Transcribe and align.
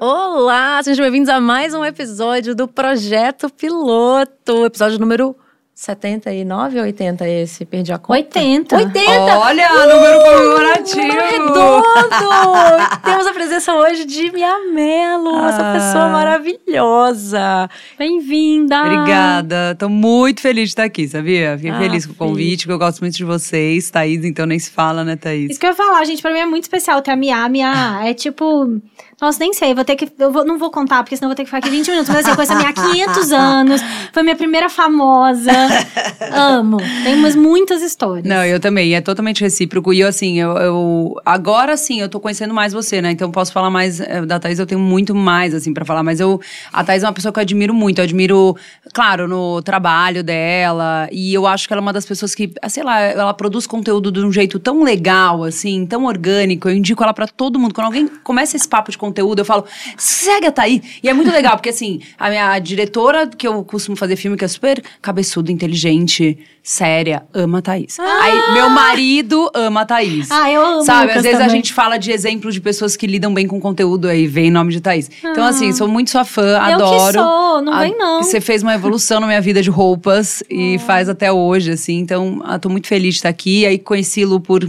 Olá, 0.00 0.82
sejam 0.82 1.04
bem-vindos 1.04 1.28
a 1.28 1.40
mais 1.40 1.74
um 1.74 1.84
episódio 1.84 2.54
do 2.54 2.66
Projeto 2.66 3.48
Piloto, 3.48 4.66
episódio 4.66 4.98
número 4.98 5.36
79 5.80 6.76
ou 6.80 6.82
80 6.86 7.28
esse? 7.28 7.64
Perdi 7.64 7.92
a 7.92 7.98
conta. 7.98 8.14
80. 8.18 8.76
80! 8.76 9.38
Olha, 9.38 9.68
número 9.86 10.18
comemorativo! 10.24 11.06
Número 11.06 11.24
redondo! 11.30 11.84
Temos 13.04 13.26
a 13.28 13.32
presença 13.32 13.72
hoje 13.76 14.04
de 14.04 14.32
Mia 14.32 14.58
Mello, 14.74 15.38
essa 15.46 15.70
Ah. 15.70 15.72
pessoa 15.74 16.08
maravilhosa. 16.08 17.70
Bem-vinda! 17.96 18.76
Obrigada, 18.82 19.76
tô 19.78 19.88
muito 19.88 20.40
feliz 20.40 20.64
de 20.64 20.70
estar 20.70 20.82
aqui, 20.82 21.06
sabia? 21.06 21.54
Fiquei 21.56 21.70
Ah, 21.70 21.78
feliz 21.78 22.04
com 22.06 22.12
o 22.12 22.16
convite, 22.16 22.66
que 22.66 22.72
eu 22.72 22.78
gosto 22.78 22.98
muito 23.00 23.14
de 23.16 23.24
vocês. 23.24 23.88
Thaís, 23.88 24.24
então 24.24 24.46
nem 24.46 24.58
se 24.58 24.72
fala, 24.72 25.04
né, 25.04 25.14
Thaís? 25.14 25.52
Isso 25.52 25.60
que 25.60 25.66
eu 25.66 25.70
ia 25.70 25.76
falar, 25.76 26.04
gente, 26.04 26.20
pra 26.20 26.32
mim 26.32 26.40
é 26.40 26.46
muito 26.46 26.64
especial 26.64 27.00
ter 27.02 27.12
a 27.12 27.16
Mia. 27.16 27.36
A 27.36 27.48
Mia 27.48 28.00
é 28.04 28.12
tipo. 28.12 28.80
Nossa, 29.20 29.38
nem 29.40 29.52
sei, 29.52 29.74
vou 29.74 29.84
ter 29.84 29.96
que. 29.96 30.08
Eu 30.18 30.30
vou- 30.30 30.44
não 30.44 30.56
vou 30.58 30.70
contar, 30.70 31.02
porque 31.02 31.16
senão 31.16 31.28
vou 31.28 31.34
ter 31.34 31.42
que 31.42 31.46
ficar 31.48 31.58
aqui 31.58 31.68
20 31.70 31.88
minutos. 31.90 32.08
Mas 32.08 32.18
assim, 32.20 32.30
eu 32.30 32.36
conheço 32.36 32.52
a 32.52 32.56
Mia 32.56 32.68
há 32.68 32.72
500 32.72 33.32
anos. 33.32 33.80
Foi 34.12 34.22
minha 34.22 34.36
primeira 34.36 34.68
famosa. 34.68 35.50
Amo. 36.32 36.76
Tem 37.02 37.14
umas 37.16 37.34
muitas 37.34 37.82
histórias. 37.82 38.24
Não, 38.24 38.44
eu 38.44 38.60
também, 38.60 38.94
é 38.94 39.00
totalmente 39.00 39.40
recíproco. 39.40 39.92
E 39.92 40.00
eu, 40.00 40.08
assim, 40.08 40.38
eu, 40.40 40.50
eu- 40.58 41.14
agora 41.26 41.76
sim, 41.76 42.00
eu 42.00 42.08
tô 42.08 42.20
conhecendo 42.20 42.54
mais 42.54 42.72
você, 42.72 43.02
né? 43.02 43.10
Então 43.10 43.30
posso 43.30 43.52
falar 43.52 43.70
mais 43.70 44.00
eh, 44.00 44.24
da 44.24 44.38
Thaís, 44.38 44.58
eu 44.58 44.66
tenho 44.66 44.80
muito 44.80 45.14
mais, 45.14 45.52
assim, 45.54 45.74
pra 45.74 45.84
falar. 45.84 46.02
Mas 46.02 46.20
eu, 46.20 46.40
a 46.72 46.84
Thaís 46.84 47.02
é 47.02 47.06
uma 47.06 47.12
pessoa 47.12 47.32
que 47.32 47.38
eu 47.38 47.42
admiro 47.42 47.74
muito. 47.74 47.98
Eu 47.98 48.04
admiro, 48.04 48.56
claro, 48.94 49.26
no 49.26 49.60
trabalho 49.62 50.22
dela. 50.22 51.08
E 51.10 51.34
eu 51.34 51.46
acho 51.46 51.66
que 51.66 51.72
ela 51.72 51.80
é 51.80 51.82
uma 51.82 51.92
das 51.92 52.06
pessoas 52.06 52.34
que, 52.36 52.52
ah, 52.62 52.68
sei 52.68 52.84
lá, 52.84 53.00
ela 53.00 53.34
produz 53.34 53.66
conteúdo 53.66 54.12
de 54.12 54.20
um 54.20 54.30
jeito 54.32 54.58
tão 54.60 54.82
legal, 54.82 55.42
assim, 55.44 55.84
tão 55.86 56.04
orgânico. 56.04 56.68
Eu 56.68 56.74
indico 56.74 57.02
ela 57.02 57.12
pra 57.12 57.26
todo 57.26 57.58
mundo. 57.58 57.74
Quando 57.74 57.86
alguém 57.86 58.06
começa 58.22 58.56
esse 58.56 58.68
papo 58.68 58.90
de 58.92 58.98
conteúdo, 59.08 59.40
eu 59.40 59.44
falo, 59.44 59.64
segue 59.96 60.46
a 60.46 60.52
Thaís. 60.52 60.80
E 61.02 61.08
é 61.08 61.12
muito 61.12 61.30
legal, 61.30 61.56
porque 61.56 61.70
assim, 61.70 62.00
a 62.18 62.28
minha 62.30 62.58
diretora, 62.58 63.26
que 63.26 63.46
eu 63.46 63.62
costumo 63.64 63.96
fazer 63.96 64.16
filme, 64.16 64.36
que 64.36 64.44
é 64.44 64.48
super 64.48 64.82
cabeçuda, 65.02 65.50
inteligente, 65.52 66.38
séria, 66.62 67.22
ama 67.32 67.58
a 67.58 67.62
Thaís. 67.62 67.98
Aí, 67.98 68.52
meu 68.54 68.68
marido 68.70 69.50
ama 69.54 69.80
a 69.82 69.86
Thaís. 69.86 70.30
Ah, 70.30 70.50
eu 70.50 70.64
amo 70.64 70.82
Sabe, 70.84 71.12
às 71.12 71.22
vezes 71.22 71.38
a 71.38 71.44
também. 71.44 71.56
gente 71.56 71.72
fala 71.72 71.96
de 71.98 72.10
exemplos 72.12 72.54
de 72.54 72.60
pessoas 72.60 72.96
que 72.96 73.06
lidam 73.06 73.32
bem 73.32 73.46
com 73.46 73.58
conteúdo, 73.60 74.06
aí 74.08 74.26
vem 74.26 74.46
em 74.48 74.50
nome 74.50 74.72
de 74.72 74.80
Thaís. 74.80 75.10
Então, 75.24 75.44
assim, 75.44 75.72
sou 75.72 75.88
muito 75.88 76.10
sua 76.10 76.24
fã, 76.24 76.58
Ah. 76.60 76.70
Eu 76.72 76.76
que 76.78 76.82
adoro. 76.84 77.12
sou, 77.20 77.62
não 77.62 77.72
A- 77.72 77.80
vem 77.80 77.96
não. 77.96 78.22
Você 78.22 78.40
fez 78.40 78.62
uma 78.62 78.74
evolução 78.74 79.20
na 79.20 79.26
minha 79.26 79.40
vida 79.40 79.62
de 79.62 79.70
roupas 79.70 80.42
e 80.50 80.78
faz 80.80 81.08
até 81.08 81.32
hoje, 81.32 81.70
assim. 81.70 81.98
Então, 81.98 82.40
ah, 82.44 82.58
tô 82.58 82.68
muito 82.68 82.86
feliz 82.86 83.14
de 83.14 83.18
estar 83.20 83.28
aqui. 83.28 83.64
Aí 83.64 83.78
conheci 83.78 84.24
Lu 84.24 84.40
por, 84.40 84.60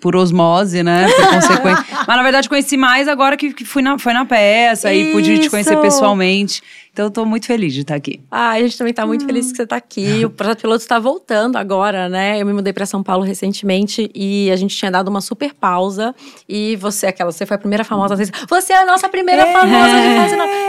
por 0.00 0.14
osmose, 0.16 0.82
né? 0.82 1.06
Por 1.10 1.26
consequência. 1.30 1.84
Mas, 2.06 2.16
na 2.16 2.22
verdade, 2.22 2.48
conheci 2.48 2.76
mais 2.76 3.08
agora 3.08 3.36
que, 3.36 3.52
que 3.54 3.64
fui 3.64 3.82
na, 3.86 3.98
foi 3.98 4.12
na 4.12 4.24
peça 4.24 4.92
e 4.92 5.12
pude 5.12 5.38
te 5.38 5.48
conhecer 5.48 5.74
Isso. 5.74 5.82
pessoalmente. 5.82 6.62
Então, 6.96 7.04
eu 7.04 7.10
tô 7.10 7.26
muito 7.26 7.44
feliz 7.44 7.74
de 7.74 7.82
estar 7.82 7.94
aqui. 7.94 8.22
Ah, 8.30 8.52
a 8.52 8.58
gente 8.58 8.78
também 8.78 8.94
tá 8.94 9.04
muito 9.04 9.26
feliz 9.26 9.50
que 9.50 9.58
você 9.58 9.66
tá 9.66 9.76
aqui. 9.76 10.24
O 10.24 10.30
Projeto 10.30 10.62
Piloto 10.62 10.80
está 10.80 10.98
voltando 10.98 11.56
agora, 11.56 12.08
né? 12.08 12.40
Eu 12.40 12.46
me 12.46 12.54
mudei 12.54 12.72
pra 12.72 12.86
São 12.86 13.02
Paulo 13.02 13.22
recentemente 13.22 14.10
e 14.14 14.50
a 14.50 14.56
gente 14.56 14.74
tinha 14.74 14.90
dado 14.90 15.08
uma 15.08 15.20
super 15.20 15.52
pausa. 15.52 16.14
E 16.48 16.74
você, 16.76 17.08
aquela, 17.08 17.30
você 17.30 17.44
foi 17.44 17.56
a 17.56 17.58
primeira 17.58 17.84
famosa. 17.84 18.16
dizer, 18.16 18.32
Você 18.48 18.72
é 18.72 18.78
a 18.78 18.86
nossa 18.86 19.10
primeira 19.10 19.44
famosa 19.52 19.92
de 19.92 20.16
fase 20.16 20.36
nova. 20.36 20.50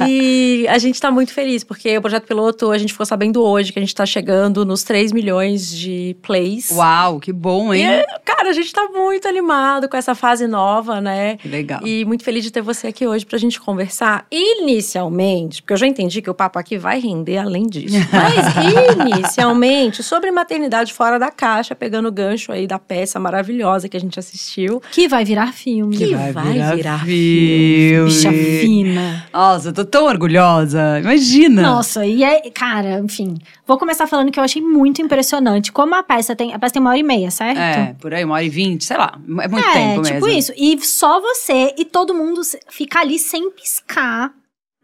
Yay! 0.00 0.08
E 0.08 0.68
a 0.68 0.78
gente 0.78 0.98
tá 0.98 1.10
muito 1.10 1.32
feliz, 1.34 1.62
porque 1.62 1.98
o 1.98 2.00
Projeto 2.00 2.24
Piloto, 2.26 2.70
a 2.70 2.78
gente 2.78 2.92
ficou 2.92 3.04
sabendo 3.04 3.42
hoje 3.42 3.74
que 3.74 3.78
a 3.78 3.82
gente 3.82 3.94
tá 3.94 4.06
chegando 4.06 4.64
nos 4.64 4.82
3 4.84 5.12
milhões 5.12 5.70
de 5.70 6.16
plays. 6.22 6.70
Uau, 6.70 7.20
que 7.20 7.30
bom, 7.30 7.74
hein? 7.74 7.86
E, 7.86 8.06
cara, 8.24 8.48
a 8.48 8.52
gente 8.54 8.72
tá 8.72 8.88
muito 8.88 9.28
animado 9.28 9.86
com 9.86 9.98
essa 9.98 10.14
fase 10.14 10.46
nova, 10.46 10.98
né? 10.98 11.36
Que 11.36 11.48
legal. 11.48 11.86
E 11.86 12.06
muito 12.06 12.24
feliz 12.24 12.42
de 12.42 12.50
ter 12.50 12.62
você 12.62 12.86
aqui 12.86 13.06
hoje 13.06 13.26
pra 13.26 13.36
gente 13.36 13.60
conversar. 13.60 14.26
Inicialmente, 14.58 15.62
porque 15.62 15.72
eu 15.72 15.76
já 15.76 15.86
entendi 15.86 16.22
que 16.22 16.30
o 16.30 16.34
papo 16.34 16.58
aqui 16.58 16.78
vai 16.78 17.00
render 17.00 17.38
além 17.38 17.66
disso. 17.66 17.96
Mas 18.12 19.16
inicialmente, 19.16 20.02
sobre 20.02 20.30
maternidade 20.30 20.92
fora 20.92 21.18
da 21.18 21.30
caixa, 21.30 21.74
pegando 21.74 22.08
o 22.08 22.12
gancho 22.12 22.52
aí 22.52 22.66
da 22.66 22.78
peça 22.78 23.18
maravilhosa 23.18 23.88
que 23.88 23.96
a 23.96 24.00
gente 24.00 24.18
assistiu. 24.18 24.80
Que 24.92 25.08
vai 25.08 25.24
virar 25.24 25.52
filme. 25.52 25.96
Que 25.96 26.14
vai 26.14 26.32
virar 26.76 27.04
filme. 27.04 28.04
Bicha 28.04 28.32
fina. 28.32 29.26
Nossa, 29.32 29.68
eu 29.68 29.72
tô 29.72 29.84
tão 29.84 30.04
orgulhosa. 30.04 31.00
Imagina. 31.00 31.62
Nossa, 31.62 32.06
e 32.06 32.22
é, 32.22 32.48
cara, 32.50 33.00
enfim. 33.00 33.38
Vou 33.66 33.78
começar 33.78 34.06
falando 34.06 34.30
que 34.30 34.38
eu 34.38 34.44
achei 34.44 34.62
muito 34.62 35.02
impressionante. 35.02 35.72
Como 35.72 35.94
a 35.94 36.02
peça 36.02 36.36
tem. 36.36 36.54
A 36.54 36.58
peça 36.58 36.74
tem 36.74 36.80
uma 36.80 36.90
hora 36.90 36.98
e 36.98 37.02
meia, 37.02 37.30
certo? 37.30 37.58
É, 37.58 37.94
por 37.98 38.14
aí, 38.14 38.24
uma 38.24 38.34
hora 38.34 38.44
e 38.44 38.48
vinte, 38.48 38.84
sei 38.84 38.96
lá. 38.96 39.18
É 39.40 39.48
muito 39.48 39.68
é, 39.68 39.72
tempo 39.72 40.02
tipo 40.02 40.26
mesmo. 40.26 40.38
isso. 40.38 40.52
E 40.56 40.78
só 40.84 41.20
você 41.20 41.74
e 41.76 41.84
todo 41.84 42.14
mundo 42.14 42.40
fica 42.68 43.00
ali 43.00 43.18
sem 43.18 43.50
piscar. 43.50 44.32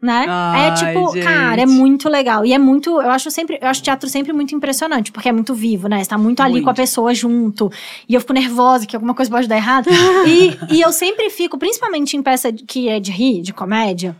Né? 0.03 0.25
é 0.25 0.29
Ai, 0.29 0.73
tipo, 0.73 1.13
gente. 1.13 1.23
cara, 1.23 1.61
é 1.61 1.65
muito 1.65 2.09
legal. 2.09 2.45
E 2.45 2.51
é 2.51 2.57
muito. 2.57 2.89
Eu 2.89 3.09
acho 3.09 3.31
sempre. 3.31 3.57
Eu 3.61 3.69
acho 3.69 3.81
teatro 3.81 4.09
sempre 4.09 4.33
muito 4.33 4.53
impressionante, 4.53 5.13
porque 5.13 5.29
é 5.29 5.31
muito 5.31 5.55
vivo, 5.55 5.87
né? 5.87 6.03
Você 6.03 6.09
tá 6.09 6.17
muito 6.17 6.41
ali 6.41 6.55
Muito. 6.55 6.65
com 6.65 6.69
a 6.71 6.73
pessoa 6.73 7.13
junto. 7.13 7.71
E 8.09 8.13
eu 8.13 8.19
fico 8.19 8.33
nervosa 8.33 8.85
que 8.85 8.97
alguma 8.97 9.13
coisa 9.13 9.31
pode 9.31 9.47
dar 9.47 9.55
errado. 9.55 9.87
e, 10.27 10.75
e 10.75 10.81
eu 10.81 10.91
sempre 10.91 11.29
fico, 11.29 11.57
principalmente 11.57 12.17
em 12.17 12.21
peça 12.21 12.51
que 12.51 12.89
é 12.89 12.99
de 12.99 13.13
rir, 13.13 13.41
de 13.41 13.53
comédia. 13.53 14.13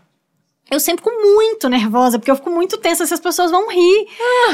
Eu 0.72 0.80
sempre 0.80 1.04
fico 1.04 1.14
muito 1.22 1.68
nervosa, 1.68 2.18
porque 2.18 2.32
eu 2.32 2.36
fico 2.38 2.50
muito 2.50 2.78
tensa 2.78 3.06
se 3.06 3.14
as 3.14 3.20
pessoas 3.20 3.52
vão 3.52 3.70
rir. 3.70 4.08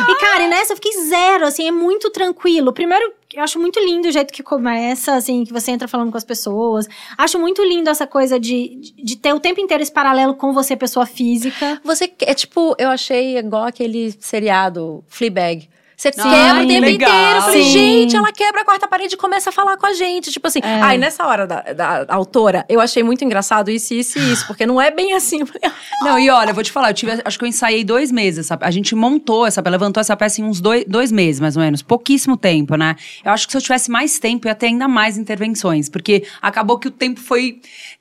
E, 0.10 0.16
cara, 0.20 0.44
e 0.46 0.48
nessa 0.50 0.74
eu 0.74 0.78
fiquei 0.78 0.92
zero, 1.04 1.46
assim, 1.46 1.68
é 1.68 1.72
muito 1.72 2.10
tranquilo. 2.10 2.74
Primeiro, 2.74 3.14
eu 3.34 3.44
acho 3.44 3.60
muito 3.60 3.80
lindo 3.80 4.08
o 4.08 4.12
jeito 4.12 4.34
que 4.34 4.42
começa, 4.42 5.14
assim, 5.14 5.44
que 5.44 5.54
você 5.54 5.72
entra 5.72 5.88
falando 5.88 6.12
com 6.12 6.18
as 6.18 6.24
pessoas. 6.24 6.88
Acho 7.18 7.40
muito 7.40 7.64
lindo 7.64 7.90
essa 7.90 8.08
coisa 8.08 8.40
de, 8.40 8.94
de, 8.98 9.16
ter 9.16 9.34
o 9.34 9.40
tempo 9.40 9.62
inteiro 9.62 9.84
esse 9.84 9.92
paralelo 9.92 10.34
com 10.34 10.52
você, 10.52 10.76
pessoa 10.76 11.06
física. 11.06 11.80
Você 11.84 12.12
é 12.22 12.34
tipo, 12.34 12.76
eu 12.80 12.90
achei 12.90 13.38
igual 13.38 13.66
aquele 13.66 14.12
seriado 14.20 15.04
Fleabag. 15.08 15.70
Você 16.00 16.12
Ai, 16.18 16.32
quebra 16.48 16.64
o 16.64 16.68
tempo 16.68 16.86
legal. 16.86 17.10
inteiro. 17.12 17.36
Eu 17.36 17.42
falei, 17.42 17.64
Sim. 17.64 17.70
gente, 17.72 18.16
ela 18.16 18.32
quebra 18.32 18.62
a 18.62 18.64
quarta 18.64 18.88
parede 18.88 19.16
e 19.16 19.18
começa 19.18 19.50
a 19.50 19.52
falar 19.52 19.76
com 19.76 19.86
a 19.86 19.92
gente. 19.92 20.32
Tipo 20.32 20.48
assim. 20.48 20.60
É. 20.64 20.82
Aí 20.82 20.98
nessa 20.98 21.28
hora 21.28 21.46
da, 21.46 21.60
da 21.74 22.06
autora, 22.08 22.66
eu 22.70 22.80
achei 22.80 23.04
muito 23.04 23.26
engraçado 23.26 23.70
isso, 23.70 23.94
isso 23.94 24.18
e 24.18 24.32
isso, 24.32 24.46
porque 24.48 24.66
não 24.66 24.80
é 24.80 24.92
bem 24.92 25.12
assim. 25.14 25.42
"Ah, 25.62 25.72
Não, 26.06 26.18
e 26.18 26.30
olha, 26.30 26.52
eu 26.52 26.54
vou 26.56 26.64
te 26.64 26.72
falar, 26.72 26.92
eu 26.92 26.94
tive, 26.94 27.22
acho 27.26 27.38
que 27.38 27.44
eu 27.44 27.50
ensaiei 27.50 27.84
dois 27.84 28.14
meses. 28.14 28.48
A 28.50 28.72
gente 28.72 28.96
montou 28.96 29.46
essa, 29.46 29.62
levantou 29.70 30.00
essa 30.00 30.16
peça 30.16 30.40
em 30.40 30.46
uns 30.46 30.62
dois, 30.62 30.86
dois 30.88 31.12
meses, 31.12 31.42
mais 31.42 31.58
ou 31.58 31.64
menos. 31.64 31.82
Pouquíssimo 31.82 32.38
tempo, 32.38 32.78
né? 32.78 32.96
Eu 33.26 33.34
acho 33.34 33.46
que 33.46 33.52
se 33.52 33.58
eu 33.58 33.62
tivesse 33.62 33.92
mais 33.92 34.20
tempo, 34.20 34.48
ia 34.48 34.56
ter 34.56 34.68
ainda 34.68 34.88
mais 34.88 35.18
intervenções. 35.18 35.90
Porque 35.90 36.24
acabou 36.42 36.80
que 36.80 36.88
o 36.88 36.92
tempo 36.92 37.20
foi. 37.20 37.60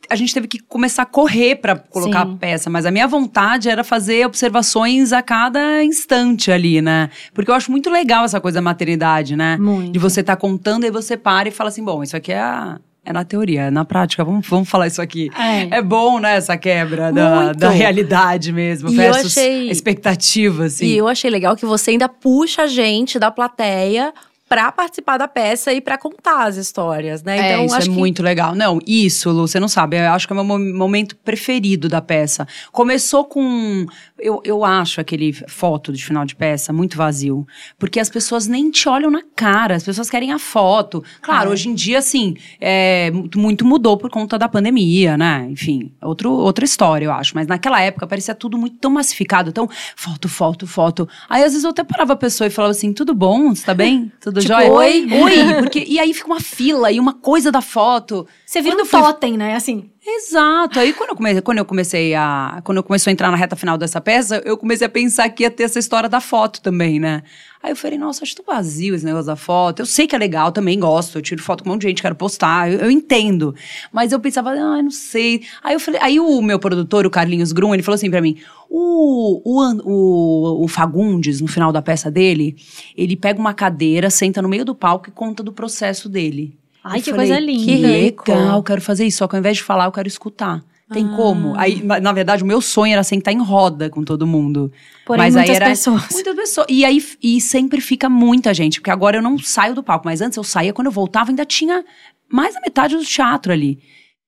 A 0.09 0.15
gente 0.15 0.33
teve 0.33 0.47
que 0.47 0.61
começar 0.61 1.03
a 1.03 1.07
correr 1.07 1.57
pra 1.57 1.75
colocar 1.75 2.25
Sim. 2.25 2.35
a 2.35 2.37
peça. 2.39 2.71
Mas 2.71 2.87
a 2.87 2.93
minha 2.93 3.09
vontade 3.09 3.69
era 3.69 3.83
fazer 3.83 4.25
observações 4.25 5.13
a 5.13 5.21
cada 5.21 5.83
instante 5.83 6.53
ali, 6.53 6.81
né? 6.81 7.11
Porque 7.35 7.51
eu 7.51 7.55
acho 7.57 7.73
muito 7.73 7.88
legal 7.91 8.25
essa 8.25 8.41
coisa 8.41 8.57
da 8.57 8.63
maternidade, 8.63 9.37
né? 9.37 9.57
Muito. 9.59 9.93
De 9.93 9.99
você 9.99 10.23
tá 10.23 10.37
contando 10.37 10.85
e 10.85 10.91
você 10.91 11.17
para 11.17 11.49
e 11.49 11.51
fala 11.53 11.69
assim: 11.69 11.85
bom, 11.85 12.03
isso 12.03 12.17
aqui 12.17 12.33
é 12.33 12.39
a. 12.41 12.79
É 13.05 13.13
na 13.13 13.25
teoria, 13.25 13.63
é 13.63 13.71
na 13.71 13.87
prática, 13.87 14.23
vamos, 14.23 14.47
vamos 14.47 14.69
falar 14.69 14.87
isso 14.87 15.01
aqui. 15.01 15.31
É. 15.35 15.79
É 15.79 15.83
bom, 15.83 16.21
né, 16.21 16.37
essa 16.37 16.59
quebra 16.59 17.11
da, 17.11 17.43
Muito. 17.45 17.59
da 17.59 17.71
realidade 17.71 18.53
mesmo, 18.53 18.91
E 18.91 18.93
eu 18.93 18.97
versus 18.99 19.39
achei- 19.39 19.71
expectativa, 19.71 20.65
assim. 20.67 20.85
E 20.85 20.99
eu 20.99 21.09
achei 21.09 21.31
legal 21.31 21.57
que 21.57 21.65
você 21.65 21.93
ainda 21.93 22.07
puxa 22.07 22.65
a 22.65 22.67
gente 22.67 23.19
da 23.19 23.31
plateia 23.31 24.13
pra 24.49 24.73
participar 24.73 25.19
da 25.19 25.29
peça 25.29 25.73
e 25.73 25.81
pra 25.81 25.99
contar 25.99 26.47
as 26.47 26.57
histórias, 26.57 27.23
né? 27.23 27.37
é, 27.53 27.65
isso 27.65 27.75
é 27.75 27.79
acho 27.79 27.91
que 27.91 27.97
muito 27.97 28.23
legal. 28.23 28.55
Não, 28.55 28.79
isso, 28.87 29.31
Lu, 29.31 29.47
você 29.47 29.61
não 29.61 29.69
sabe. 29.69 29.99
Eu 29.99 30.11
acho 30.13 30.27
que 30.27 30.33
é 30.33 30.37
o 30.41 30.45
meu 30.45 30.59
mo- 30.59 30.75
momento 30.75 31.15
preferido 31.17 31.89
da 31.89 32.01
peça. 32.01 32.47
Começou 32.73 33.25
com. 33.25 33.87
Eu, 34.19 34.41
eu 34.45 34.65
acho 34.65 35.01
aquele 35.01 35.33
foto 35.33 35.93
de 35.93 36.05
final 36.05 36.25
de 36.25 36.35
peça 36.35 36.73
muito 36.73 36.97
vazio. 36.97 37.47
Porque 37.79 38.01
as 38.01 38.09
pessoas 38.09 38.47
nem 38.47 38.71
te 38.71 38.89
olham 38.89 39.11
na 39.11 39.21
cara, 39.37 39.77
as 39.77 39.85
pessoas 39.85 40.09
querem 40.11 40.33
a 40.33 40.39
foto. 40.39 41.05
Claro, 41.23 41.51
É. 41.51 41.53
hoje 41.53 41.69
em 41.69 41.75
dia, 41.75 41.99
assim, 41.99 42.35
é, 42.61 43.11
muito- 43.13 43.39
muito 43.39 43.65
mudou 43.65 43.97
por 43.97 44.11
conta 44.11 44.39
da 44.39 44.49
pandemia, 44.49 45.17
né? 45.17 45.47
Enfim, 45.51 45.93
outro, 46.03 46.33
outra 46.33 46.65
história, 46.65 47.05
eu 47.07 47.13
acho. 47.13 47.33
Mas 47.35 47.47
naquela 47.47 47.81
época 47.81 48.07
parecia 48.07 48.35
tudo 48.35 48.57
muito 48.59 48.77
tão 48.79 48.91
massificado, 48.91 49.53
tão 49.53 49.69
foto, 49.95 50.29
foto, 50.29 50.67
foto. 50.67 51.09
Aí 51.29 51.43
às 51.45 51.53
vezes 51.53 51.65
eu 51.65 51.71
até 51.71 51.85
parava 51.85 52.15
a 52.15 52.17
pessoa 52.17 52.47
e 52.47 52.51
falava 52.51 52.73
assim: 52.73 52.93
tudo 52.93 53.15
bom? 53.15 53.55
Você 53.55 53.65
tá 53.67 53.75
bem? 53.75 54.11
Tudo 54.21 54.38
Tipo, 54.41 54.55
jóia? 54.55 54.73
oi? 54.73 55.07
Oi, 55.23 55.55
porque, 55.63 55.85
e 55.87 55.99
aí 55.99 56.13
fica 56.15 56.27
uma 56.27 56.41
fila 56.41 56.91
e 56.93 56.99
uma 56.99 57.15
coisa 57.15 57.51
da 57.53 57.61
foto. 57.61 58.27
Você 58.47 58.61
vira 58.61 58.75
Quando 58.77 58.87
um 58.87 58.89
foi- 58.89 59.01
totem, 59.01 59.37
né? 59.37 59.55
Assim. 59.55 59.91
Exato. 60.11 60.81
Aí 60.81 60.95
quando 60.95 61.11
eu, 61.11 61.17
comecei, 61.17 61.43
quando 61.43 61.59
eu 61.59 61.65
comecei 61.67 62.15
a. 62.15 62.63
Quando 62.65 62.79
eu 62.79 62.83
comecei 62.83 63.11
a 63.11 63.13
entrar 63.13 63.31
na 63.31 63.37
reta 63.37 63.55
final 63.55 63.77
dessa 63.77 64.01
peça, 64.01 64.41
eu 64.45 64.57
comecei 64.57 64.87
a 64.87 64.91
pensar 64.91 65.29
que 65.29 65.43
ia 65.43 65.51
ter 65.51 65.65
essa 65.65 65.79
história 65.79 66.09
da 66.09 66.19
foto 66.19 66.63
também, 66.63 66.99
né? 66.99 67.23
Aí 67.63 67.73
eu 67.73 67.77
falei, 67.77 67.99
nossa, 67.99 68.23
acho 68.25 68.35
tão 68.37 68.45
vazio 68.47 68.95
esse 68.95 69.05
negócio 69.05 69.27
da 69.27 69.37
foto. 69.37 69.81
Eu 69.81 69.87
sei 69.87 70.07
que 70.07 70.17
é 70.17 70.19
legal, 70.19 70.51
também 70.51 70.79
gosto. 70.81 71.19
Eu 71.19 71.23
tiro 71.23 71.43
foto 71.43 71.63
com 71.63 71.69
um 71.69 71.73
monte 71.75 71.83
de 71.83 71.89
gente, 71.89 72.01
quero 72.01 72.15
postar, 72.15 72.73
eu, 72.73 72.79
eu 72.79 72.91
entendo. 72.91 73.55
Mas 73.93 74.11
eu 74.11 74.19
pensava, 74.19 74.51
ah, 74.51 74.83
não 74.83 74.91
sei. 74.91 75.43
Aí 75.63 75.75
eu 75.75 75.81
falei, 75.81 76.01
aí 76.03 76.19
o 76.19 76.41
meu 76.41 76.59
produtor, 76.59 77.05
o 77.05 77.11
Carlinhos 77.11 77.53
Grum, 77.53 77.75
ele 77.75 77.83
falou 77.83 77.97
assim 77.97 78.11
pra 78.11 78.23
mim: 78.23 78.39
o, 78.71 79.43
o, 79.45 80.65
o 80.65 80.69
Fagundes, 80.69 81.43
no 81.43 81.49
final 81.49 81.71
da 81.71 81.83
peça 81.83 82.11
dele, 82.11 82.57
ele 82.97 83.15
pega 83.15 83.39
uma 83.39 83.53
cadeira, 83.53 84.09
senta 84.09 84.41
no 84.41 84.49
meio 84.49 84.65
do 84.65 84.75
palco 84.75 85.11
e 85.11 85.13
conta 85.13 85.43
do 85.43 85.53
processo 85.53 86.09
dele. 86.09 86.59
Ai, 86.89 86.99
Eu 86.99 87.03
que 87.03 87.11
falei, 87.11 87.29
coisa 87.29 87.41
linda. 87.41 87.65
que 87.65 87.77
Legal, 87.77 88.63
quero 88.63 88.81
fazer 88.81 89.05
isso. 89.07 89.19
Só 89.19 89.29
que 89.29 89.37
ao 89.37 89.41
invés 89.41 89.57
de 89.57 89.63
falar, 89.63 89.87
eu 89.87 89.93
quero 89.93 90.09
escutar. 90.09 90.63
Tem 90.91 91.07
como? 91.07 91.55
Aí, 91.59 91.83
na 91.83 92.01
na 92.01 92.13
verdade, 92.13 92.43
o 92.43 92.47
meu 92.47 92.63
sonho 92.63 92.95
era 92.95 93.03
sentar 93.05 93.35
em 93.35 93.43
roda 93.43 93.91
com 93.91 94.03
todo 94.03 94.27
mundo. 94.27 94.73
Porém, 95.05 95.23
mas 95.23 95.35
muitas 95.35 95.51
aí 95.51 95.57
era 95.57 95.67
pessoas. 95.67 96.09
muitas 96.11 96.35
pessoas. 96.35 96.67
E 96.71 96.83
aí 96.85 97.05
e 97.23 97.41
sempre 97.43 97.81
fica 97.83 98.09
muita 98.09 98.55
gente, 98.55 98.81
porque 98.81 98.91
agora 98.91 99.19
eu 99.19 99.23
não 99.23 99.39
saio 99.39 99.75
do 99.75 99.83
palco, 99.83 100.07
mas 100.07 100.23
antes 100.23 100.39
eu 100.39 100.45
saía, 100.45 100.73
quando 100.73 100.87
eu 100.87 100.93
voltava 100.93 101.31
ainda 101.31 101.45
tinha 101.45 101.85
mais 102.31 102.55
da 102.55 102.61
metade 102.63 102.97
do 102.97 103.05
teatro 103.05 103.53
ali. 103.53 103.79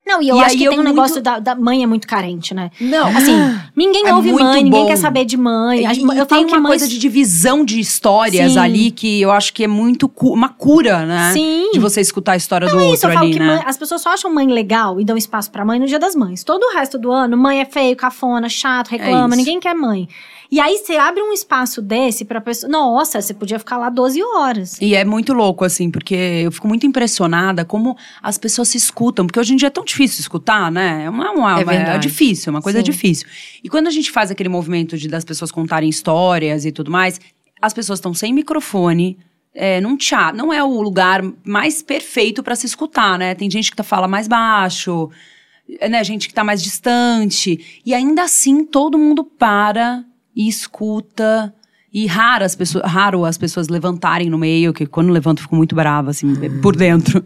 Não, 0.07 0.21
e 0.21 0.29
eu 0.29 0.37
E 0.37 0.41
acho 0.41 0.57
que 0.57 0.69
tem 0.69 0.79
um 0.81 0.83
negócio 0.83 1.15
muito- 1.17 1.25
da, 1.25 1.39
da 1.39 1.55
mãe 1.55 1.83
é 1.83 1.87
muito 1.87 2.09
carente, 2.09 2.53
né? 2.55 2.71
Não, 2.81 3.07
Assim, 3.17 3.33
ninguém 3.77 4.07
É 4.09 4.15
ouve 4.15 4.33
mãe, 4.33 4.65
ninguém 4.65 4.83
bom. 4.83 4.87
quer 4.89 4.97
saber 4.97 5.25
de 5.25 5.37
mãe. 5.37 5.81
E, 5.81 5.85
eu 5.85 6.27
que 6.27 6.35
uma 6.35 6.59
mães... 6.59 6.67
coisa 6.71 6.89
de 6.89 6.99
divisão 6.99 7.65
de 7.65 7.79
histórias 7.79 8.53
Sim. 8.53 8.59
ali 8.59 8.91
que 8.91 9.21
eu 9.21 9.31
acho 9.31 9.53
que 9.53 9.63
é 9.63 9.69
muito 9.69 10.09
cu- 10.09 10.33
uma 10.33 10.49
cura, 10.49 11.05
né? 11.07 11.33
Sim. 11.33 11.71
De 11.73 11.79
você 11.79 12.01
escutar 12.01 12.33
a 12.33 12.37
história 12.37 12.67
do 12.67 12.73
Não, 12.75 12.81
é 12.81 12.85
outro 12.85 12.97
isso, 12.97 13.07
eu 13.07 13.13
falo 13.13 13.25
ali, 13.27 13.33
que 13.35 13.39
né? 13.39 13.47
mãe- 13.57 13.63
as 13.65 13.77
pessoas 13.77 14.01
só 14.03 14.11
acham 14.15 14.33
mãe 14.35 14.47
legal 14.49 14.99
e 15.01 15.05
dão 15.05 15.17
espaço 15.17 15.51
pra 15.51 15.65
mãe 15.65 15.79
no 15.79 15.87
dia 15.87 15.99
das 15.99 16.17
mães. 16.17 16.43
Todo 16.43 16.63
o 16.65 16.73
resto 16.75 16.99
do 16.99 17.13
ano, 17.13 17.37
mãe 17.37 17.61
é 17.61 17.65
feio, 17.65 17.95
cafona, 17.95 18.49
chato, 18.49 18.89
reclama, 18.89 19.29
isso. 19.29 19.37
ninguém 19.37 19.61
quer 19.61 19.75
mãe. 19.75 20.09
E 20.51 20.59
aí 20.59 20.79
você 20.79 20.97
abre 20.97 21.23
um 21.23 21.33
espaço 21.33 21.81
desse 21.81 22.25
pra 22.25 22.41
pessoa. 22.41 22.69
Nossa, 22.71 23.23
você 23.23 23.33
podia 23.33 23.59
ficar 23.59 23.77
lá 23.77 23.89
12 23.89 24.21
horas. 24.21 24.79
E 24.81 24.97
é 24.97 25.05
muito 25.05 25.33
louco, 25.33 25.65
assim, 25.65 25.91
porque 25.91 26.15
eu 26.15 26.51
fico 26.51 26.67
muito 26.67 26.85
impressionada 26.87 27.65
como 27.65 27.97
as 28.21 28.37
pessoas 28.37 28.69
se 28.69 28.77
escutam. 28.77 29.27
Porque 29.27 29.39
hoje 29.39 29.53
em 29.53 29.57
dia 29.57 29.69
é 29.69 29.71
tão 29.71 29.85
difícil 29.85 30.21
escutar, 30.21 30.71
né? 30.73 31.05
É, 31.05 31.11
uma, 31.11 31.31
uma- 31.31 31.51
É 31.61 31.63
uma- 31.63 31.73
verdade. 31.73 32.09
difícil, 32.09 32.51
é 32.51 32.57
uma 32.57 32.63
coisa 32.63 32.79
Sim. 32.81 32.85
difícil. 32.85 33.29
E 33.63 33.69
quando 33.69 33.87
a 33.87 33.91
gente 33.91 34.11
faz 34.11 34.31
aquele 34.33 34.49
movimento 34.49 34.99
de 34.99 35.07
das 35.07 35.25
pessoas 35.25 35.53
contarem 35.53 35.89
histórias 35.89 36.65
e 36.65 36.73
tudo 36.73 36.91
mais, 36.91 37.21
as 37.63 37.73
pessoas 37.73 37.99
estão 38.01 38.13
sem 38.13 38.33
microfone. 38.33 39.17
É, 39.55 39.81
num 39.81 39.97
teatro, 39.97 40.37
não 40.37 40.53
é 40.53 40.63
o 40.63 40.81
lugar 40.81 41.23
mais 41.45 41.83
perfeito 41.83 42.41
para 42.43 42.55
se 42.57 42.67
escutar, 42.67 43.19
né? 43.19 43.35
Tem 43.35 43.51
gente 43.51 43.71
que 43.71 43.77
tá, 43.77 43.83
fala 43.83 44.07
mais 44.07 44.29
baixo, 44.29 45.11
é, 45.81 45.89
né? 45.89 46.03
Gente 46.05 46.29
que 46.29 46.35
tá 46.35 46.43
mais 46.45 46.63
distante. 46.63 47.81
E 47.85 47.93
ainda 47.95 48.23
assim, 48.23 48.65
todo 48.65 48.97
mundo 48.99 49.25
para 49.25 50.05
e 50.35 50.49
escuta. 50.49 51.55
E 51.93 52.07
raro 52.07 52.45
as 52.45 52.55
pessoas, 52.55 52.85
raro 52.85 53.25
as 53.25 53.37
pessoas 53.37 53.69
levantarem 53.69 54.31
no 54.31 54.39
meio, 54.39 54.73
que 54.73 54.87
quando 54.87 55.11
levanto 55.11 55.39
eu 55.39 55.43
fico 55.43 55.57
muito 55.57 55.75
brava, 55.75 56.11
assim, 56.11 56.35
por 56.61 56.77
dentro. 56.77 57.23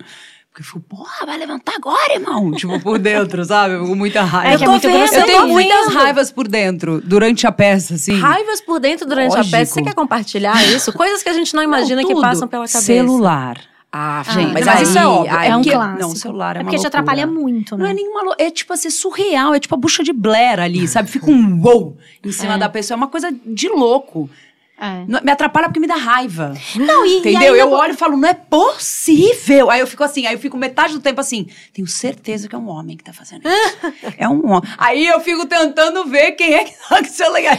Porque 0.55 0.63
eu 0.63 0.65
fico, 0.65 0.81
porra, 0.81 1.27
vai 1.27 1.37
levantar 1.37 1.75
agora, 1.75 2.15
irmão? 2.15 2.51
tipo, 2.55 2.79
por 2.81 2.97
dentro, 2.99 3.45
sabe? 3.45 3.77
Com 3.77 3.95
muita 3.97 4.23
raiva. 4.23 4.55
É 4.55 4.57
que 4.57 4.63
é 4.63 4.67
eu, 4.67 4.71
muito 4.71 4.89
vendo, 4.89 5.13
eu 5.13 5.25
tenho 5.25 5.49
muitas 5.49 5.93
raivas 5.93 6.31
por 6.31 6.47
dentro, 6.47 7.03
durante 7.05 7.45
a 7.45 7.51
peça, 7.51 7.95
assim. 7.95 8.19
Raivas 8.21 8.61
por 8.61 8.79
dentro 8.79 9.07
durante 9.07 9.35
Lógico. 9.35 9.55
a 9.55 9.59
peça. 9.59 9.75
Você 9.75 9.83
quer 9.83 9.95
compartilhar 9.95 10.65
isso? 10.69 10.93
Coisas 10.93 11.25
que 11.25 11.29
a 11.29 11.33
gente 11.33 11.55
não 11.55 11.63
imagina 11.63 12.03
Não, 12.03 12.09
que 12.09 12.21
passam 12.21 12.47
pela 12.47 12.67
cabeça. 12.67 12.81
Celular. 12.81 13.59
Ah, 13.97 14.25
Ah, 14.27 14.33
gente, 14.33 14.53
mas, 14.53 14.67
mas, 14.67 14.89
isso 14.89 14.99
é 14.99 15.01
aí- 15.03 15.07
óbvio. 15.07 15.39
aí- 15.39 15.49
é 15.51 15.57
um 15.57 15.61
porque- 15.63 15.71
clássico. 15.77 16.01
Não, 16.01 16.09
o 16.11 16.17
celular 16.17 16.57
é, 16.57 16.59
É 16.59 16.63
uma 16.63 16.65
porque 16.65 16.77
te 16.79 16.83
loucura. 16.83 17.01
atrapalha 17.03 17.27
muito, 17.29 17.77
Não 17.77 17.85
né? 17.85 17.93
é 17.93 17.95
nenhuma. 17.95 18.23
lou- 18.25 18.35
É 18.41 18.51
tipo 18.51 18.73
assim, 18.73 18.91
surreal. 18.91 19.55
É 19.55 19.61
tipo 19.61 19.73
a 19.73 19.79
bucha 19.79 20.03
de 20.03 20.13
Blair 20.13 20.59
ali, 20.59 20.89
sabe? 20.89 21.09
Fica 21.09 21.31
um 21.31 21.61
wow 21.63 21.97
em 22.25 22.33
cima 22.33 22.55
É. 22.55 22.59
da 22.59 22.69
pessoa. 22.69 22.97
É 22.97 22.99
uma 22.99 23.07
coisa 23.07 23.33
de 23.47 23.69
louco. 23.69 24.29
É. 24.77 25.05
Me 25.07 25.31
atrapalha 25.31 25.69
porque 25.69 25.79
me 25.79 25.87
dá 25.87 25.95
raiva. 25.95 26.53
Não, 26.75 27.07
e, 27.07 27.19
Entendeu? 27.19 27.55
E 27.55 27.59
eu 27.59 27.71
olho 27.71 27.95
e 27.95 27.97
falo, 27.97 28.17
não 28.17 28.29
é 28.29 28.35
possível. 28.35 29.71
Aí 29.71 29.81
eu 29.81 29.87
fico 29.87 30.03
assim, 30.03 30.27
aí 30.27 30.35
eu 30.35 30.39
fico 30.39 30.57
metade 30.57 30.95
do 30.95 31.01
tempo 31.01 31.21
assim, 31.21 31.47
tenho 31.73 31.87
certeza 31.87 32.49
que 32.49 32.55
é 32.55 32.59
um 32.59 32.69
homem 32.69 32.97
que 32.97 33.05
tá 33.05 33.13
fazendo 33.13 33.49
isso. 33.49 34.15
é 34.19 34.29
um 34.29 34.51
homem. 34.51 34.69
Aí 34.77 35.07
eu 35.07 35.21
fico 35.21 35.47
tentando 35.47 36.05
ver 36.07 36.33
quem 36.33 36.55
é 36.55 36.65
que 36.65 36.73
tá 36.73 36.99
com 36.99 37.09
seu 37.09 37.31
legal. 37.33 37.55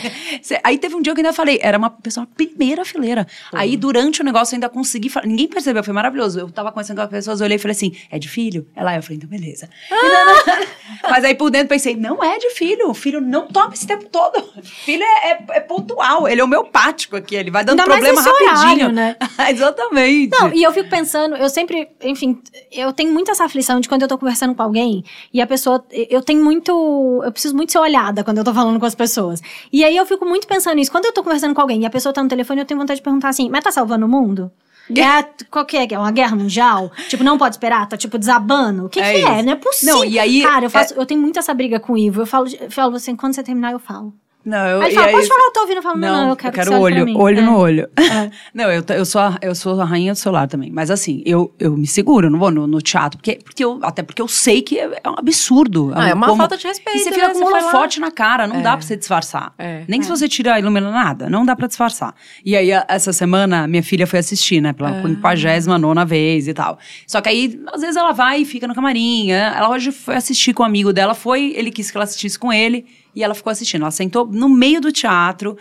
Aí 0.63 0.77
teve 0.77 0.95
um 0.95 1.01
dia 1.01 1.13
que 1.13 1.21
eu 1.21 1.25
ainda 1.25 1.33
falei, 1.33 1.57
era 1.62 1.77
uma 1.77 1.89
pessoa 1.89 2.27
primeira 2.35 2.83
fileira. 2.83 3.25
Aí 3.53 3.77
durante 3.77 4.21
o 4.21 4.23
negócio 4.23 4.53
eu 4.53 4.57
ainda 4.57 4.69
consegui 4.69 5.09
falar, 5.09 5.25
ninguém 5.25 5.47
percebeu, 5.47 5.83
foi 5.83 5.94
maravilhoso. 5.94 6.39
Eu 6.39 6.51
tava 6.51 6.71
conversando 6.71 6.97
com 6.97 7.03
as 7.03 7.09
pessoas, 7.09 7.39
eu 7.39 7.45
olhei 7.45 7.56
e 7.56 7.59
falei 7.59 7.75
assim, 7.75 7.95
é 8.12 8.19
de 8.19 8.27
filho? 8.27 8.67
Ela, 8.75 8.95
eu 8.95 9.01
falei, 9.01 9.17
então 9.17 9.29
beleza. 9.29 9.69
Mas 11.03 11.24
aí 11.24 11.36
por 11.36 11.50
dentro 11.50 11.69
pensei, 11.69 11.95
não 11.95 12.24
é 12.24 12.38
de 12.38 12.50
filho, 12.51 12.89
o 12.89 12.94
filho 12.94 13.21
não 13.21 13.47
toma 13.47 13.74
esse 13.74 13.86
tempo 13.86 14.06
todo. 14.06 14.44
Filho 14.63 15.03
é, 15.03 15.31
é, 15.31 15.45
é 15.51 15.59
pontual, 15.59 16.27
ele 16.27 16.42
é 16.42 16.44
homeopático 16.44 17.15
aqui, 17.15 17.36
ele 17.36 17.51
vai 17.51 17.63
dando 17.63 17.80
Ainda 17.80 17.89
mais 17.89 18.03
problema 18.03 18.36
horário, 18.36 18.57
rapidinho. 18.59 18.92
né? 18.92 19.15
Exatamente. 19.50 20.31
Não, 20.31 20.53
e 20.53 20.63
eu 20.63 20.71
fico 20.71 20.89
pensando, 20.89 21.36
eu 21.36 21.50
sempre, 21.50 21.89
enfim, 22.01 22.42
eu 22.71 22.92
tenho 22.94 23.13
muita 23.13 23.31
essa 23.31 23.45
aflição 23.45 23.80
de 23.80 23.89
quando 23.89 24.03
eu 24.03 24.07
tô 24.07 24.18
conversando 24.18 24.56
com 24.56 24.62
alguém 24.62 25.03
e 25.33 25.42
a 25.42 25.47
pessoa, 25.47 25.83
eu 25.92 26.21
tenho 26.21 26.44
muito, 26.44 27.21
eu 27.24 27.31
preciso 27.31 27.56
muito 27.56 27.71
ser 27.71 27.80
olhada 27.80 28.24
quando 28.24 28.38
eu 28.38 28.44
tô 28.44 28.53
falando 28.53 28.80
com 28.80 28.86
as 28.86 28.95
pessoas. 28.95 29.41
E 29.71 29.83
aí 29.83 29.95
eu 29.95 30.06
fico 30.06 30.25
muito 30.25 30.48
pensando 30.48 30.75
nisso. 30.75 30.91
Quando 30.91 31.06
eu 31.06 31.13
tô 31.13 31.24
conversando 31.24 31.53
com 31.53 31.62
alguém 31.62 31.81
e 31.81 31.86
a 31.86 31.89
pessoa 31.89 32.13
tá 32.13 32.21
no 32.24 32.30
telefone, 32.30 32.62
eu 32.62 32.65
tenho 32.65 32.80
vontade 32.80 33.00
de 33.00 33.03
perguntar 33.03 33.30
assim, 33.30 33.50
mas 33.50 33.63
tá 33.63 33.71
salvando 33.71 34.06
o 34.06 34.09
mundo? 34.09 34.51
É, 34.90 35.24
qual 35.50 35.66
que 35.66 35.78
é? 35.78 35.88
É 35.92 35.98
uma 35.98 36.12
guerra 36.12 36.36
mundial? 36.36 36.92
Tipo, 37.10 37.24
não 37.24 37.38
pode 37.38 37.56
esperar? 37.56 37.88
Tá, 37.88 37.98
tipo, 37.98 38.18
desabando? 38.18 38.86
O 38.86 38.90
que 38.90 39.00
É 39.00 39.14
que 39.14 39.18
é? 39.26 39.36
isso. 39.38 39.46
Não 39.46 39.54
é 39.54 39.56
possível. 39.56 39.96
Não, 39.96 40.06
e 40.06 40.20
aí- 40.20 40.42
Cara, 40.44 40.66
eu, 40.66 40.70
faço, 40.70 40.94
eu 40.94 41.06
tenho 41.06 41.20
muito 41.22 41.40
essa 41.40 41.54
briga 41.54 41.80
com 41.80 41.94
o 41.94 41.98
Ivo. 41.98 42.22
Eu 42.22 42.26
falo, 42.26 42.48
eu 42.60 42.70
falo 42.72 42.96
assim, 42.96 43.16
quando 43.16 43.34
você 43.34 43.42
terminar, 43.44 43.72
eu 43.72 43.80
falo. 43.80 44.14
Não, 44.45 44.68
eu, 44.68 44.81
Aí 44.81 44.92
e 44.92 44.95
fala, 44.95 45.07
aí- 45.07 45.13
pode 45.13 45.27
falar, 45.27 45.42
eu 45.44 45.51
tô 45.53 45.59
ouvindo. 45.62 45.77
Eu 45.77 45.81
falo, 45.83 45.97
não, 45.97 46.21
não, 46.24 46.30
eu 46.30 46.36
quero, 46.36 46.53
que 46.53 46.63
você 46.63 46.69
olhe 46.69 46.83
olho, 46.83 46.95
pra 46.97 47.06
mim. 47.06 47.15
olho 47.18 47.39
É. 47.39 47.42
no 47.42 47.57
olho. 47.57 47.89
não, 48.53 48.71
eu, 48.71 48.83
eu, 48.89 49.06
sou 49.06 49.21
a, 49.21 49.38
eu 49.42 49.56
sou 49.56 49.81
a 49.81 49.86
rainha 49.86 50.13
do 50.13 50.18
celular 50.19 50.47
também. 50.47 50.71
Mas 50.71 50.92
assim, 50.92 51.24
eu, 51.25 51.51
eu 51.59 51.75
me 51.75 51.88
seguro, 51.88 52.27
eu 52.27 52.31
não 52.31 52.38
vou 52.38 52.51
no, 52.51 52.68
no 52.68 52.81
teatro. 52.81 53.18
Porque, 53.18 53.39
porque 53.44 53.63
eu, 53.63 53.80
até 53.81 54.03
porque 54.03 54.21
eu 54.21 54.27
sei 54.27 54.62
que 54.62 54.77
é, 54.80 55.01
é 55.03 55.09
um 55.09 55.15
absurdo. 55.18 55.92
Ah, 55.95 56.09
é 56.09 56.13
uma 56.13 56.27
Como- 56.27 56.38
falta 56.38 56.57
de 56.57 56.68
respeito, 56.68 56.97
E 57.00 57.03
você 57.03 57.09
né? 57.09 57.15
fica 57.15 57.27
com 57.30 57.33
Você 57.39 57.44
um 57.44 57.47
holofote 57.47 58.00
na 58.00 58.12
cara, 58.12 58.45
não 58.45 58.57
É. 58.57 58.62
dá 58.62 58.77
pra 58.77 58.86
você 58.86 58.95
disfarçar. 58.95 59.53
É. 59.57 59.83
Nem 59.88 60.01
se 60.03 60.09
você 60.09 60.27
tira 60.30 60.53
a 60.53 60.59
ilumina 60.59 60.91
nada, 60.91 61.27
não 61.30 61.44
dá 61.45 61.56
pra 61.56 61.65
disfarçar. 61.68 62.13
E 62.45 62.56
aí, 62.56 62.71
a- 62.71 62.86
essa 62.88 63.12
semana, 63.12 63.68
minha 63.68 63.81
filha 63.83 64.06
foi 64.06 64.19
assistir, 64.19 64.62
né? 64.62 64.74
Pela 64.74 64.89
Ah. 64.89 65.01
59 65.01 66.06
vez 66.06 66.48
e 66.48 66.53
tal. 66.53 66.77
Só 67.07 67.19
que 67.19 67.30
aí, 67.30 67.59
às 67.74 67.81
vezes, 67.81 67.95
ela 67.95 68.12
vai 68.12 68.41
e 68.41 68.45
fica 68.45 68.68
no 68.68 68.75
camarim. 68.75 69.27
né? 69.30 69.53
Ela 69.57 69.69
hoje 69.69 69.91
foi 69.91 70.15
assistir 70.15 70.53
com 70.53 70.62
um 70.62 70.65
amigo 70.65 70.94
dela, 70.94 71.13
foi, 71.15 71.53
ele 71.56 71.71
quis 71.71 71.89
que 71.89 71.98
ela 71.98 72.03
assistisse 72.03 72.38
com 72.38 72.51
ele, 72.53 72.86
e 73.15 73.23
ela 73.23 73.33
ficou 73.33 73.51
assistindo. 73.51 73.81
Ela 73.83 73.91
sentou 73.91 74.25
no 74.27 74.50
meio 74.50 74.81
do 74.81 74.91
teatro, 74.91 75.57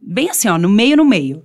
bem 0.00 0.30
assim, 0.30 0.48
ó, 0.48 0.56
no 0.56 0.68
meio, 0.68 0.96
no 0.96 1.04
meio. 1.04 1.44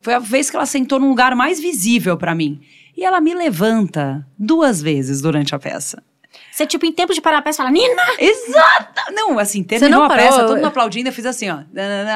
Foi 0.00 0.14
a 0.14 0.18
vez 0.18 0.50
que 0.50 0.56
ela 0.56 0.66
sentou 0.66 0.98
num 0.98 1.08
lugar 1.08 1.34
mais 1.34 1.60
visível 1.60 2.16
pra 2.16 2.34
mim. 2.34 2.60
E 2.96 3.04
ela 3.04 3.20
me 3.20 3.34
levanta 3.34 4.26
duas 4.38 4.82
vezes 4.82 5.22
durante 5.22 5.54
a 5.54 5.58
peça. 5.58 6.02
Você, 6.50 6.66
tipo, 6.66 6.84
em 6.84 6.92
tempo 6.92 7.14
de 7.14 7.20
parar 7.20 7.38
a 7.38 7.42
peça, 7.42 7.58
fala, 7.58 7.70
Nina! 7.70 8.02
Exata! 8.18 9.10
Não, 9.12 9.38
assim, 9.38 9.62
terminou 9.62 10.00
não 10.00 10.06
a 10.06 10.08
parou? 10.08 10.24
peça, 10.24 10.40
todo 10.44 10.56
mundo 10.56 10.66
aplaudindo, 10.66 11.08
eu 11.08 11.12
fiz 11.12 11.24
assim, 11.24 11.48
ó. 11.48 11.60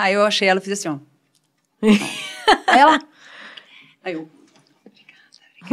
Aí 0.00 0.14
eu 0.14 0.24
achei 0.26 0.48
ela, 0.48 0.60
fiz 0.60 0.72
assim, 0.72 0.88
ó. 0.88 0.98
Aí 2.66 2.80
ela. 2.80 2.98
Aí 4.04 4.12
eu. 4.14 4.28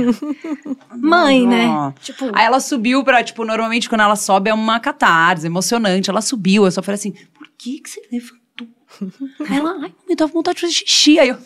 Mãe, 0.95 1.45
né? 1.47 1.93
Tipo, 2.01 2.29
Aí 2.33 2.45
ela 2.45 2.59
subiu 2.59 3.03
pra, 3.03 3.23
tipo, 3.23 3.43
normalmente 3.45 3.87
quando 3.89 4.01
ela 4.01 4.15
sobe 4.15 4.49
é 4.49 4.53
uma 4.53 4.79
catarse 4.79 5.45
emocionante. 5.45 6.09
Ela 6.09 6.21
subiu, 6.21 6.65
eu 6.65 6.71
só 6.71 6.81
falei 6.81 6.95
assim, 6.95 7.11
por 7.33 7.47
que 7.57 7.79
que 7.79 7.89
você 7.89 8.01
levantou? 8.11 8.67
Aí 9.49 9.57
ela, 9.57 9.77
ai, 9.81 9.93
me 10.07 10.15
dava 10.15 10.31
vontade 10.31 10.55
de 10.55 10.61
fazer 10.61 10.73
xixi. 10.73 11.19
Aí 11.19 11.29
eu, 11.29 11.37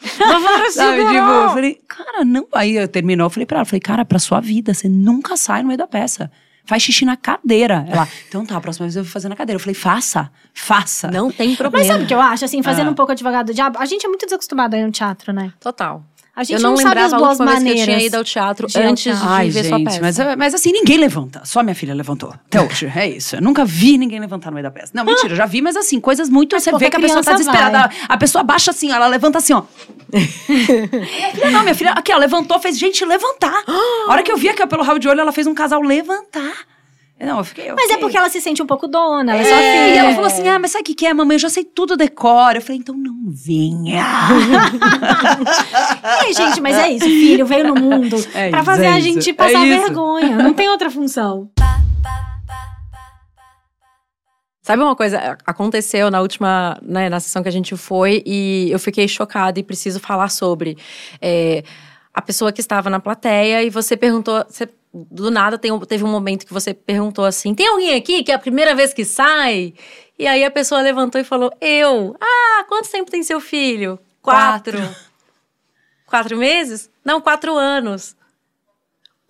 sabe, 0.72 0.98
tipo, 1.04 1.14
eu 1.16 1.48
falei, 1.50 1.74
cara, 1.86 2.24
não. 2.24 2.46
Aí 2.54 2.76
eu 2.76 2.88
terminou, 2.88 3.26
eu 3.26 3.30
falei 3.30 3.46
pra 3.46 3.58
ela, 3.58 3.64
falei, 3.64 3.80
cara, 3.80 4.04
pra 4.04 4.18
sua 4.18 4.40
vida, 4.40 4.72
você 4.72 4.88
nunca 4.88 5.36
sai 5.36 5.62
no 5.62 5.68
meio 5.68 5.78
da 5.78 5.86
peça. 5.86 6.30
Faz 6.64 6.82
xixi 6.84 7.04
na 7.04 7.16
cadeira. 7.16 7.84
Ela, 7.88 8.06
então 8.28 8.46
tá, 8.46 8.56
a 8.56 8.60
próxima 8.60 8.86
vez 8.86 8.94
eu 8.94 9.02
vou 9.02 9.10
fazer 9.10 9.28
na 9.28 9.34
cadeira. 9.34 9.56
Eu 9.56 9.60
falei, 9.60 9.74
faça, 9.74 10.30
faça. 10.54 11.10
Não 11.10 11.30
tem 11.32 11.48
Mas 11.48 11.56
problema. 11.58 11.84
sabe 11.86 12.04
o 12.04 12.06
que 12.06 12.14
eu 12.14 12.20
acho? 12.20 12.44
Assim, 12.44 12.62
fazendo 12.62 12.88
Ah. 12.88 12.90
um 12.90 12.94
pouco 12.94 13.10
advogado 13.10 13.46
do 13.46 13.54
diabo, 13.54 13.78
a 13.78 13.84
gente 13.86 14.04
é 14.06 14.08
muito 14.08 14.24
desacostumado 14.24 14.76
aí 14.76 14.84
no 14.84 14.92
teatro, 14.92 15.32
né? 15.32 15.52
Total. 15.58 16.04
A 16.34 16.44
gente 16.44 16.56
eu 16.56 16.62
não, 16.62 16.70
não 16.70 16.76
sabe 16.76 16.88
lembrava 16.88 17.06
as 17.06 17.12
a 17.12 17.18
boas 17.18 17.38
vez 17.38 17.38
que 17.38 17.42
eu 17.42 17.54
maneiras 17.54 17.84
tinha 17.84 18.06
ido 18.06 18.16
ao 18.16 18.24
teatro 18.24 18.66
de 18.66 18.78
antes 18.78 19.18
de 19.18 19.26
Ai, 19.26 19.50
ver 19.50 19.64
sua 19.64 19.78
gente, 19.78 20.00
peça. 20.00 20.00
mas, 20.00 20.36
mas 20.36 20.54
assim, 20.54 20.72
ninguém 20.72 20.96
levanta. 20.96 21.42
Só 21.44 21.62
minha 21.62 21.74
filha 21.74 21.92
levantou. 21.92 22.32
Até 22.46 22.60
hoje, 22.60 22.90
é 22.94 23.08
isso. 23.08 23.36
Eu 23.36 23.42
nunca 23.42 23.64
vi 23.64 23.98
ninguém 23.98 24.20
levantar 24.20 24.50
no 24.50 24.54
meio 24.54 24.64
da 24.64 24.70
peça. 24.70 24.92
Não, 24.94 25.04
mentira, 25.04 25.32
eu 25.32 25.36
já 25.36 25.46
vi, 25.46 25.60
mas 25.60 25.76
assim, 25.76 26.00
coisas 26.00 26.28
muito. 26.28 26.54
Mas 26.54 26.62
você 26.62 26.76
vê 26.76 26.88
que 26.88 26.96
a 26.96 27.00
pessoa 27.00 27.22
tá 27.22 27.32
desesperada. 27.32 27.90
A 28.08 28.16
pessoa 28.16 28.44
baixa 28.44 28.70
assim, 28.70 28.90
ela 28.92 29.06
levanta 29.06 29.38
assim, 29.38 29.52
ó. 29.52 29.62
minha 30.12 31.32
filha 31.32 31.50
não, 31.50 31.62
minha 31.62 31.74
filha, 31.74 31.92
aqui, 31.92 32.12
ó, 32.12 32.16
levantou, 32.16 32.58
fez 32.58 32.78
gente 32.78 33.04
levantar. 33.04 33.62
A 34.08 34.12
hora 34.12 34.22
que 34.22 34.30
eu 34.30 34.36
vi 34.36 34.48
aqui, 34.48 34.64
pelo 34.66 34.82
rabo 34.82 34.98
de 34.98 35.08
olho, 35.08 35.20
ela 35.20 35.32
fez 35.32 35.46
um 35.46 35.54
casal 35.54 35.80
levantar. 35.80 36.66
Não, 37.20 37.38
eu 37.38 37.44
fiquei. 37.44 37.70
Mas 37.72 37.90
é 37.90 37.98
porque 37.98 38.16
ela 38.16 38.30
se 38.30 38.40
sente 38.40 38.62
um 38.62 38.66
pouco 38.66 38.88
dona, 38.88 39.32
ela 39.36 39.42
é, 39.42 39.44
só 39.44 39.54
É, 39.54 39.58
filha. 39.58 39.94
E 39.94 39.98
ela 39.98 40.14
falou 40.14 40.26
assim: 40.26 40.48
ah, 40.48 40.58
mas 40.58 40.70
sabe 40.70 40.82
o 40.82 40.84
que, 40.86 40.94
que 40.94 41.06
é, 41.06 41.12
mamãe? 41.12 41.34
Eu 41.34 41.40
já 41.40 41.50
sei 41.50 41.64
tudo 41.64 41.96
decora. 41.96 42.58
Eu 42.58 42.62
falei, 42.62 42.78
então 42.78 42.96
não 42.96 43.14
venha. 43.30 44.02
É, 46.22 46.32
gente, 46.32 46.60
mas 46.60 46.76
é 46.76 46.90
isso. 46.90 47.04
Filho 47.04 47.44
veio 47.46 47.66
no 47.68 47.74
mundo 47.74 48.16
É 48.34 48.50
pra 48.50 48.58
isso, 48.60 48.66
fazer 48.66 48.84
é 48.84 48.88
a 48.88 48.98
isso, 48.98 49.08
gente 49.08 49.30
é 49.30 49.34
passar 49.34 49.66
isso. 49.66 49.82
vergonha. 49.82 50.36
Não 50.36 50.54
tem 50.54 50.68
outra 50.68 50.90
função. 50.90 51.50
Sabe 54.62 54.82
uma 54.82 54.94
coisa? 54.94 55.36
Aconteceu 55.44 56.10
na 56.10 56.20
última, 56.20 56.78
né, 56.82 57.08
na 57.08 57.18
sessão 57.18 57.42
que 57.42 57.48
a 57.48 57.52
gente 57.52 57.76
foi 57.76 58.22
e 58.24 58.68
eu 58.70 58.78
fiquei 58.78 59.08
chocada 59.08 59.58
e 59.58 59.62
preciso 59.62 59.98
falar 59.98 60.28
sobre. 60.28 60.76
É, 61.20 61.64
a 62.12 62.20
pessoa 62.20 62.52
que 62.52 62.60
estava 62.60 62.90
na 62.90 63.00
plateia 63.00 63.62
e 63.62 63.70
você 63.70 63.96
perguntou. 63.96 64.44
Você, 64.48 64.68
do 64.92 65.30
nada 65.30 65.56
tem, 65.58 65.78
teve 65.80 66.04
um 66.04 66.08
momento 66.08 66.46
que 66.46 66.52
você 66.52 66.74
perguntou 66.74 67.24
assim: 67.24 67.54
tem 67.54 67.68
alguém 67.68 67.94
aqui 67.94 68.22
que 68.22 68.32
é 68.32 68.34
a 68.34 68.38
primeira 68.38 68.74
vez 68.74 68.92
que 68.92 69.04
sai? 69.04 69.74
E 70.18 70.26
aí 70.26 70.44
a 70.44 70.50
pessoa 70.50 70.82
levantou 70.82 71.20
e 71.20 71.24
falou: 71.24 71.52
Eu. 71.60 72.16
Ah, 72.20 72.64
quanto 72.68 72.90
tempo 72.90 73.10
tem 73.10 73.22
seu 73.22 73.40
filho? 73.40 73.98
Quatro. 74.20 74.78
Quatro, 74.78 74.96
Quatro 76.06 76.36
meses? 76.36 76.90
Não, 77.04 77.20
quatro 77.20 77.56
anos 77.56 78.16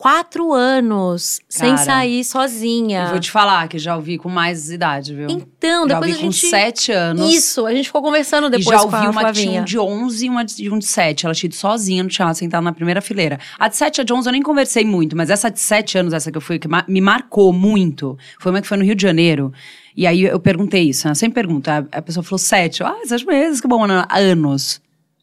quatro 0.00 0.54
anos 0.54 1.40
Cara, 1.54 1.76
sem 1.76 1.84
sair 1.84 2.24
sozinha. 2.24 3.02
Eu 3.02 3.10
vou 3.10 3.20
te 3.20 3.30
falar 3.30 3.68
que 3.68 3.78
já 3.78 3.94
ouvi 3.94 4.16
com 4.16 4.30
mais 4.30 4.70
idade, 4.70 5.14
viu? 5.14 5.26
Então, 5.28 5.86
já 5.86 5.94
depois 5.94 6.12
ouvi 6.12 6.12
a 6.12 6.30
gente... 6.30 6.40
com 6.40 6.48
sete 6.48 6.90
anos. 6.90 7.30
Isso, 7.30 7.66
a 7.66 7.74
gente 7.74 7.84
ficou 7.84 8.00
conversando 8.00 8.48
depois 8.48 8.66
e 8.66 8.70
já 8.70 8.82
ouvi 8.82 9.06
uma 9.06 9.26
que 9.26 9.42
tinha 9.42 9.60
um 9.60 9.64
de 9.64 9.78
11 9.78 10.24
e 10.24 10.30
uma 10.30 10.42
de 10.42 10.70
um 10.70 10.78
de 10.78 10.86
7. 10.86 11.26
Ela 11.26 11.34
tinha 11.34 11.48
ido 11.48 11.54
sozinha 11.54 12.02
no 12.02 12.08
teatro, 12.08 12.34
sentada 12.34 12.62
na 12.62 12.72
primeira 12.72 13.02
fileira. 13.02 13.38
A 13.58 13.68
de 13.68 13.76
7 13.76 13.98
e 13.98 14.00
a 14.00 14.04
de 14.04 14.12
11 14.14 14.26
eu 14.26 14.32
nem 14.32 14.42
conversei 14.42 14.86
muito, 14.86 15.14
mas 15.14 15.28
essa 15.28 15.50
de 15.50 15.60
7 15.60 15.98
anos, 15.98 16.14
essa 16.14 16.32
que 16.32 16.38
eu 16.38 16.42
fui, 16.42 16.58
que 16.58 16.68
me 16.88 17.00
marcou 17.02 17.52
muito, 17.52 18.16
foi 18.38 18.52
uma 18.52 18.62
que 18.62 18.66
foi 18.66 18.78
no 18.78 18.84
Rio 18.84 18.94
de 18.94 19.02
Janeiro. 19.02 19.52
E 19.94 20.06
aí 20.06 20.22
eu 20.22 20.40
perguntei 20.40 20.84
isso, 20.84 21.06
né? 21.06 21.10
Eu 21.10 21.14
sempre 21.14 21.34
pergunto. 21.34 21.68
A 21.68 22.00
pessoa 22.00 22.24
falou 22.24 22.38
sete. 22.38 22.82
Ah, 22.82 22.96
sete 23.04 23.26
meses, 23.26 23.60
que 23.60 23.68
bom, 23.68 23.84
anos. 23.84 24.80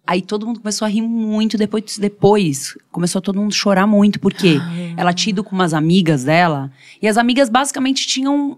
Aí 0.07 0.21
todo 0.21 0.47
mundo 0.47 0.61
começou 0.61 0.85
a 0.85 0.89
rir 0.89 1.01
muito. 1.01 1.57
Depois, 1.57 1.97
depois 1.97 2.77
começou 2.89 3.21
todo 3.21 3.39
mundo 3.39 3.51
a 3.51 3.55
chorar 3.55 3.85
muito, 3.85 4.19
porque 4.19 4.57
ah. 4.59 4.93
ela 4.95 5.13
tinha 5.13 5.31
ido 5.31 5.43
com 5.43 5.53
umas 5.53 5.73
amigas 5.73 6.23
dela. 6.23 6.71
E 7.01 7.07
as 7.07 7.17
amigas 7.17 7.49
basicamente 7.49 8.07
tinham 8.07 8.57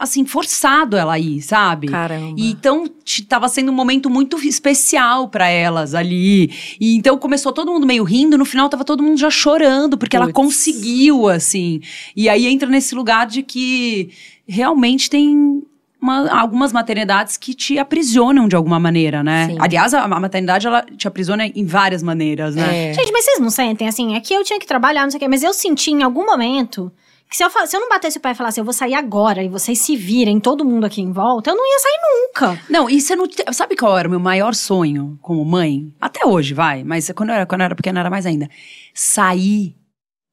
assim, 0.00 0.24
forçado 0.24 0.96
ela 0.96 1.12
aí, 1.12 1.42
sabe? 1.42 1.88
Caramba. 1.88 2.34
E 2.38 2.50
então 2.50 2.86
tava 3.28 3.48
sendo 3.50 3.70
um 3.70 3.74
momento 3.74 4.08
muito 4.08 4.38
especial 4.38 5.28
para 5.28 5.46
elas 5.48 5.94
ali. 5.94 6.50
E 6.80 6.96
então 6.96 7.18
começou 7.18 7.52
todo 7.52 7.70
mundo 7.70 7.86
meio 7.86 8.02
rindo, 8.02 8.38
no 8.38 8.46
final 8.46 8.70
tava 8.70 8.82
todo 8.82 9.02
mundo 9.02 9.18
já 9.18 9.30
chorando, 9.30 9.98
porque 9.98 10.16
Puts. 10.16 10.24
ela 10.24 10.32
conseguiu, 10.32 11.28
assim. 11.28 11.82
E 12.16 12.30
aí 12.30 12.46
entra 12.46 12.66
nesse 12.66 12.94
lugar 12.94 13.26
de 13.26 13.42
que 13.42 14.10
realmente 14.48 15.10
tem 15.10 15.62
uma, 16.00 16.30
algumas 16.30 16.72
maternidades 16.72 17.36
que 17.36 17.54
te 17.54 17.78
aprisionam 17.78 18.48
de 18.48 18.56
alguma 18.56 18.80
maneira, 18.80 19.22
né? 19.22 19.48
Sim. 19.48 19.56
Aliás, 19.60 19.92
a, 19.92 20.02
a, 20.02 20.20
maternidade, 20.20 20.66
ela 20.66 20.82
te 20.82 21.06
aprisiona 21.06 21.46
em 21.46 21.64
várias 21.64 22.02
maneiras, 22.02 22.54
né? 22.54 22.90
É. 22.90 22.94
Gente, 22.94 23.12
mas 23.12 23.24
vocês 23.24 23.38
não 23.38 23.50
sentem, 23.50 23.86
assim, 23.86 24.16
é 24.16 24.20
que 24.20 24.32
eu 24.32 24.42
tinha 24.42 24.58
que 24.58 24.66
trabalhar, 24.66 25.02
não 25.02 25.10
sei 25.10 25.18
o 25.18 25.20
quê, 25.20 25.28
mas 25.28 25.42
eu 25.42 25.52
senti 25.52 25.90
em 25.90 26.02
algum 26.02 26.24
momento 26.24 26.90
que 27.30 27.36
se 27.36 27.44
eu, 27.44 27.50
se 27.64 27.76
eu 27.76 27.80
não 27.80 27.88
batesse 27.88 28.18
o 28.18 28.20
pé 28.20 28.32
e 28.32 28.34
falasse, 28.34 28.58
eu 28.58 28.64
vou 28.64 28.74
sair 28.74 28.94
agora 28.94 29.40
e 29.40 29.48
vocês 29.48 29.78
se 29.78 29.94
virem, 29.94 30.40
todo 30.40 30.64
mundo 30.64 30.84
aqui 30.84 31.00
em 31.00 31.12
volta, 31.12 31.50
eu 31.50 31.56
não 31.56 31.64
ia 31.64 31.78
sair 31.78 31.98
nunca. 32.02 32.64
Não, 32.68 32.90
e 32.90 33.00
você 33.00 33.14
não. 33.14 33.24
Sabe 33.52 33.76
qual 33.76 33.96
era 33.96 34.08
o 34.08 34.10
meu 34.10 34.18
maior 34.18 34.52
sonho 34.52 35.16
como 35.22 35.44
mãe? 35.44 35.94
Até 36.00 36.26
hoje, 36.26 36.52
vai, 36.52 36.82
mas 36.82 37.08
quando 37.12 37.28
eu 37.28 37.36
era, 37.36 37.46
quando 37.46 37.60
eu 37.60 37.66
era 37.66 37.76
pequena 37.76 38.00
era 38.00 38.10
mais 38.10 38.26
ainda. 38.26 38.50
Sair 38.92 39.76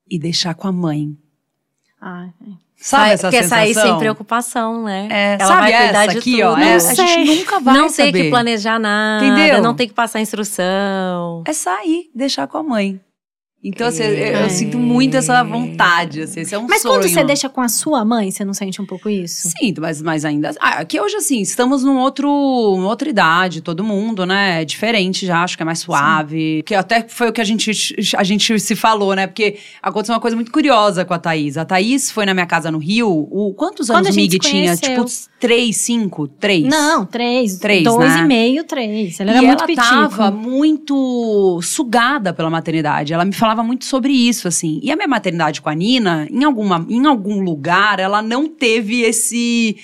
e 0.10 0.18
deixar 0.18 0.56
com 0.56 0.68
a 0.68 0.72
mãe. 0.72 1.16
Ah, 2.02 2.30
é. 2.42 2.67
Sabe 2.88 3.12
essa 3.12 3.30
Quer 3.30 3.44
sensação? 3.44 3.58
sair 3.74 3.74
sem 3.74 3.98
preocupação, 3.98 4.84
né? 4.84 5.08
É, 5.12 5.34
Ela 5.40 5.46
sabe 5.46 5.72
vai 5.72 5.84
cuidar 5.84 6.06
de 6.08 6.18
aqui, 6.18 6.32
tudo. 6.38 6.44
ó. 6.46 6.58
É, 6.58 6.76
a 6.76 6.80
gente 6.80 7.36
nunca 7.38 7.60
vai 7.60 7.74
não 7.78 7.90
saber. 7.90 8.06
Não 8.06 8.12
tem 8.14 8.24
que 8.24 8.30
planejar 8.30 8.80
nada. 8.80 9.26
Entendeu? 9.26 9.62
Não 9.62 9.74
tem 9.76 9.88
que 9.90 9.94
passar 9.94 10.22
instrução. 10.22 11.44
É 11.46 11.52
sair, 11.52 12.10
deixar 12.16 12.48
com 12.48 12.58
a 12.58 12.64
mãe. 12.64 13.00
Então, 13.64 13.88
assim, 13.88 14.04
eu, 14.04 14.12
eu 14.12 14.50
sinto 14.52 14.78
muito 14.78 15.18
essa 15.18 15.44
vontade, 15.44 16.22
assim, 16.22 16.42
esse 16.42 16.54
é 16.54 16.60
um 16.60 16.68
mas 16.68 16.82
sonho. 16.82 16.96
Mas 16.96 17.06
quando 17.06 17.14
você 17.14 17.24
deixa 17.24 17.50
com 17.50 17.60
a 17.60 17.68
sua 17.68 18.06
mãe, 18.06 18.30
você 18.30 18.46
não 18.46 18.54
sente 18.54 18.80
um 18.80 18.86
pouco 18.86 19.10
isso? 19.10 19.50
Sinto, 19.60 19.82
mas, 19.82 20.00
mas 20.00 20.24
ainda... 20.24 20.52
Ah, 20.60 20.80
aqui 20.80 21.02
hoje, 21.02 21.16
assim, 21.16 21.42
estamos 21.42 21.84
num 21.84 21.98
outro, 21.98 22.28
numa 22.28 22.88
outra 22.88 23.10
idade, 23.10 23.62
todo 23.62 23.84
mundo, 23.84 24.28
né? 24.28 24.62
É 24.62 24.66
diferente 24.66 25.26
já, 25.26 25.44
acho 25.44 25.58
que 25.58 25.64
é 25.64 25.66
mais 25.66 25.80
suave. 25.80 26.58
Sim. 26.58 26.64
Que 26.66 26.76
até 26.76 27.08
foi 27.10 27.30
o 27.30 27.34
que 27.34 27.42
a 27.42 27.44
gente, 27.44 27.72
a 28.16 28.24
gente 28.24 28.60
se 28.60 28.76
falou, 28.76 29.16
né? 29.16 29.26
Porque 29.26 29.58
aconteceu 29.82 30.14
uma 30.14 30.22
coisa 30.22 30.36
muito 30.36 30.52
curiosa 30.52 31.04
com 31.04 31.16
a 31.16 31.20
Thaís. 31.20 31.58
A 31.58 31.66
Thaís 31.66 32.12
foi 32.12 32.28
na 32.28 32.36
minha 32.36 32.46
casa 32.46 32.70
no 32.70 32.78
Rio, 32.78 33.10
o, 33.10 33.56
quantos 33.56 33.90
anos 33.90 34.10
o 34.10 34.16
Mig 34.16 34.38
tinha? 34.38 34.78
Tipo, 34.78 35.04
três, 35.40 35.78
cinco, 35.78 36.28
três? 36.28 36.64
Não, 36.64 37.06
três. 37.06 37.58
Três, 37.58 37.84
Dois 37.84 38.14
né? 38.14 38.22
e 38.22 38.26
meio, 38.26 38.64
três. 38.64 39.20
Ela 39.20 39.32
era 39.32 39.42
e 39.42 39.46
muito 39.48 39.60
ela 39.60 39.68
pitico. 39.68 39.88
tava 39.88 40.32
muito 40.32 41.60
sugada 41.64 42.34
pela 42.34 42.50
maternidade. 42.50 43.14
Ela 43.14 43.26
me 43.26 43.34
falava 43.34 43.48
falava 43.48 43.64
muito 43.64 43.86
sobre 43.86 44.12
isso, 44.14 44.48
assim. 44.48 44.80
E 44.84 44.92
a 44.92 44.96
minha 44.96 45.08
maternidade 45.08 45.62
com 45.62 45.70
a 45.70 45.74
Nina, 45.74 46.28
em, 46.30 46.44
alguma, 46.44 46.86
em 46.90 47.06
algum 47.06 47.42
lugar, 47.42 48.00
ela 48.00 48.22
não 48.22 48.48
teve 48.48 49.02
esse 49.02 49.78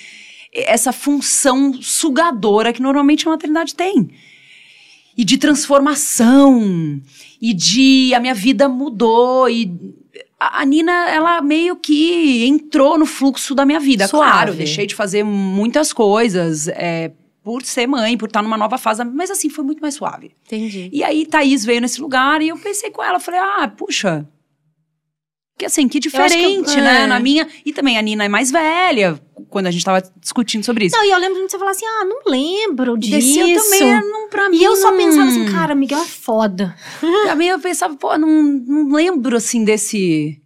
essa 0.52 0.92
função 0.92 1.72
sugadora 1.82 2.72
que 2.72 2.80
normalmente 2.80 3.26
a 3.26 3.30
maternidade 3.30 3.74
tem. 3.74 4.08
E 5.16 5.24
de 5.24 5.36
transformação, 5.36 7.00
e 7.42 7.52
de 7.52 8.14
a 8.14 8.20
minha 8.20 8.34
vida 8.34 8.68
mudou, 8.68 9.48
e 9.48 9.94
a 10.52 10.64
Nina, 10.64 11.08
ela 11.10 11.40
meio 11.40 11.76
que 11.76 12.46
entrou 12.46 12.98
no 12.98 13.06
fluxo 13.06 13.54
da 13.54 13.64
minha 13.64 13.80
vida. 13.80 14.06
Suave. 14.08 14.30
Claro, 14.30 14.54
deixei 14.54 14.86
de 14.86 14.94
fazer 14.94 15.22
muitas 15.22 15.92
coisas, 15.92 16.68
é, 16.68 17.12
por 17.42 17.62
ser 17.62 17.86
mãe, 17.86 18.16
por 18.16 18.26
estar 18.26 18.42
numa 18.42 18.56
nova 18.56 18.78
fase, 18.78 19.04
mas 19.04 19.30
assim, 19.30 19.50
foi 19.50 19.64
muito 19.64 19.80
mais 19.80 19.94
suave. 19.94 20.32
Entendi. 20.46 20.88
E 20.92 21.04
aí 21.04 21.26
Thaís 21.26 21.64
veio 21.64 21.80
nesse 21.80 22.00
lugar 22.00 22.40
e 22.40 22.48
eu 22.48 22.56
pensei 22.56 22.90
com 22.90 23.02
ela, 23.02 23.20
falei, 23.20 23.40
ah, 23.40 23.68
puxa. 23.68 24.26
Que 25.56 25.66
assim, 25.66 25.86
que 25.88 26.00
diferente, 26.00 26.76
eu, 26.76 26.82
né? 26.82 27.02
É. 27.02 27.06
Na 27.06 27.20
minha. 27.20 27.46
E 27.64 27.72
também 27.72 27.96
a 27.96 28.02
Nina 28.02 28.24
é 28.24 28.28
mais 28.28 28.50
velha, 28.50 29.20
quando 29.48 29.66
a 29.66 29.70
gente 29.70 29.84
tava 29.84 30.02
discutindo 30.20 30.64
sobre 30.64 30.86
isso. 30.86 30.96
Não, 30.96 31.04
e 31.04 31.10
eu 31.10 31.18
lembro 31.18 31.44
de 31.44 31.50
você 31.50 31.58
falar 31.58 31.70
assim: 31.70 31.86
ah, 31.86 32.04
não 32.04 32.22
lembro 32.26 32.98
disso. 32.98 33.12
Desse 33.12 33.38
eu 33.38 33.62
também, 33.62 34.00
não, 34.00 34.28
pra 34.28 34.50
mim. 34.50 34.58
E 34.58 34.64
eu 34.64 34.74
só 34.74 34.90
não... 34.90 34.98
pensava 34.98 35.28
assim, 35.28 35.52
cara, 35.52 35.74
Miguel 35.74 36.00
é 36.00 36.06
foda. 36.06 36.74
pra 37.24 37.36
mim 37.36 37.46
eu 37.46 37.60
pensava, 37.60 37.94
pô, 37.94 38.18
não, 38.18 38.42
não 38.42 38.92
lembro 38.92 39.36
assim 39.36 39.64
desse. 39.64 40.40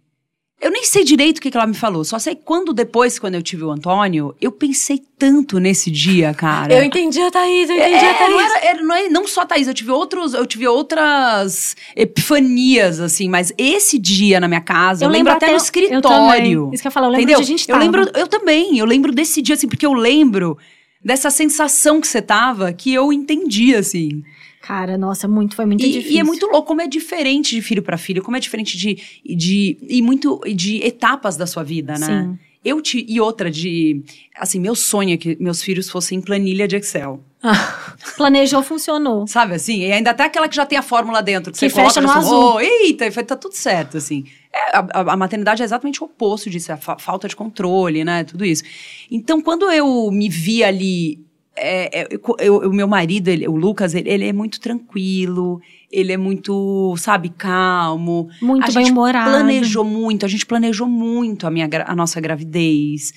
Eu 0.61 0.71
nem 0.71 0.83
sei 0.83 1.05
direito 1.05 1.37
o 1.37 1.41
que, 1.41 1.49
que 1.49 1.55
ela 1.55 1.65
me 1.65 1.73
falou, 1.73 2.03
só 2.03 2.19
sei 2.19 2.35
quando 2.35 2.73
depois, 2.73 3.17
quando 3.17 3.35
eu 3.35 3.41
tive 3.41 3.63
o 3.63 3.71
Antônio, 3.71 4.35
eu 4.41 4.51
pensei 4.51 5.01
tanto 5.17 5.57
nesse 5.57 5.89
dia, 5.89 6.33
cara. 6.33 6.73
Eu 6.73 6.83
entendi 6.83 7.21
a 7.21 7.31
Thaís, 7.31 7.69
eu 7.69 7.77
entendi 7.77 8.05
é, 8.05 8.11
a 8.11 8.13
Thaís. 8.13 8.31
Não, 8.31 8.41
era, 8.41 8.65
era, 8.65 8.81
não, 8.81 8.95
é, 8.95 9.09
não 9.09 9.27
só 9.27 9.41
a 9.41 9.45
Thaís, 9.45 9.67
eu 9.69 9.73
tive, 9.73 9.91
outros, 9.91 10.33
eu 10.33 10.45
tive 10.45 10.67
outras 10.67 11.77
epifanias, 11.95 12.99
assim, 12.99 13.29
mas 13.29 13.53
esse 13.57 13.97
dia 13.97 14.37
na 14.41 14.49
minha 14.49 14.59
casa, 14.59 15.05
eu, 15.05 15.09
eu 15.09 15.13
lembro, 15.13 15.31
até, 15.31 15.45
até 15.45 15.53
no 15.53 15.57
escritório. 15.57 16.69
Isso 16.73 16.81
que 16.81 16.87
eu 16.87 16.91
falo, 16.91 17.05
eu 17.05 17.11
lembro 17.11 17.23
entendeu? 17.23 17.37
de 17.37 17.43
a 17.43 17.47
gente 17.47 17.69
Eu 17.69 17.77
lembro, 17.77 18.11
eu 18.13 18.27
também, 18.27 18.77
eu 18.77 18.85
lembro 18.85 19.13
desse 19.13 19.41
dia, 19.41 19.55
assim, 19.55 19.67
porque 19.67 19.85
eu 19.85 19.93
lembro 19.93 20.57
dessa 21.03 21.29
sensação 21.29 22.01
que 22.01 22.07
você 22.07 22.21
tava, 22.21 22.73
que 22.73 22.93
eu 22.93 23.13
entendi, 23.13 23.73
assim. 23.73 24.23
Cara, 24.69 24.99
nossa, 24.99 25.27
muito, 25.27 25.55
foi 25.55 25.65
muito 25.65 25.83
e, 25.83 25.91
difícil. 25.91 26.11
E 26.11 26.19
é 26.19 26.23
muito 26.23 26.45
louco 26.45 26.67
como 26.67 26.79
é 26.79 26.87
diferente 26.87 27.55
de 27.55 27.61
filho 27.63 27.81
para 27.81 27.97
filho, 27.97 28.21
como 28.21 28.37
é 28.37 28.39
diferente 28.39 28.77
de, 28.77 28.99
de 29.25 29.79
e 29.81 29.99
muito 29.99 30.39
de 30.55 30.77
etapas 30.85 31.35
da 31.35 31.47
sua 31.47 31.63
vida, 31.63 31.97
né? 31.97 32.05
Sim. 32.05 32.39
Eu 32.63 32.79
te, 32.79 33.03
e 33.09 33.19
outra 33.19 33.49
de, 33.49 34.03
assim, 34.37 34.59
meu 34.59 34.75
sonho 34.75 35.15
é 35.15 35.17
que 35.17 35.35
meus 35.39 35.63
filhos 35.63 35.89
fossem 35.89 36.21
planilha 36.21 36.67
de 36.67 36.75
Excel. 36.75 37.19
Planejou, 38.15 38.61
funcionou. 38.61 39.25
Sabe 39.25 39.55
assim? 39.55 39.79
E 39.79 39.91
ainda 39.91 40.11
até 40.11 40.25
aquela 40.25 40.47
que 40.47 40.55
já 40.55 40.67
tem 40.67 40.77
a 40.77 40.83
fórmula 40.83 41.23
dentro, 41.23 41.51
que, 41.51 41.57
que 41.57 41.67
você 41.67 41.69
fecha 41.71 41.99
coloca 41.99 42.01
no 42.01 42.25
azul. 42.27 42.53
Oh, 42.57 42.59
eita, 42.59 43.07
e 43.07 43.11
tá 43.23 43.35
tudo 43.35 43.55
certo, 43.55 43.97
assim. 43.97 44.25
É, 44.53 44.77
a, 44.77 45.13
a, 45.13 45.17
maternidade 45.17 45.63
é 45.63 45.65
exatamente 45.65 46.03
o 46.03 46.05
oposto 46.05 46.47
disso, 46.47 46.71
é 46.71 46.75
a 46.75 46.77
fa 46.77 46.95
falta 46.99 47.27
de 47.27 47.35
controle, 47.35 48.03
né? 48.03 48.23
Tudo 48.23 48.45
isso. 48.45 48.61
Então, 49.09 49.41
quando 49.41 49.71
eu 49.71 50.11
me 50.11 50.29
vi 50.29 50.63
ali 50.63 51.27
é, 51.59 52.07
é, 52.39 52.51
o 52.51 52.71
meu 52.71 52.87
marido, 52.87 53.27
ele, 53.27 53.47
o 53.47 53.55
Lucas, 53.55 53.93
ele, 53.93 54.09
ele, 54.09 54.25
é 54.25 54.33
muito 54.33 54.59
tranquilo, 54.59 55.61
ele 55.91 56.13
é 56.13 56.17
muito, 56.17 56.95
sabe, 56.97 57.29
calmo. 57.29 58.29
Muito 58.41 58.71
bem-humorado. 58.73 59.29
planejou 59.29 59.83
muito, 59.83 60.25
a 60.25 60.29
gente 60.29 60.45
planejou 60.45 60.87
muito 60.87 61.45
a, 61.45 61.51
minha, 61.51 61.69
a 61.85 61.95
nossa 61.95 62.19
gravidez. 62.21 63.13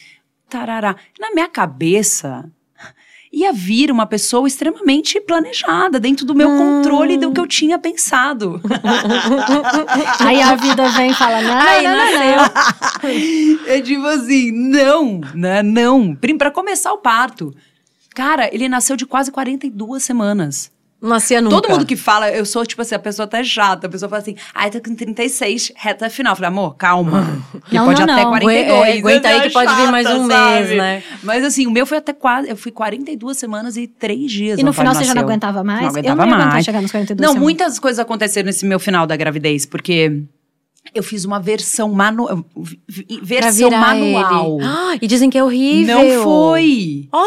Tarará. 0.48 0.96
Na 1.18 1.30
minha 1.32 1.48
cabeça, 1.48 2.50
ia 3.32 3.52
vir 3.52 3.90
uma 3.90 4.04
pessoa 4.04 4.46
extremamente 4.46 5.18
planejada, 5.20 5.98
dentro 5.98 6.26
do 6.26 6.34
meu 6.34 6.50
hum. 6.50 6.58
controle 6.58 7.16
do 7.16 7.32
que 7.32 7.40
eu 7.40 7.46
tinha 7.46 7.78
pensado. 7.78 8.60
Aí 10.20 10.42
a 10.42 10.54
vida 10.54 10.88
vem 10.90 11.10
e 11.10 11.14
fala, 11.14 11.40
não, 11.40 11.58
Aí 11.58 11.82
não, 11.82 11.96
não, 11.96 12.36
não. 12.36 13.66
É 13.66 13.80
tipo 13.80 14.04
assim, 14.06 14.52
não, 14.52 15.20
né, 15.34 15.62
não. 15.62 16.14
Pra 16.14 16.50
começar 16.50 16.92
o 16.92 16.98
parto, 16.98 17.54
Cara, 18.14 18.48
ele 18.52 18.68
nasceu 18.68 18.96
de 18.96 19.06
quase 19.06 19.30
42 19.30 20.02
semanas. 20.02 20.70
Nascia 21.00 21.40
nunca. 21.40 21.56
Todo 21.56 21.70
mundo 21.70 21.84
que 21.84 21.96
fala, 21.96 22.30
eu 22.30 22.46
sou, 22.46 22.64
tipo 22.64 22.80
assim, 22.80 22.94
a 22.94 22.98
pessoa 22.98 23.24
até 23.24 23.42
chata. 23.42 23.88
A 23.88 23.90
pessoa 23.90 24.08
fala 24.08 24.22
assim, 24.22 24.36
ai, 24.54 24.70
tá 24.70 24.78
com 24.80 24.94
36, 24.94 25.72
reta 25.74 26.08
final. 26.08 26.30
Eu 26.30 26.36
falei, 26.36 26.48
amor, 26.48 26.76
calma. 26.76 27.42
Que 27.68 27.74
não, 27.76 27.86
pode 27.86 28.06
não, 28.06 28.14
até 28.14 28.22
não. 28.22 28.30
42. 28.30 28.88
É, 28.88 28.98
aguenta 28.98 29.28
aí 29.28 29.40
que 29.42 29.50
pode 29.50 29.68
chata, 29.68 29.82
vir 29.82 29.90
mais 29.90 30.06
um 30.08 30.28
sabe? 30.28 30.60
mês, 30.60 30.76
né? 30.76 31.02
Mas 31.24 31.42
assim, 31.44 31.66
o 31.66 31.72
meu 31.72 31.84
foi 31.86 31.98
até 31.98 32.12
quase, 32.12 32.48
eu 32.48 32.56
fui 32.56 32.70
42 32.70 33.36
semanas 33.36 33.76
e 33.76 33.88
3 33.88 34.30
dias. 34.30 34.58
E 34.60 34.62
no 34.62 34.72
final 34.72 34.94
você 34.94 35.02
já 35.04 35.14
não 35.14 35.22
aguentava 35.22 35.64
mais? 35.64 35.80
Não 35.80 35.88
aguentava 35.88 36.22
eu 36.22 36.26
não 36.26 36.38
mais. 36.38 36.64
chegar 36.64 36.80
nos 36.80 36.90
42 36.92 37.20
Não, 37.20 37.32
semanas. 37.32 37.42
muitas 37.42 37.78
coisas 37.80 37.98
aconteceram 37.98 38.46
nesse 38.46 38.64
meu 38.64 38.78
final 38.78 39.04
da 39.06 39.16
gravidez, 39.16 39.66
porque 39.66 40.22
Eu 40.94 41.02
fiz 41.02 41.24
uma 41.24 41.40
versão 41.40 41.92
manual. 41.92 42.44
Versão 43.22 43.70
manual. 43.70 44.58
Ah, 44.62 44.96
e 45.00 45.06
dizem 45.06 45.30
que 45.30 45.38
é 45.38 45.42
horrível. 45.42 45.98
Não 45.98 46.22
foi. 46.24 47.08
Ó. 47.12 47.24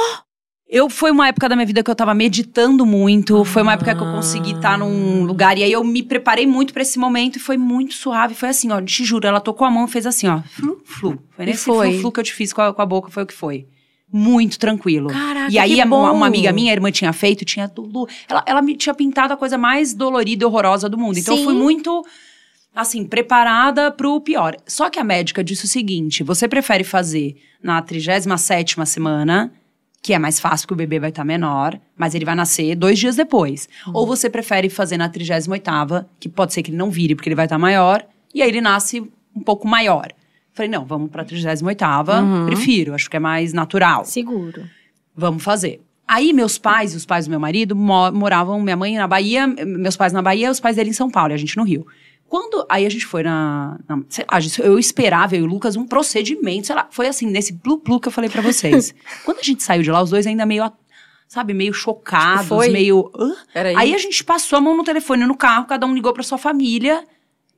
Eu 0.67 0.89
foi 0.89 1.11
uma 1.11 1.27
época 1.27 1.47
da 1.47 1.55
minha 1.55 1.65
vida 1.65 1.83
que 1.83 1.91
eu 1.91 1.95
tava 1.95 2.13
meditando 2.15 2.85
muito, 2.87 3.45
foi 3.45 3.61
uma 3.61 3.73
época 3.73 3.93
que 3.93 4.01
eu 4.01 4.11
consegui 4.11 4.53
estar 4.53 4.79
num 4.79 5.23
lugar 5.23 5.55
e 5.59 5.63
aí 5.63 5.71
eu 5.71 5.83
me 5.83 6.01
preparei 6.01 6.47
muito 6.47 6.73
pra 6.73 6.81
esse 6.81 6.97
momento 6.97 7.35
e 7.35 7.39
foi 7.39 7.55
muito 7.55 7.93
suave, 7.93 8.33
foi 8.33 8.49
assim, 8.49 8.71
ó, 8.71 8.81
te 8.81 9.05
juro, 9.05 9.27
ela 9.27 9.39
tocou 9.39 9.67
a 9.67 9.69
mão 9.69 9.85
e 9.85 9.87
fez 9.87 10.07
assim, 10.07 10.27
ó, 10.27 10.41
flu, 10.41 10.81
flu. 10.83 11.19
Foi 11.35 11.45
nesse 11.45 11.65
foi. 11.65 11.91
flu, 11.91 12.01
flu 12.01 12.11
que 12.11 12.19
eu 12.19 12.23
te 12.23 12.33
fiz 12.33 12.51
com 12.51 12.61
a, 12.61 12.73
com 12.73 12.81
a 12.81 12.85
boca, 12.85 13.11
foi 13.11 13.23
o 13.23 13.27
que 13.27 13.33
foi. 13.33 13.67
Muito 14.11 14.57
tranquilo. 14.57 15.09
Caraca, 15.09 15.51
e 15.51 15.59
aí 15.59 15.81
uma, 15.83 16.11
uma 16.11 16.25
amiga 16.25 16.51
minha, 16.51 16.71
a 16.71 16.75
irmã 16.75 16.91
tinha 16.91 17.13
feito, 17.13 17.45
tinha 17.45 17.67
tudo, 17.67 18.07
ela, 18.27 18.43
ela 18.47 18.61
me 18.61 18.75
tinha 18.75 18.93
pintado 18.95 19.33
a 19.33 19.37
coisa 19.37 19.59
mais 19.59 19.93
dolorida 19.93 20.45
e 20.45 20.47
horrorosa 20.47 20.89
do 20.89 20.97
mundo. 20.97 21.19
Então 21.19 21.37
eu 21.37 21.43
fui 21.43 21.53
Sim. 21.53 21.59
muito 21.59 22.03
assim, 22.75 23.05
preparada 23.05 23.91
pro 23.91 24.19
pior. 24.19 24.57
Só 24.67 24.89
que 24.89 24.99
a 24.99 25.03
médica 25.03 25.43
disse 25.43 25.65
o 25.65 25.67
seguinte: 25.67 26.23
você 26.23 26.47
prefere 26.47 26.83
fazer 26.83 27.35
na 27.63 27.81
37 27.81 28.75
semana, 28.85 29.51
que 30.05 30.13
é 30.13 30.19
mais 30.19 30.39
fácil, 30.39 30.67
que 30.67 30.73
o 30.73 30.75
bebê 30.75 30.99
vai 30.99 31.09
estar 31.09 31.23
menor, 31.25 31.79
mas 31.97 32.13
ele 32.13 32.23
vai 32.25 32.35
nascer 32.35 32.75
dois 32.75 32.99
dias 32.99 33.15
depois. 33.15 33.67
Ou 33.91 34.05
você 34.05 34.29
prefere 34.29 34.69
fazer 34.69 34.97
na 34.97 35.09
38, 35.09 36.05
que 36.19 36.29
pode 36.29 36.53
ser 36.53 36.61
que 36.61 36.69
ele 36.69 36.77
não 36.77 36.91
vire, 36.91 37.15
porque 37.15 37.27
ele 37.27 37.35
vai 37.35 37.47
estar 37.47 37.57
maior, 37.57 38.05
e 38.31 38.43
aí 38.43 38.47
ele 38.49 38.61
nasce 38.61 39.01
um 39.35 39.41
pouco 39.41 39.67
maior. 39.67 40.09
Falei, 40.53 40.69
não, 40.69 40.85
vamos 40.85 41.09
pra 41.09 41.25
38, 41.25 41.65
prefiro, 42.45 42.93
acho 42.93 43.09
que 43.09 43.17
é 43.17 43.19
mais 43.19 43.51
natural. 43.51 44.05
Seguro. 44.05 44.69
Vamos 45.15 45.43
fazer. 45.43 45.81
Aí 46.07 46.31
meus 46.33 46.59
pais 46.59 46.93
e 46.93 46.97
os 46.97 47.05
pais 47.05 47.25
do 47.25 47.31
meu 47.31 47.39
marido 47.39 47.75
mo- 47.75 48.11
moravam, 48.11 48.61
minha 48.61 48.77
mãe 48.77 48.95
na 48.95 49.07
Bahia, 49.07 49.47
meus 49.47 49.97
pais 49.97 50.13
na 50.13 50.21
Bahia, 50.21 50.51
os 50.51 50.59
pais 50.59 50.75
dele 50.75 50.91
em 50.91 50.93
São 50.93 51.09
Paulo, 51.09 51.31
e 51.31 51.33
a 51.33 51.37
gente 51.37 51.57
no 51.57 51.63
Rio. 51.63 51.87
Quando 52.27 52.65
aí 52.69 52.85
a 52.85 52.89
gente 52.89 53.05
foi 53.05 53.23
na, 53.23 53.77
na 53.87 53.97
lá, 53.97 54.59
eu 54.63 54.79
esperava 54.79 55.35
eu 55.35 55.41
e 55.41 55.43
o 55.43 55.45
Lucas 55.45 55.75
um 55.75 55.85
procedimento, 55.85 56.67
sei 56.67 56.75
lá, 56.75 56.87
foi 56.89 57.07
assim 57.07 57.27
nesse 57.27 57.53
blu 57.53 57.77
blu 57.77 57.99
que 57.99 58.07
eu 58.07 58.11
falei 58.11 58.29
pra 58.29 58.41
vocês. 58.41 58.93
Quando 59.23 59.39
a 59.39 59.43
gente 59.43 59.61
saiu 59.63 59.83
de 59.83 59.91
lá, 59.91 60.01
os 60.01 60.09
dois 60.09 60.25
ainda 60.27 60.45
meio, 60.45 60.69
sabe, 61.27 61.53
meio 61.53 61.73
chocados, 61.73 62.47
foi? 62.47 62.69
meio, 62.69 63.11
Hã? 63.17 63.33
Peraí. 63.53 63.75
Aí 63.75 63.93
a 63.95 63.97
gente 63.97 64.23
passou 64.23 64.57
a 64.57 64.61
mão 64.61 64.75
no 64.75 64.83
telefone 64.83 65.25
no 65.25 65.37
carro, 65.37 65.65
cada 65.65 65.85
um 65.85 65.93
ligou 65.93 66.11
pra 66.13 66.23
sua 66.23 66.37
família 66.37 67.03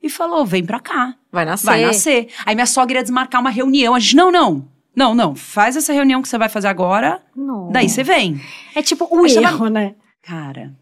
e 0.02 0.08
falou: 0.10 0.44
"Vem 0.44 0.64
pra 0.64 0.78
cá". 0.80 1.14
Vai 1.32 1.44
nascer. 1.44 1.66
Vai 1.66 1.82
nascer. 1.84 2.28
Aí 2.46 2.54
minha 2.54 2.66
sogra 2.66 2.98
ia 2.98 3.02
desmarcar 3.02 3.40
uma 3.40 3.50
reunião. 3.50 3.94
A 3.94 3.98
gente, 4.00 4.16
não, 4.16 4.30
não. 4.30 4.68
Não, 4.94 5.14
não. 5.14 5.34
Faz 5.34 5.76
essa 5.76 5.92
reunião 5.92 6.20
que 6.20 6.28
você 6.28 6.36
vai 6.38 6.48
fazer 6.48 6.68
agora. 6.68 7.22
Não. 7.34 7.70
Daí 7.70 7.88
você 7.88 8.02
vem. 8.02 8.40
É 8.74 8.82
tipo 8.82 9.04
o 9.10 9.22
você 9.22 9.40
vai- 9.40 9.44
erro, 9.52 9.68
né? 9.68 9.94
Cara, 10.22 10.74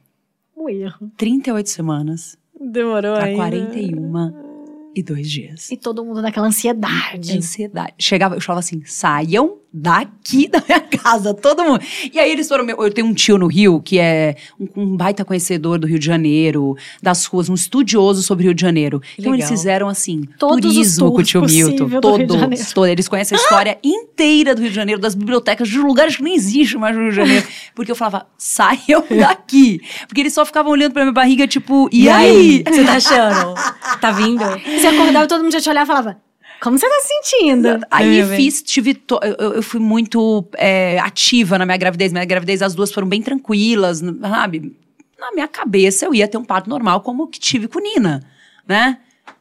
O 0.54 0.68
erro. 0.70 1.10
38 1.16 1.68
semanas 1.68 2.36
Demorou 2.76 3.14
pra 3.14 3.24
ainda. 3.24 3.36
41 3.36 4.46
e 4.94 5.02
dois 5.02 5.30
dias. 5.30 5.70
E 5.70 5.76
todo 5.76 6.04
mundo 6.04 6.22
naquela 6.22 6.46
ansiedade. 6.46 7.36
Ansiedade. 7.36 7.94
Chegava, 7.98 8.34
eu 8.34 8.40
falava 8.40 8.60
assim: 8.60 8.82
saiam 8.84 9.58
daqui 9.80 10.48
da 10.48 10.62
minha 10.66 10.80
casa, 11.02 11.34
todo 11.34 11.62
mundo. 11.62 11.80
E 12.12 12.18
aí 12.18 12.30
eles 12.30 12.48
foram. 12.48 12.64
meu- 12.64 12.82
Eu 12.82 12.90
tenho 12.92 13.06
um 13.06 13.12
tio 13.14 13.36
no 13.36 13.46
Rio 13.46 13.80
que 13.80 13.98
é 13.98 14.36
um, 14.58 14.68
um 14.82 14.96
baita 14.96 15.24
conhecedor 15.24 15.78
do 15.78 15.86
Rio 15.86 15.98
de 15.98 16.06
Janeiro, 16.06 16.76
das 17.02 17.26
ruas, 17.26 17.48
um 17.48 17.54
estudioso 17.54 18.22
sobre 18.22 18.44
o 18.44 18.46
Rio 18.46 18.54
de 18.54 18.62
Janeiro. 18.62 19.02
então 19.18 19.32
eles 19.34 19.44
legal. 19.44 19.56
fizeram 19.58 19.88
assim: 19.88 20.22
Todos 20.38 20.64
os 20.64 20.72
turismo 20.74 21.12
com 21.12 21.18
o 21.20 21.22
tio 21.22 21.40
Milton. 21.42 21.72
possível 21.72 22.00
do 22.00 22.16
Rio 22.16 22.26
de 22.26 22.72
Todos. 22.74 22.88
Eles 22.90 23.08
conhecem 23.08 23.36
a 23.36 23.40
história 23.40 23.78
inteira 23.84 24.54
do 24.54 24.60
Rio 24.62 24.70
de 24.70 24.76
Janeiro, 24.76 25.00
das 25.00 25.14
bibliotecas, 25.14 25.68
de 25.68 25.78
lugares 25.78 26.16
que 26.16 26.22
nem 26.22 26.34
existem 26.34 26.80
mais 26.80 26.94
no 26.96 27.02
Rio 27.02 27.10
de 27.10 27.16
Janeiro. 27.16 27.46
Porque 27.74 27.90
eu 27.90 27.96
falava: 27.96 28.26
saiam 28.38 29.04
daqui. 29.20 29.80
Porque 30.08 30.20
eles 30.22 30.32
só 30.32 30.44
ficavam 30.46 30.72
olhando 30.72 30.92
pra 30.92 31.02
minha 31.02 31.12
barriga, 31.12 31.46
tipo, 31.46 31.88
e, 31.92 32.08
aí? 32.08 32.60
O 32.60 32.64
que 32.64 32.72
você 32.74 32.84
tá 32.84 32.94
achando? 32.94 33.54
Tá 34.00 34.10
vindo? 34.12 34.44
Você 34.44 34.86
acordava 34.86 35.24
e 35.24 35.28
todo 35.28 35.42
mundo 35.42 35.52
já 35.52 35.60
te 35.60 35.68
olhava 35.68 35.84
e 35.84 35.86
falava: 35.86 36.16
Como 36.60 36.78
você 36.78 36.88
tá 36.88 36.96
se 37.00 37.08
sentindo? 37.08 37.68
Aí 37.90 38.16
ia 38.18 38.26
fiz, 38.36 38.62
tive. 38.62 38.94
to- 38.94 39.20
eu, 39.22 39.54
eu 39.54 39.62
fui 39.62 39.80
muito 39.80 40.44
é, 40.56 40.98
ativa 40.98 41.58
na 41.58 41.64
minha 41.66 41.76
gravidez. 41.76 42.12
Minha 42.12 42.24
gravidez, 42.24 42.62
as 42.62 42.74
duas 42.74 42.92
foram 42.92 43.06
bem 43.08 43.22
tranquilas, 43.22 43.98
sabe? 44.20 44.76
Na 45.18 45.32
minha 45.32 45.48
cabeça, 45.48 46.04
eu 46.06 46.14
ia 46.14 46.26
ter 46.28 46.36
um 46.38 46.44
parto 46.44 46.68
normal, 46.68 47.00
como 47.00 47.26
que 47.26 47.38
tive 47.40 47.68
com 47.68 47.78
Nina, 47.80 48.22
né? 48.66 48.98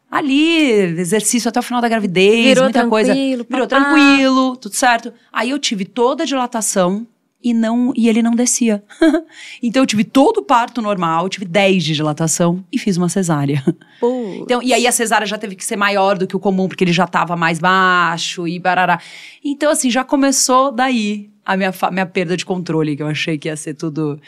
Ali, 0.09 0.61
exercício 0.99 1.49
até 1.49 1.59
o 1.59 1.63
final 1.63 1.81
da 1.81 1.89
gravidez, 1.89 2.45
Virou 2.45 2.63
muita 2.65 2.87
coisa. 2.87 3.13
Virou 3.13 3.67
papá. 3.67 3.67
tranquilo, 3.67 4.55
tudo 4.55 4.75
certo. 4.75 5.11
Aí 5.33 5.49
eu 5.49 5.59
tive 5.59 5.83
toda 5.83 6.23
a 6.23 6.25
dilatação 6.25 7.05
e 7.45 7.53
não 7.53 7.93
e 7.95 8.09
ele 8.09 8.23
não 8.23 8.31
descia. 8.31 8.83
então 9.61 9.83
eu 9.83 9.85
tive 9.85 10.03
todo 10.03 10.39
o 10.39 10.43
parto 10.43 10.81
normal, 10.81 11.29
tive 11.29 11.45
10 11.45 11.83
de 11.83 11.93
dilatação 11.93 12.65
e 12.71 12.79
fiz 12.79 12.97
uma 12.97 13.07
cesárea. 13.07 13.63
Putz. 13.99 14.41
Então, 14.41 14.63
e 14.63 14.73
aí 14.73 14.87
a 14.87 14.91
cesárea 14.91 15.27
já 15.27 15.37
teve 15.37 15.55
que 15.55 15.63
ser 15.63 15.75
maior 15.75 16.17
do 16.17 16.25
que 16.25 16.35
o 16.35 16.39
comum, 16.39 16.67
porque 16.67 16.83
ele 16.83 16.91
já 16.91 17.05
tava 17.05 17.35
mais 17.35 17.59
baixo 17.59 18.47
e 18.47 18.57
barará. 18.57 18.99
Então, 19.43 19.71
assim, 19.71 19.91
já 19.91 20.03
começou 20.03 20.71
daí 20.71 21.29
a 21.45 21.55
minha, 21.55 21.71
minha 21.91 22.05
perda 22.07 22.35
de 22.35 22.43
controle, 22.43 22.95
que 22.95 23.03
eu 23.03 23.07
achei 23.07 23.37
que 23.37 23.47
ia 23.47 23.55
ser 23.55 23.75
tudo. 23.75 24.19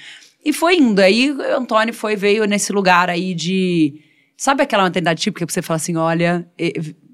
E 0.45 0.53
foi 0.53 0.77
indo. 0.77 1.01
Aí 1.01 1.31
o 1.31 1.57
Antônio 1.57 1.95
foi, 1.95 2.15
veio 2.15 2.45
nesse 2.45 2.71
lugar 2.71 3.09
aí 3.09 3.33
de. 3.33 3.99
Sabe 4.37 4.61
aquela 4.61 4.83
maternidade 4.83 5.19
típica 5.19 5.43
que 5.43 5.51
você 5.51 5.63
fala 5.63 5.77
assim: 5.77 5.95
olha, 5.95 6.47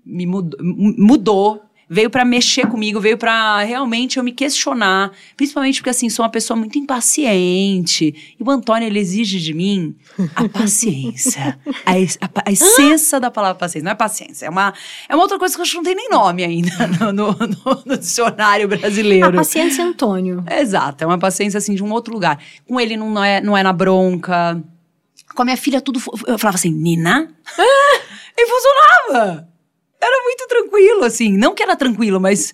me 0.06 0.26
mudou. 0.26 0.60
mudou 0.62 1.62
veio 1.94 2.10
pra 2.10 2.26
mexer 2.26 2.68
comigo, 2.68 3.00
veio 3.00 3.18
pra 3.18 3.60
realmente 3.64 4.18
eu 4.18 4.24
me 4.24 4.32
questionar, 4.32 5.12
principalmente 5.38 5.78
porque 5.80 5.90
assim, 5.92 6.10
sou 6.10 6.24
uma 6.26 6.30
pessoa 6.32 6.58
muito 6.58 6.78
impaciente, 6.78 8.36
e 8.40 8.44
o 8.44 8.50
Antônio 8.50 8.88
ele 8.88 9.00
exige 9.00 9.40
de 9.40 9.54
mim 9.54 9.96
a 10.36 10.48
paciência, 10.50 11.58
a, 11.86 11.92
a 11.92 12.44
a 12.46 12.52
essência 12.52 13.20
da 13.20 13.30
palavra 13.32 13.58
paciência, 13.60 13.84
não 13.86 13.92
é 13.92 13.96
paciência, 13.96 14.46
é 14.46 14.50
uma, 14.50 14.74
é 15.08 15.16
uma 15.16 15.22
outra 15.24 15.38
coisa 15.40 15.54
que 15.56 15.62
eu 15.62 15.64
acho 15.64 15.72
que 15.72 15.78
não 15.78 15.84
tem 15.84 15.96
nem 15.96 16.10
nome 16.10 16.44
ainda 16.44 16.88
no, 17.00 17.14
no- 17.14 17.32
no- 17.34 17.84
no 17.86 17.98
dicionário 17.98 18.66
A 18.66 18.78
brasileiro. 18.78 19.34
paciência 19.34 19.86
Antônio. 19.86 20.44
Exato, 20.50 21.04
é 21.04 21.08
uma 21.08 21.18
paciência 21.20 21.58
assim 21.58 21.76
de 21.76 21.84
um 21.84 21.92
outro 21.92 22.14
lugar. 22.14 22.40
Com 22.68 22.80
ele 22.80 22.98
não, 22.98 23.24
é, 23.24 23.40
não 23.42 23.56
é 23.56 23.62
na 23.64 23.72
bronca. 23.74 24.62
Com 25.36 25.42
a 25.42 25.46
minha 25.46 25.58
filha, 25.58 25.82
tudo. 25.82 26.00
Eu 26.28 26.38
falava 26.38 26.56
assim, 26.58 26.72
Nina? 26.72 27.28
e 28.38 28.46
funcionava! 28.48 29.48
Era 30.04 30.24
muito 30.24 30.48
tranquilo, 30.48 31.04
assim. 31.06 31.38
Não 31.38 31.54
que 31.56 31.64
era 31.64 31.76
tranquilo, 31.76 32.20
mas 32.20 32.54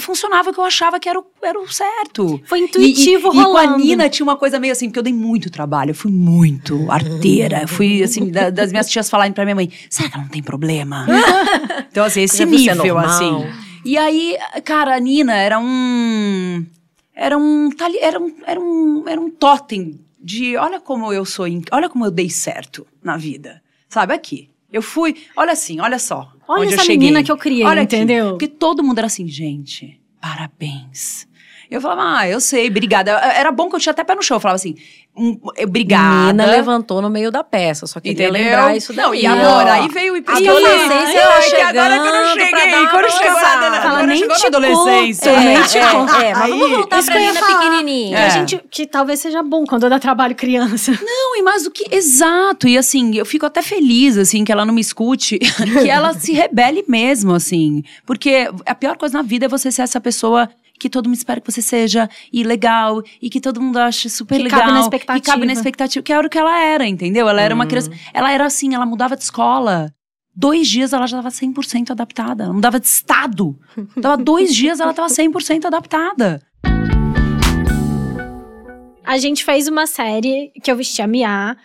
funcionava 0.00 0.52
que 0.52 0.58
eu 0.58 0.64
achava 0.64 0.98
que 0.98 1.08
era 1.08 1.18
o, 1.20 1.24
era 1.42 1.58
o 1.60 1.68
certo. 1.68 2.40
Foi 2.46 2.58
intuitivo 2.60 3.32
e, 3.32 3.36
e, 3.36 3.40
E 3.40 3.44
com 3.44 3.56
a 3.56 3.62
rolando. 3.62 3.78
Nina 3.84 4.08
tinha 4.08 4.24
uma 4.24 4.36
coisa 4.36 4.58
meio 4.58 4.72
assim, 4.72 4.86
porque 4.88 4.98
eu 4.98 5.02
dei 5.02 5.12
muito 5.12 5.50
trabalho, 5.50 5.90
eu 5.90 5.94
fui 5.94 6.10
muito 6.10 6.90
arteira. 6.90 7.62
Eu 7.62 7.68
fui, 7.68 8.02
assim, 8.02 8.30
da- 8.30 8.50
das 8.50 8.70
minhas 8.70 8.88
tias 8.88 9.08
falarem 9.10 9.32
pra 9.32 9.44
minha 9.44 9.54
mãe: 9.54 9.70
será 9.90 10.08
que 10.08 10.14
ela 10.14 10.24
não 10.24 10.30
tem 10.30 10.42
problema? 10.42 11.06
então, 11.90 12.04
assim, 12.04 12.22
esse 12.22 12.36
ser 12.38 12.46
nível, 12.46 12.76
normal. 12.76 13.04
assim. 13.06 13.46
E 13.84 13.96
aí, 13.96 14.36
cara, 14.64 14.96
a 14.96 15.00
Nina 15.00 15.34
era 15.36 15.58
um. 15.58 16.66
Era 17.14 17.38
um. 17.38 17.68
Era 18.00 18.18
um, 18.20 18.34
era 18.46 18.60
um, 18.60 19.08
era 19.08 19.20
um 19.20 19.30
totem 19.30 20.00
de 20.20 20.56
olha 20.56 20.80
como 20.80 21.12
eu 21.12 21.24
sou, 21.24 21.46
olha 21.70 21.88
como 21.88 22.04
eu 22.04 22.10
dei 22.10 22.28
certo 22.28 22.86
na 23.02 23.16
vida. 23.16 23.62
Sabe, 23.88 24.12
aqui. 24.12 24.50
Eu 24.72 24.82
fui, 24.82 25.14
olha 25.36 25.52
assim, 25.52 25.80
olha 25.80 25.98
só. 25.98 26.32
Olha 26.46 26.74
essa 26.74 26.84
menina 26.86 27.22
que 27.22 27.30
eu 27.30 27.36
criei, 27.36 27.64
olha 27.64 27.82
aqui. 27.82 27.96
entendeu? 27.96 28.30
Porque 28.30 28.48
todo 28.48 28.82
mundo 28.82 28.98
era 28.98 29.06
assim, 29.06 29.26
gente, 29.28 30.00
parabéns. 30.20 31.27
Eu 31.70 31.80
falava, 31.80 32.18
ah, 32.20 32.28
eu 32.28 32.40
sei, 32.40 32.68
obrigada. 32.68 33.10
Era 33.12 33.52
bom 33.52 33.68
que 33.68 33.76
eu 33.76 33.80
tinha 33.80 33.90
até 33.92 34.02
pé 34.02 34.14
no 34.14 34.22
chão. 34.22 34.36
Eu 34.36 34.40
falava 34.40 34.56
assim, 34.56 34.74
obrigada. 35.62 36.32
Menina 36.32 36.46
levantou 36.46 37.02
no 37.02 37.10
meio 37.10 37.30
da 37.30 37.44
peça, 37.44 37.86
só 37.86 38.00
queria 38.00 38.26
Entendeu? 38.28 38.32
lembrar 38.32 38.76
isso 38.76 38.92
daí. 38.92 39.04
Não, 39.04 39.14
e 39.14 39.26
agora? 39.26 39.72
Aí 39.74 39.88
veio 39.88 40.12
o 40.12 40.16
A 40.16 40.18
episódio. 40.18 40.50
adolescência 40.50 41.20
tá 41.20 41.34
Ai, 41.36 41.50
que 41.50 41.56
agora 41.60 41.98
que 42.00 42.06
eu 42.06 42.12
não 42.12 42.26
chegando 42.32 42.50
pra 42.50 42.60
cheguei. 42.60 42.86
Quando 42.88 43.10
chegou 43.10 43.34
balançada. 43.34 43.66
a 43.78 43.82
Fala, 43.82 43.98
quando 43.98 44.08
nem 44.08 44.18
chegou 44.18 44.46
adolescência. 44.46 45.30
É, 45.30 45.38
nem 45.40 45.56
é, 45.56 46.28
é, 46.30 46.34
mas 46.34 46.50
vamos 46.50 46.70
voltar 46.70 46.98
Isso 46.98 47.10
pra 47.10 47.20
menina 47.20 47.40
pequenininha. 47.46 48.18
E 48.18 48.22
a 48.22 48.26
É. 48.26 48.30
gente, 48.30 48.60
que 48.70 48.86
talvez 48.86 49.20
seja 49.20 49.42
bom 49.42 49.64
quando 49.64 49.84
eu 49.84 49.90
dá 49.90 49.98
trabalho 49.98 50.34
criança. 50.34 50.92
Não, 51.02 51.36
e 51.36 51.42
mais 51.42 51.64
do 51.64 51.70
que. 51.70 51.84
Exato. 51.94 52.66
E 52.68 52.78
assim, 52.78 53.14
eu 53.16 53.26
fico 53.26 53.44
até 53.46 53.62
feliz, 53.62 54.16
assim, 54.16 54.44
que 54.44 54.52
ela 54.52 54.64
não 54.64 54.72
me 54.74 54.80
escute, 54.80 55.38
que 55.82 55.90
ela 55.90 56.14
se 56.14 56.32
rebele 56.32 56.84
mesmo, 56.88 57.34
assim. 57.34 57.82
Porque 58.06 58.48
a 58.66 58.74
pior 58.74 58.96
coisa 58.96 59.18
na 59.18 59.22
vida 59.22 59.46
é 59.46 59.48
você 59.48 59.70
ser 59.70 59.82
essa 59.82 60.00
pessoa 60.00 60.48
que 60.78 60.88
todo 60.88 61.06
mundo 61.06 61.16
espera 61.16 61.40
que 61.40 61.50
você 61.50 61.60
seja, 61.62 62.08
e 62.32 62.42
legal, 62.42 63.02
e 63.20 63.28
que 63.28 63.40
todo 63.40 63.60
mundo 63.60 63.76
acha 63.78 64.08
super 64.08 64.36
Que 64.36 64.44
legal. 64.44 64.60
cabe 64.60 64.72
na 64.72 64.78
E 64.78 64.82
expectativa. 64.82 65.24
cabe 65.24 65.46
na 65.46 65.52
expectativa, 65.52 66.02
que 66.02 66.12
era 66.12 66.26
o 66.26 66.30
que 66.30 66.38
ela 66.38 66.58
era, 66.58 66.86
entendeu? 66.86 67.28
Ela 67.28 67.42
era 67.42 67.54
uma 67.54 67.66
criança. 67.66 67.90
Ela 68.14 68.32
era 68.32 68.46
assim, 68.46 68.74
ela 68.74 68.86
mudava 68.86 69.16
de 69.16 69.22
escola. 69.24 69.92
Dois 70.34 70.68
dias 70.68 70.92
ela 70.92 71.06
já 71.06 71.18
estava 71.18 71.34
100% 71.34 71.90
adaptada. 71.90 72.44
Ela 72.44 72.52
mudava 72.52 72.78
de 72.78 72.86
estado. 72.86 73.58
Dava 73.96 74.16
dois 74.16 74.54
dias 74.54 74.78
ela 74.78 74.90
estava 74.92 75.08
100% 75.08 75.64
adaptada. 75.64 76.40
A 79.04 79.16
gente 79.18 79.44
fez 79.44 79.66
uma 79.68 79.86
série 79.86 80.52
que 80.62 80.70
eu 80.70 80.76
vesti 80.76 81.00
a 81.00 81.06
Mia, 81.06 81.56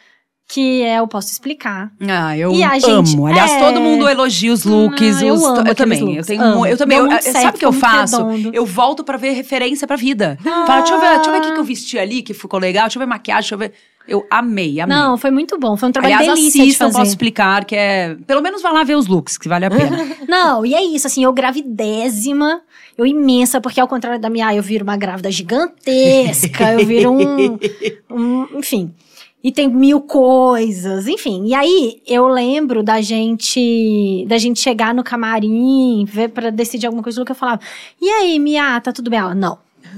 que 0.53 0.81
é 0.83 0.99
Eu 0.99 1.07
Posso 1.07 1.31
Explicar. 1.31 1.91
Ah, 2.07 2.37
eu 2.37 2.51
E 2.53 2.63
a 2.63 2.77
gente- 2.77 3.15
amo. 3.15 3.25
Aliás, 3.27 3.51
é. 3.51 3.59
todo 3.59 3.79
mundo 3.81 4.07
elogia 4.07 4.53
os 4.53 4.63
looks. 4.65 5.21
Ah, 5.21 5.25
eu 5.25 5.33
os- 5.33 5.43
amo 5.43 5.59
aqueles 5.61 5.75
também. 5.77 5.99
Eu 5.99 6.05
looks, 6.07 6.27
tenho, 6.27 6.41
amo. 6.43 6.65
eu 6.65 6.77
também. 6.77 6.97
Eu- 6.97 7.09
sabe 7.21 7.47
o 7.57 7.59
que 7.59 7.65
eu 7.65 7.73
faço? 7.73 8.17
redondo. 8.27 8.51
Eu 8.53 8.65
volto 8.65 9.03
pra 9.03 9.17
ver 9.17 9.31
referência 9.31 9.87
pra 9.87 9.95
vida. 9.95 10.37
Fala, 10.43 10.81
deixa 10.81 10.93
eu 10.93 10.99
ver, 10.99 11.15
deixa 11.15 11.29
eu 11.29 11.33
ver 11.33 11.39
o 11.39 11.41
que 11.41 11.51
que 11.53 11.59
eu 11.59 11.63
vesti 11.63 11.97
ali, 11.97 12.21
que 12.21 12.33
ficou 12.33 12.59
legal. 12.59 12.83
Deixa 12.83 12.97
eu 12.97 13.01
ver 13.01 13.05
maquiagem, 13.07 13.41
deixa 13.41 13.55
eu 13.55 13.59
ver. 13.59 13.73
Eu 14.05 14.27
amei, 14.29 14.81
amei. 14.81 14.95
Não, 14.97 15.17
foi 15.17 15.31
muito 15.31 15.57
bom. 15.57 15.77
Foi 15.77 15.87
um 15.87 15.91
trabalho 15.91 16.15
Aliás, 16.15 16.37
delícia 16.37 16.61
de 16.61 16.67
assistam, 16.67 16.85
fazer. 16.87 16.97
posso 16.99 17.09
explicar, 17.11 17.63
que 17.65 17.75
é. 17.75 18.15
Pelo 18.27 18.41
menos 18.41 18.61
vai 18.61 18.73
lá 18.73 18.83
ver 18.83 18.95
os 18.97 19.07
looks, 19.07 19.37
que 19.37 19.47
vale 19.47 19.65
a 19.65 19.69
pena. 19.71 19.97
Não, 20.27 20.65
e 20.65 20.75
é 20.75 20.83
isso, 20.83 21.07
assim, 21.07 21.23
eu 21.23 21.31
gravidésima, 21.31 22.61
eu 22.97 23.05
imensa, 23.05 23.61
porque 23.61 23.79
ao 23.79 23.87
contrário 23.87 24.19
da 24.19 24.29
minha, 24.29 24.53
eu 24.53 24.61
viro 24.61 24.83
uma 24.83 24.97
grávida 24.97 25.31
gigantesca, 25.31 26.73
eu 26.73 26.85
viro 26.85 27.11
um, 27.11 27.57
um- 28.11 28.47
enfim. 28.59 28.93
E 29.43 29.51
tem 29.51 29.67
mil 29.67 29.99
coisas, 30.01 31.05
enfim. 31.07 31.45
E 31.47 31.53
aí, 31.53 32.01
eu 32.07 32.27
lembro 32.29 32.81
da 32.81 33.01
gente, 33.01 34.25
da 34.27 34.37
gente 34.37 34.59
chegar 34.61 34.93
no 34.93 35.03
camarim, 35.03 36.05
ver 36.05 36.29
pra 36.29 36.49
decidir 36.49 36.85
alguma 36.85 37.03
coisa, 37.03 37.19
o 37.19 37.21
Luca 37.23 37.33
falava, 37.35 37.59
e 38.01 38.09
aí, 38.09 38.39
Mia, 38.39 38.79
tá 38.79 38.93
tudo 38.93 39.09
bem? 39.09 39.19
Ela, 39.19 39.35
não, 39.35 39.57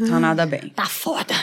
Tá 0.10 0.19
nada 0.19 0.45
bem. 0.45 0.71
tá 0.75 0.86
foda. 0.86 1.36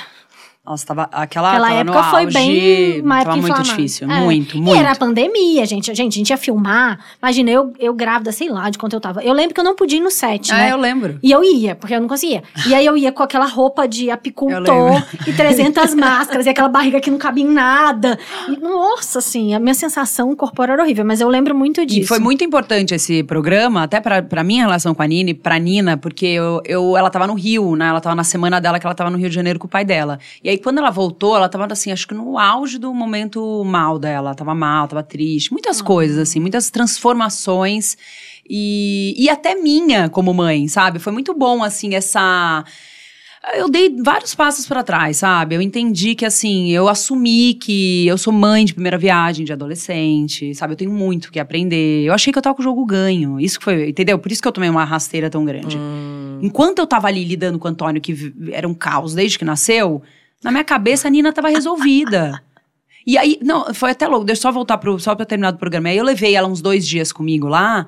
Nossa, 0.64 0.87
tava. 0.87 1.03
Aquela, 1.11 1.51
Aquela 1.51 1.68
tava 1.68 1.81
época 1.81 2.03
foi 2.05 2.25
auge, 2.25 2.35
bem 2.38 3.03
Tava 3.03 3.37
muito 3.37 3.62
difícil. 3.62 4.09
É. 4.09 4.20
Muito, 4.20 4.57
E 4.57 4.61
muito. 4.61 4.79
era 4.79 4.92
a 4.92 4.96
pandemia, 4.96 5.66
gente. 5.66 5.92
Gente, 5.92 6.12
a 6.14 6.18
gente 6.18 6.31
ia 6.31 6.37
filmar. 6.37 7.01
Imagina, 7.20 7.51
eu, 7.51 7.72
eu 7.81 7.92
grávida, 7.92 8.31
sei 8.31 8.48
lá 8.48 8.70
de 8.70 8.79
quanto 8.79 8.92
eu 8.92 9.01
tava. 9.01 9.25
Eu 9.25 9.33
lembro 9.33 9.55
que 9.55 9.61
eu 9.61 9.64
não 9.64 9.75
podia 9.75 9.98
ir 9.98 10.01
no 10.01 10.11
set, 10.11 10.53
Ah, 10.53 10.57
né? 10.59 10.72
eu 10.72 10.77
lembro. 10.77 11.18
E 11.20 11.33
eu 11.33 11.42
ia, 11.42 11.75
porque 11.75 11.92
eu 11.92 12.01
não 12.01 12.07
conseguia. 12.07 12.44
E 12.68 12.75
aí 12.77 12.87
eu 12.87 12.96
ia 12.96 13.11
com 13.11 13.25
aquela 13.25 13.46
roupa 13.46 13.88
de 13.88 14.09
apicultor 14.09 15.03
e 15.27 15.33
300 15.33 15.94
máscaras 15.98 16.46
e 16.46 16.51
aquela 16.51 16.68
barriga 16.68 17.01
que 17.01 17.11
não 17.11 17.18
cabia 17.18 17.42
em 17.44 17.48
nada. 17.51 18.16
E, 18.48 18.57
nossa, 18.61 19.18
assim, 19.18 19.55
a 19.55 19.59
minha 19.59 19.75
sensação 19.75 20.35
corporal 20.37 20.75
era 20.75 20.83
horrível, 20.85 21.05
mas 21.05 21.20
eu 21.20 21.29
lembro 21.29 21.57
muito 21.57 21.85
disso. 21.85 22.01
E 22.03 22.07
foi 22.07 22.20
muito 22.20 22.44
importante 22.44 22.94
esse 22.94 23.25
programa, 23.25 23.83
até 23.83 24.01
pra, 24.01 24.22
pra 24.22 24.44
minha 24.44 24.62
relação 24.62 24.94
com 24.94 25.03
a 25.03 25.07
Nina 25.09 25.31
e 25.31 25.35
pra 25.35 25.59
Nina, 25.59 25.96
porque 25.96 26.27
eu, 26.27 26.62
eu, 26.64 26.96
ela 26.96 27.11
tava 27.11 27.27
no 27.27 27.35
Rio, 27.35 27.75
né? 27.75 27.88
Ela 27.88 28.01
tava 28.01 28.14
na 28.14 28.25
semana 28.25 28.61
dela, 28.61 28.79
que 28.79 28.87
ela 28.87 28.94
tava 28.94 29.11
no 29.11 29.18
Rio 29.18 29.29
de 29.29 29.35
Janeiro 29.35 29.59
com 29.59 29.66
o 29.66 29.70
pai 29.70 29.85
dela. 29.85 30.20
E 30.44 30.51
aí, 30.52 30.58
quando 30.58 30.78
ela 30.78 30.90
voltou, 30.90 31.36
ela 31.36 31.48
tava, 31.48 31.66
assim, 31.70 31.92
acho 31.92 32.06
que 32.06 32.14
no 32.14 32.38
auge 32.38 32.78
do 32.78 32.92
momento 32.94 33.64
mal 33.64 33.98
dela. 33.98 34.28
Ela 34.28 34.34
tava 34.34 34.54
mal, 34.54 34.88
tava 34.88 35.02
triste. 35.02 35.52
Muitas 35.52 35.82
coisas, 35.82 36.18
assim, 36.18 36.40
muitas 36.40 36.70
transformações. 36.70 37.96
E, 38.48 39.14
e 39.16 39.28
até 39.28 39.54
minha 39.54 40.08
como 40.08 40.32
mãe, 40.32 40.68
sabe? 40.68 40.98
Foi 40.98 41.12
muito 41.12 41.34
bom, 41.34 41.62
assim, 41.62 41.94
essa 41.94 42.64
eu 43.54 43.68
dei 43.68 43.94
vários 44.02 44.36
passos 44.36 44.66
pra 44.66 44.84
trás, 44.84 45.16
sabe? 45.16 45.56
Eu 45.56 45.60
entendi 45.60 46.14
que, 46.14 46.24
assim, 46.24 46.70
eu 46.70 46.88
assumi 46.88 47.54
que 47.54 48.06
eu 48.06 48.16
sou 48.16 48.32
mãe 48.32 48.64
de 48.64 48.72
primeira 48.72 48.96
viagem, 48.96 49.44
de 49.44 49.52
adolescente, 49.52 50.54
sabe? 50.54 50.74
Eu 50.74 50.76
tenho 50.76 50.92
muito 50.92 51.26
o 51.26 51.32
que 51.32 51.40
aprender. 51.40 52.04
Eu 52.04 52.14
achei 52.14 52.32
que 52.32 52.38
eu 52.38 52.42
tava 52.42 52.54
com 52.54 52.62
o 52.62 52.64
jogo 52.64 52.86
ganho. 52.86 53.40
Isso 53.40 53.58
que 53.58 53.64
foi, 53.64 53.88
entendeu? 53.88 54.16
Por 54.18 54.30
isso 54.30 54.40
que 54.40 54.46
eu 54.46 54.52
tomei 54.52 54.70
uma 54.70 54.84
rasteira 54.84 55.28
tão 55.28 55.44
grande. 55.44 55.76
Enquanto 56.40 56.78
eu 56.78 56.86
tava 56.86 57.08
ali 57.08 57.24
lidando 57.24 57.58
com 57.58 57.66
o 57.66 57.70
Antônio, 57.70 58.00
que 58.00 58.32
era 58.52 58.66
um 58.68 58.74
caos 58.74 59.12
desde 59.12 59.36
que 59.36 59.44
nasceu, 59.44 60.02
na 60.42 60.50
minha 60.50 60.64
cabeça 60.64 61.09
a 61.09 61.11
Nina 61.11 61.33
tava 61.33 61.48
resolvida. 61.48 62.42
E 63.07 63.18
aí, 63.18 63.38
não, 63.42 63.74
foi 63.74 63.90
até 63.90 64.07
louco. 64.07 64.24
Deixa 64.24 64.40
eu 64.40 64.42
só 64.42 64.52
voltar 64.52 64.78
pro, 64.78 64.98
só 64.98 65.14
pra 65.14 65.26
terminar 65.26 65.50
do 65.50 65.59
programa. 65.59 65.88
Aí 65.88 65.96
eu 65.96 66.05
levei 66.05 66.35
ela 66.35 66.48
uns 66.48 66.61
dois 66.61 66.87
dias 66.87 67.12
comigo 67.12 67.48
lá. 67.48 67.87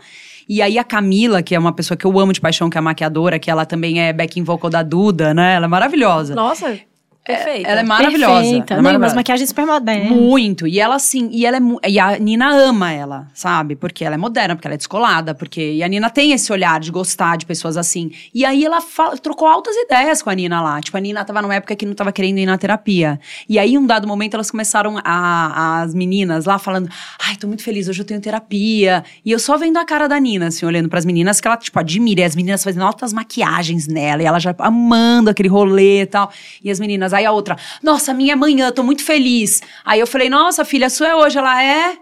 E 0.48 0.60
aí 0.60 0.78
a 0.78 0.84
Camila, 0.84 1.42
que 1.42 1.54
é 1.54 1.58
uma 1.58 1.72
pessoa 1.72 1.96
que 1.96 2.04
eu 2.04 2.18
amo 2.18 2.32
de 2.32 2.40
paixão, 2.40 2.68
que 2.68 2.76
é 2.76 2.80
maquiadora, 2.80 3.38
que 3.38 3.50
ela 3.50 3.64
também 3.64 4.00
é 4.00 4.12
backing 4.12 4.42
vocal 4.42 4.68
da 4.68 4.82
Duda, 4.82 5.32
né? 5.32 5.54
Ela 5.54 5.66
é 5.66 5.68
maravilhosa. 5.68 6.34
Nossa, 6.34 6.78
perfeita. 7.24 7.68
Ela 7.68 7.80
é 7.80 7.82
maravilhosa. 7.84 8.42
Perfeita. 8.42 8.74
ela 8.74 8.80
é 8.80 8.82
Não, 8.82 8.82
umas 8.82 8.84
maravilhosa. 8.84 9.14
maquiagens 9.16 9.48
super 9.48 9.66
modernas. 9.66 10.10
Muito. 10.10 10.66
E 10.66 10.78
ela, 10.80 10.94
assim, 10.96 11.28
e 11.32 11.46
ela 11.46 11.56
é. 11.82 11.90
E 11.90 11.98
a 11.98 12.18
Nina 12.18 12.50
ama 12.54 12.92
ela, 12.92 13.26
sabe? 13.32 13.74
Porque 13.76 14.04
ela 14.04 14.14
é 14.14 14.18
moderna, 14.18 14.54
porque 14.54 14.66
ela 14.68 14.74
é 14.74 14.76
descolada, 14.76 15.34
porque. 15.34 15.72
E 15.74 15.82
a 15.82 15.88
Nina 15.88 16.10
tem 16.10 16.32
esse 16.32 16.52
olhar 16.52 16.78
de 16.80 16.90
gostar 16.90 17.36
de 17.36 17.46
pessoas 17.46 17.76
assim. 17.76 18.10
E 18.34 18.44
aí 18.44 18.64
ela 18.64 18.80
fala- 18.80 19.16
trocou 19.16 19.48
altas 19.48 19.74
ideias 19.76 20.22
com 20.22 20.28
a 20.30 20.34
Nina 20.34 20.60
lá. 20.60 20.80
Tipo, 20.80 20.96
a 20.96 21.00
Nina 21.00 21.24
tava 21.24 21.40
numa 21.40 21.54
época 21.54 21.74
que 21.74 21.86
não 21.86 21.94
tava 21.94 22.12
querendo 22.12 22.38
ir 22.38 22.46
na 22.46 22.58
terapia. 22.58 23.18
E 23.48 23.58
aí, 23.58 23.78
um 23.78 23.86
dado 23.86 24.06
momento, 24.06 24.34
elas 24.34 24.50
começaram, 24.50 24.98
a, 25.02 25.82
as 25.82 25.94
meninas 25.94 26.44
lá, 26.44 26.58
falando: 26.58 26.88
Ai, 27.26 27.36
tô 27.36 27.46
muito 27.46 27.62
feliz, 27.62 27.88
hoje 27.88 28.02
eu 28.02 28.04
tenho 28.06 28.20
terapia. 28.20 29.02
E 29.24 29.30
eu 29.32 29.38
só 29.38 29.56
vendo 29.56 29.78
a 29.78 29.84
cara 29.84 30.06
da 30.08 30.18
Nina, 30.20 30.48
assim, 30.48 30.66
olhando 30.66 30.88
pras 30.88 31.04
meninas, 31.06 31.40
que 31.40 31.48
ela, 31.48 31.56
tipo, 31.56 31.78
admira. 31.78 32.20
E 32.20 32.24
as 32.24 32.36
meninas 32.36 32.62
fazendo 32.62 32.84
altas 32.84 33.12
maquiagens 33.12 33.86
nela. 33.86 34.22
E 34.22 34.26
ela 34.26 34.38
já 34.38 34.54
amando 34.58 35.30
aquele 35.30 35.48
rolê 35.48 36.02
e 36.02 36.06
tal. 36.06 36.30
E 36.62 36.70
as 36.70 36.78
meninas, 36.78 37.13
aí 37.16 37.24
a 37.26 37.32
outra, 37.32 37.56
nossa, 37.82 38.12
minha 38.14 38.32
é 38.32 38.34
amanhã, 38.34 38.70
tô 38.72 38.82
muito 38.82 39.02
feliz. 39.04 39.60
Aí 39.84 40.00
eu 40.00 40.06
falei, 40.06 40.28
nossa, 40.28 40.64
filha, 40.64 40.86
a 40.86 40.90
sua 40.90 41.08
é 41.08 41.14
hoje. 41.14 41.38
Ela 41.38 41.62
é. 41.62 41.96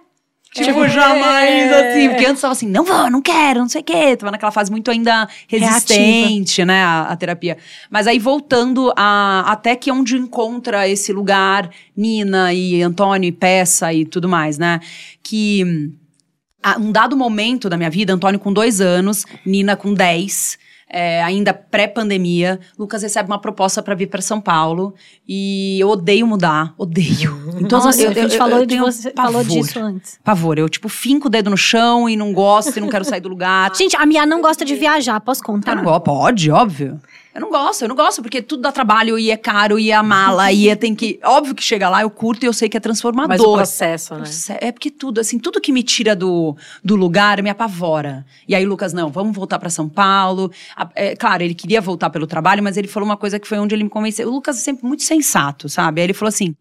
Tipo, 0.55 0.85
É. 0.85 0.89
jamais, 0.91 1.73
assim. 1.73 2.09
Porque 2.11 2.27
antes 2.27 2.43
tava 2.43 2.53
assim, 2.53 2.69
não 2.69 2.85
vou, 2.85 3.11
não 3.11 3.23
quero, 3.23 3.61
não 3.61 3.69
sei 3.71 3.81
o 3.81 3.85
quê. 3.85 4.15
Tava 4.17 4.31
naquela 4.33 4.53
fase 4.53 4.71
muito 4.71 4.91
ainda 4.91 5.27
resistente, 5.49 6.65
né, 6.65 6.83
a, 6.85 7.03
a 7.09 7.17
terapia. 7.17 7.57
Mas 7.91 8.07
aí 8.07 8.19
voltando 8.19 8.93
a, 8.97 9.45
até 9.47 9.75
que 9.75 9.91
onde 9.91 10.17
encontra 10.17 10.87
esse 10.87 11.11
lugar, 11.13 11.71
Nina 11.97 12.53
e 12.53 12.83
Antônio 12.83 13.29
e 13.29 13.33
Peça 13.33 13.93
e 13.95 14.05
tudo 14.05 14.29
mais, 14.29 14.59
né? 14.59 14.81
Que 15.23 15.65
hum, 15.65 15.93
a- 16.63 16.77
um 16.79 16.93
dado 16.93 17.17
momento 17.17 17.71
da 17.71 17.77
minha 17.79 17.89
vida, 17.91 18.13
Antônio 18.13 18.39
com 18.39 18.53
dois 18.53 18.79
anos, 18.81 19.25
Nina 19.47 19.75
com 19.75 19.95
dez, 19.95 20.59
é, 20.93 21.23
ainda 21.23 21.55
pré-pandemia, 21.55 22.61
Lucas 22.79 23.03
recebe 23.03 23.29
uma 23.31 23.39
proposta 23.41 23.83
pra 23.83 23.95
vir 23.95 24.07
pra 24.09 24.21
São 24.21 24.41
Paulo 24.41 24.95
e 25.27 25.79
eu 25.81 25.89
odeio 25.89 26.27
mudar, 26.27 26.75
odeio. 26.77 27.37
Em 27.59 27.65
todas 27.65 27.87
as- 27.87 27.97
Nossa, 27.99 28.09
a 28.11 28.15
gente 28.15 28.37
falou, 28.37 28.61
de 28.61 28.67
tenho 28.67 28.83
você, 28.85 29.11
falou 29.17 29.43
disso 29.43 29.79
antes. 29.81 30.19
Pavor, 30.23 30.59
eu 30.59 30.69
tipo 30.69 30.89
finco 30.89 31.29
o 31.29 31.31
dedo 31.31 31.49
no 31.51 31.57
chão 31.57 32.09
e 32.09 32.15
não 32.17 32.33
gosto 32.33 32.77
e 32.77 32.81
não 32.81 32.89
quero 32.89 33.05
sair 33.05 33.21
do 33.21 33.29
lugar. 33.29 33.73
Gente, 33.77 33.97
a 33.97 34.05
Mia 34.05 34.27
não 34.27 34.41
gosta 34.43 34.65
de 34.65 34.75
viajar, 34.75 35.19
posso 35.21 35.41
Eu 35.41 35.47
contar? 35.47 35.75
não 35.77 36.01
pode, 36.01 36.51
óbvio. 36.51 37.01
Eu 37.35 37.41
não 37.41 37.51
gosto, 37.51 37.83
eu 37.83 37.89
não 37.89 37.97
gosto, 37.97 38.21
porque 38.21 38.43
tudo 38.43 38.61
dá 38.61 38.71
trabalho 38.71 39.19
e 39.19 39.31
é 39.31 39.37
caro 39.39 39.79
e 39.79 39.91
é 39.91 40.03
mala 40.03 40.53
e 40.53 40.69
é, 40.69 40.77
tem 40.77 40.95
que. 40.95 41.19
Óbvio 41.25 41.55
que 41.55 41.63
chega 41.63 41.89
lá, 41.89 42.03
eu 42.03 42.11
curto 42.11 42.45
e 42.45 42.47
eu 42.47 42.53
sei 42.53 42.69
que 42.69 42.77
é 42.77 42.81
transformador. 42.81 43.29
Mas 43.29 43.41
o 43.41 43.55
processo, 43.55 44.15
né? 44.17 44.25
É 44.61 44.71
porque 44.71 44.91
tudo, 44.91 45.19
assim, 45.19 45.39
tudo 45.39 45.61
que 45.61 45.73
me 45.73 45.83
tira 45.83 46.15
do, 46.15 46.55
do 46.85 46.95
lugar 46.95 47.43
me 47.43 47.49
apavora. 47.49 48.27
E 48.47 48.55
aí, 48.55 48.67
Lucas, 48.67 48.93
não, 48.93 49.09
vamos 49.09 49.35
voltar 49.35 49.59
pra 49.59 49.71
São 49.71 49.89
Paulo. 49.89 50.53
É, 50.95 51.17
claro, 51.17 51.43
ele 51.43 51.55
queria 51.55 51.81
voltar 51.81 52.11
pelo 52.11 52.27
trabalho, 52.27 52.63
mas 52.63 52.77
ele 52.77 52.87
falou 52.87 53.09
uma 53.09 53.17
coisa 53.17 53.39
que 53.39 53.49
foi 53.49 53.59
onde 53.59 53.75
ele 53.75 53.85
me 53.85 53.91
convenceu. 53.91 54.29
O 54.29 54.33
Lucas 54.33 54.59
é 54.59 54.61
sempre 54.61 54.87
muito 54.87 55.03
sensato, 55.03 55.71
sabe? 55.71 56.03
Aí 56.03 56.07
ele 56.07 56.15
falou 56.15 56.29
assim: 56.29 56.55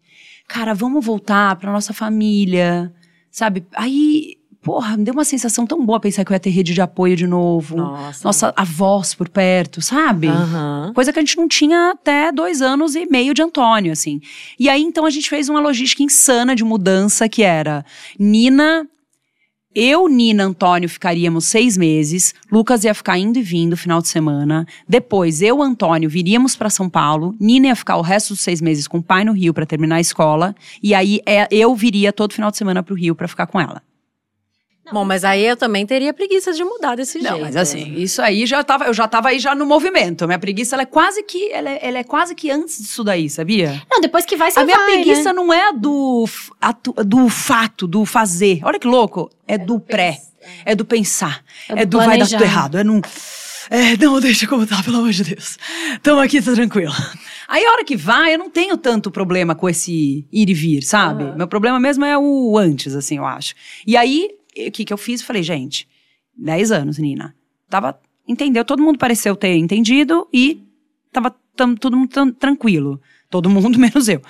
cara, 0.48 0.72
vamos 0.72 1.04
voltar 1.04 1.56
pra 1.56 1.70
nossa 1.70 1.92
família, 1.92 2.90
sabe? 3.30 3.66
Aí. 3.74 4.36
Porra, 4.62 4.96
me 4.96 5.02
deu 5.02 5.12
uma 5.12 5.24
sensação 5.24 5.66
tão 5.66 5.84
boa 5.84 5.98
pensar 5.98 6.24
que 6.24 6.30
eu 6.30 6.34
ia 6.36 6.40
ter 6.40 6.50
rede 6.50 6.72
de 6.72 6.80
apoio 6.80 7.16
de 7.16 7.26
novo. 7.26 7.76
Nossa. 7.76 8.20
Nossa 8.22 8.54
avós 8.56 9.12
por 9.12 9.28
perto, 9.28 9.82
sabe? 9.82 10.28
Aham. 10.28 10.92
Coisa 10.94 11.12
que 11.12 11.18
a 11.18 11.22
gente 11.22 11.36
não 11.36 11.48
tinha 11.48 11.90
até 11.90 12.30
dois 12.30 12.62
anos 12.62 12.94
e 12.94 13.04
meio 13.06 13.34
de 13.34 13.42
Antônio, 13.42 13.90
assim. 13.90 14.20
E 14.56 14.68
aí, 14.68 14.80
então, 14.80 15.04
a 15.04 15.10
gente 15.10 15.28
fez 15.28 15.48
uma 15.48 15.58
logística 15.58 16.04
insana 16.04 16.54
de 16.54 16.62
mudança, 16.62 17.28
que 17.28 17.42
era 17.42 17.84
Nina. 18.16 18.86
Eu, 19.74 20.06
Nina, 20.06 20.44
Antônio 20.44 20.88
ficaríamos 20.88 21.46
seis 21.46 21.76
meses. 21.76 22.32
Lucas 22.50 22.84
ia 22.84 22.94
ficar 22.94 23.18
indo 23.18 23.40
e 23.40 23.42
vindo 23.42 23.76
final 23.76 24.00
de 24.00 24.06
semana. 24.06 24.64
Depois, 24.88 25.42
eu, 25.42 25.60
Antônio, 25.60 26.08
viríamos 26.08 26.54
para 26.54 26.70
São 26.70 26.88
Paulo. 26.88 27.34
Nina 27.40 27.66
ia 27.66 27.76
ficar 27.76 27.96
o 27.96 28.02
resto 28.02 28.28
dos 28.28 28.40
seis 28.40 28.60
meses 28.60 28.86
com 28.86 28.98
o 28.98 29.02
pai 29.02 29.24
no 29.24 29.32
Rio 29.32 29.52
para 29.52 29.66
terminar 29.66 29.96
a 29.96 30.00
escola. 30.00 30.54
E 30.80 30.94
aí, 30.94 31.20
é, 31.26 31.48
eu 31.50 31.74
viria 31.74 32.12
todo 32.12 32.32
final 32.32 32.52
de 32.52 32.58
semana 32.58 32.80
pro 32.80 32.94
Rio 32.94 33.16
para 33.16 33.26
ficar 33.26 33.48
com 33.48 33.60
ela. 33.60 33.82
Bom, 34.92 35.04
mas 35.04 35.24
aí 35.24 35.44
eu 35.44 35.56
também 35.56 35.86
teria 35.86 36.12
preguiça 36.12 36.52
de 36.52 36.62
mudar 36.62 36.96
desse 36.96 37.18
Não, 37.18 37.30
jeito. 37.30 37.44
mas 37.44 37.56
assim, 37.56 37.94
isso 37.96 38.20
aí 38.20 38.44
já 38.46 38.62
tava, 38.62 38.84
eu 38.84 38.94
já 38.94 39.08
tava 39.08 39.28
aí 39.30 39.38
já 39.38 39.54
no 39.54 39.64
movimento. 39.64 40.26
Minha 40.26 40.38
preguiça, 40.38 40.76
ela 40.76 40.82
é 40.82 40.86
quase 40.86 41.22
que, 41.22 41.50
ela 41.52 41.70
é, 41.70 41.78
ela 41.82 41.98
é 41.98 42.04
quase 42.04 42.34
que 42.34 42.50
antes 42.50 42.78
disso 42.78 43.02
daí, 43.02 43.30
sabia? 43.30 43.82
Não, 43.90 44.00
depois 44.00 44.24
que 44.24 44.36
vai, 44.36 44.50
você 44.50 44.60
a 44.60 44.64
minha 44.64 44.76
vai, 44.76 44.92
preguiça 44.92 45.24
né? 45.24 45.32
não 45.32 45.52
é 45.52 45.72
do, 45.72 46.28
do 47.04 47.28
fato, 47.28 47.86
do 47.86 48.04
fazer. 48.04 48.60
Olha 48.62 48.78
que 48.78 48.86
louco. 48.86 49.30
É, 49.46 49.56
do, 49.58 49.80
pré. 49.80 50.18
É 50.64 50.74
do 50.74 50.84
pensar. 50.84 51.42
É 51.68 51.82
É 51.82 51.86
do 51.86 51.98
do, 51.98 52.04
vai 52.04 52.18
dar 52.18 52.28
tudo 52.28 52.44
errado. 52.44 52.78
É 52.78 52.84
não. 52.84 53.00
É, 53.70 53.96
não, 53.96 54.20
deixa 54.20 54.46
como 54.46 54.66
tá, 54.66 54.82
pelo 54.82 54.98
amor 54.98 55.12
de 55.12 55.24
Deus. 55.24 55.56
Tamo 56.02 56.20
aqui, 56.20 56.42
tá 56.42 56.52
tranquilo. 56.52 56.92
Aí 57.48 57.64
a 57.64 57.70
hora 57.70 57.84
que 57.84 57.96
vai, 57.96 58.34
eu 58.34 58.38
não 58.38 58.50
tenho 58.50 58.76
tanto 58.76 59.10
problema 59.10 59.54
com 59.54 59.68
esse 59.68 60.26
ir 60.30 60.50
e 60.50 60.54
vir, 60.54 60.82
sabe? 60.82 61.24
Meu 61.36 61.46
problema 61.48 61.78
mesmo 61.80 62.04
é 62.04 62.18
o 62.18 62.58
antes, 62.58 62.94
assim, 62.94 63.16
eu 63.16 63.24
acho. 63.24 63.54
E 63.86 63.96
aí, 63.96 64.28
o 64.56 64.70
que 64.70 64.84
que 64.84 64.92
eu 64.92 64.98
fiz? 64.98 65.22
Falei, 65.22 65.42
gente, 65.42 65.88
10 66.36 66.72
anos, 66.72 66.98
Nina. 66.98 67.34
Tava, 67.68 67.98
entendeu? 68.26 68.64
Todo 68.64 68.82
mundo 68.82 68.98
pareceu 68.98 69.34
ter 69.36 69.56
entendido 69.56 70.28
e 70.32 70.62
tava 71.12 71.34
tam- 71.56 71.74
todo 71.74 71.96
mundo 71.96 72.32
tranquilo. 72.34 73.00
Todo 73.30 73.48
mundo, 73.48 73.78
menos 73.80 74.08
eu. 74.08 74.20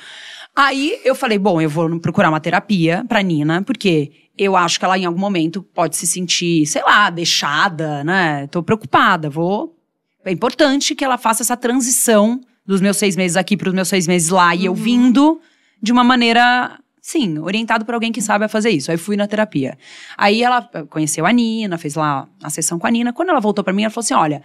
Aí 0.54 1.00
eu 1.04 1.14
falei, 1.14 1.38
bom, 1.38 1.60
eu 1.60 1.68
vou 1.70 1.98
procurar 1.98 2.28
uma 2.28 2.40
terapia 2.40 3.04
pra 3.08 3.22
Nina, 3.22 3.62
porque 3.62 4.12
eu 4.36 4.54
acho 4.56 4.78
que 4.78 4.84
ela 4.84 4.98
em 4.98 5.04
algum 5.06 5.18
momento 5.18 5.62
pode 5.62 5.96
se 5.96 6.06
sentir, 6.06 6.66
sei 6.66 6.82
lá, 6.82 7.08
deixada, 7.10 8.04
né? 8.04 8.46
Tô 8.48 8.62
preocupada, 8.62 9.30
vou. 9.30 9.76
É 10.24 10.30
importante 10.30 10.94
que 10.94 11.04
ela 11.04 11.16
faça 11.18 11.42
essa 11.42 11.56
transição 11.56 12.40
dos 12.66 12.80
meus 12.80 12.96
seis 12.96 13.16
meses 13.16 13.36
aqui 13.36 13.56
pros 13.56 13.74
meus 13.74 13.88
seis 13.88 14.06
meses 14.06 14.28
lá 14.28 14.54
e 14.54 14.66
eu 14.66 14.74
vindo 14.74 15.40
de 15.82 15.90
uma 15.90 16.04
maneira, 16.04 16.78
sim, 17.02 17.38
orientado 17.38 17.84
por 17.84 17.92
alguém 17.92 18.12
que 18.12 18.22
sabe 18.22 18.48
fazer 18.48 18.70
isso. 18.70 18.90
Aí 18.90 18.96
fui 18.96 19.16
na 19.16 19.26
terapia. 19.26 19.76
Aí 20.16 20.42
ela 20.42 20.62
conheceu 20.88 21.26
a 21.26 21.32
Nina, 21.32 21.76
fez 21.76 21.96
lá 21.96 22.28
a 22.42 22.48
sessão 22.48 22.78
com 22.78 22.86
a 22.86 22.90
Nina. 22.90 23.12
Quando 23.12 23.30
ela 23.30 23.40
voltou 23.40 23.62
pra 23.64 23.72
mim, 23.72 23.82
ela 23.82 23.90
falou 23.90 24.04
assim: 24.04 24.14
olha. 24.14 24.42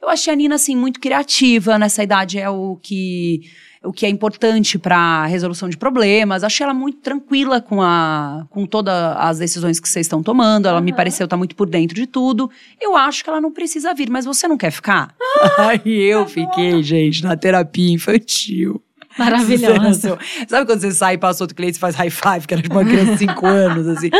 Eu 0.00 0.08
achei 0.08 0.32
a 0.32 0.36
Nina, 0.36 0.54
assim, 0.56 0.76
muito 0.76 1.00
criativa 1.00 1.78
nessa 1.78 2.02
idade. 2.02 2.38
É 2.38 2.48
o 2.50 2.76
que. 2.82 3.40
o 3.82 3.92
que 3.92 4.04
é 4.04 4.08
importante 4.08 4.78
para 4.78 5.26
resolução 5.26 5.68
de 5.68 5.76
problemas. 5.76 6.44
Achei 6.44 6.64
ela 6.64 6.74
muito 6.74 6.98
tranquila 6.98 7.60
com, 7.60 7.80
a, 7.80 8.46
com 8.50 8.66
todas 8.66 8.94
as 9.16 9.38
decisões 9.38 9.80
que 9.80 9.88
vocês 9.88 10.06
estão 10.06 10.22
tomando. 10.22 10.68
Ela 10.68 10.80
me 10.80 10.92
pareceu 10.92 11.24
estar 11.24 11.36
muito 11.36 11.56
por 11.56 11.68
dentro 11.68 11.94
de 11.94 12.06
tudo. 12.06 12.50
Eu 12.80 12.94
acho 12.96 13.24
que 13.24 13.30
ela 13.30 13.40
não 13.40 13.52
precisa 13.52 13.94
vir, 13.94 14.10
mas 14.10 14.24
você 14.24 14.46
não 14.46 14.56
quer 14.56 14.70
ficar? 14.70 15.14
Aí 15.58 16.02
eu 16.02 16.26
fiquei, 16.26 16.82
gente, 16.82 17.22
na 17.22 17.36
terapia 17.36 17.92
infantil. 17.92 18.82
Maravilhosa. 19.18 20.18
Sabe 20.48 20.66
quando 20.66 20.80
você 20.80 20.92
sai 20.92 21.14
e 21.14 21.18
passa 21.18 21.42
outro 21.42 21.56
cliente 21.56 21.76
e 21.76 21.80
faz 21.80 21.94
high 21.94 22.10
five, 22.10 22.46
que 22.46 22.54
era 22.54 22.62
de 22.62 22.68
uma 22.68 22.84
criança 22.84 23.12
de 23.12 23.18
5 23.18 23.46
anos, 23.46 23.86
assim? 23.88 24.10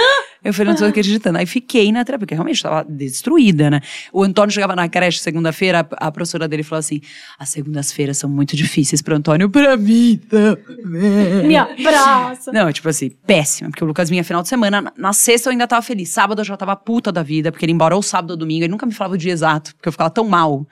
Eu 0.47 0.55
falei, 0.55 0.73
não 0.73 0.79
tô 0.79 0.85
acreditando. 0.85 1.39
Aí 1.39 1.47
fiquei 1.47 1.91
na 1.91 2.05
terapia, 2.05 2.21
porque 2.21 2.35
realmente 2.35 2.57
estava 2.57 2.85
destruída, 2.89 3.69
né? 3.69 3.81
O 4.13 4.23
Antônio 4.23 4.53
chegava 4.53 4.77
na 4.77 4.89
creche 4.89 5.19
segunda-feira, 5.19 5.81
a, 5.99 6.07
a 6.07 6.13
professora 6.13 6.47
dele 6.47 6.63
falou 6.63 6.79
assim: 6.79 7.01
as 7.39 7.49
segundas-feiras 7.49 8.17
são 8.17 8.31
muito 8.31 8.55
difíceis 8.55 9.03
pro 9.03 9.17
Antônio, 9.17 9.51
pra 9.51 9.77
mim 9.77 10.21
também. 10.29 11.47
Me 11.47 11.57
abraça. 11.57 12.53
Não, 12.53 12.71
tipo 12.73 12.89
assim, 12.89 13.11
péssima, 13.27 13.71
porque 13.71 13.83
o 13.83 13.87
Lucas 13.87 14.09
vinha 14.09 14.23
final 14.23 14.43
de 14.43 14.49
semana. 14.49 14.93
Na, 14.97 15.13
sexta 15.13 15.49
eu 15.49 15.53
ainda 15.53 15.67
tava 15.67 15.83
feliz. 15.83 16.11
Sábado 16.11 16.41
eu 16.41 16.45
já 16.45 16.57
tava 16.57 16.77
puta 16.77 17.11
da 17.11 17.23
vida, 17.23 17.51
porque 17.51 17.65
ele 17.65 17.73
ia 17.73 17.75
embora 17.75 17.97
ou 17.97 18.03
sábado 18.03 18.31
ou 18.31 18.37
domingo. 18.37 18.63
Ele 18.63 18.71
nunca 18.71 18.87
me 18.87 18.95
falava 18.95 19.15
o 19.15 19.19
dia 19.19 19.33
exato, 19.33 19.75
porque 19.75 19.89
eu 19.89 19.93
ficava 19.93 20.11
tão 20.11 20.25
mal. 20.29 20.65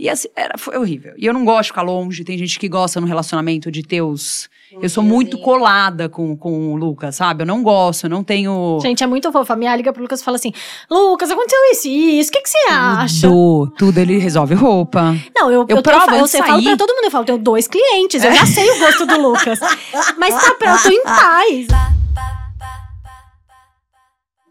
E 0.00 0.08
assim, 0.08 0.28
era, 0.34 0.56
foi 0.56 0.78
horrível. 0.78 1.12
E 1.18 1.26
eu 1.26 1.34
não 1.34 1.44
gosto 1.44 1.64
de 1.64 1.68
ficar 1.68 1.82
longe. 1.82 2.24
Tem 2.24 2.38
gente 2.38 2.58
que 2.58 2.66
gosta 2.70 2.98
no 3.02 3.06
relacionamento 3.06 3.70
de 3.70 3.82
ter 3.82 4.00
os. 4.00 4.48
Eu 4.80 4.88
sou 4.88 5.02
muito 5.02 5.36
colada 5.36 6.08
com, 6.08 6.34
com 6.34 6.72
o 6.72 6.76
Lucas, 6.76 7.16
sabe? 7.16 7.42
Eu 7.42 7.46
não 7.46 7.62
gosto, 7.62 8.04
eu 8.04 8.10
não 8.10 8.24
tenho. 8.24 8.78
Gente, 8.80 9.04
é 9.04 9.06
muito 9.06 9.30
fofa. 9.30 9.52
A 9.52 9.56
minha 9.56 9.76
liga 9.76 9.92
pro 9.92 10.00
Lucas 10.00 10.22
e 10.22 10.24
fala 10.24 10.36
assim: 10.36 10.54
Lucas, 10.90 11.30
aconteceu 11.30 11.60
isso 11.72 11.86
e 11.86 12.18
isso. 12.18 12.30
O 12.30 12.32
que, 12.32 12.40
que 12.40 12.48
você 12.48 12.70
acha? 12.70 13.28
Tudo, 13.28 13.72
tudo 13.76 13.98
ele 13.98 14.16
resolve 14.16 14.54
roupa. 14.54 15.14
Não, 15.36 15.52
eu, 15.52 15.66
Eu 15.68 15.76
eu, 15.76 15.82
provo 15.82 16.10
eu, 16.12 16.20
eu, 16.20 16.28
falo 16.28 16.62
pra 16.62 16.76
todo 16.78 16.94
mundo, 16.94 17.04
eu 17.04 17.10
falo, 17.10 17.24
tenho 17.26 17.38
dois 17.38 17.68
clientes, 17.68 18.24
eu 18.24 18.32
já 18.32 18.46
sei 18.46 18.70
o 18.70 18.78
gosto 18.78 19.04
do 19.04 19.20
Lucas. 19.20 19.60
Mas 20.16 20.34
tá 20.34 20.56
eu 20.58 20.82
tô 20.82 20.88
em 20.88 21.02
paz. 21.02 21.99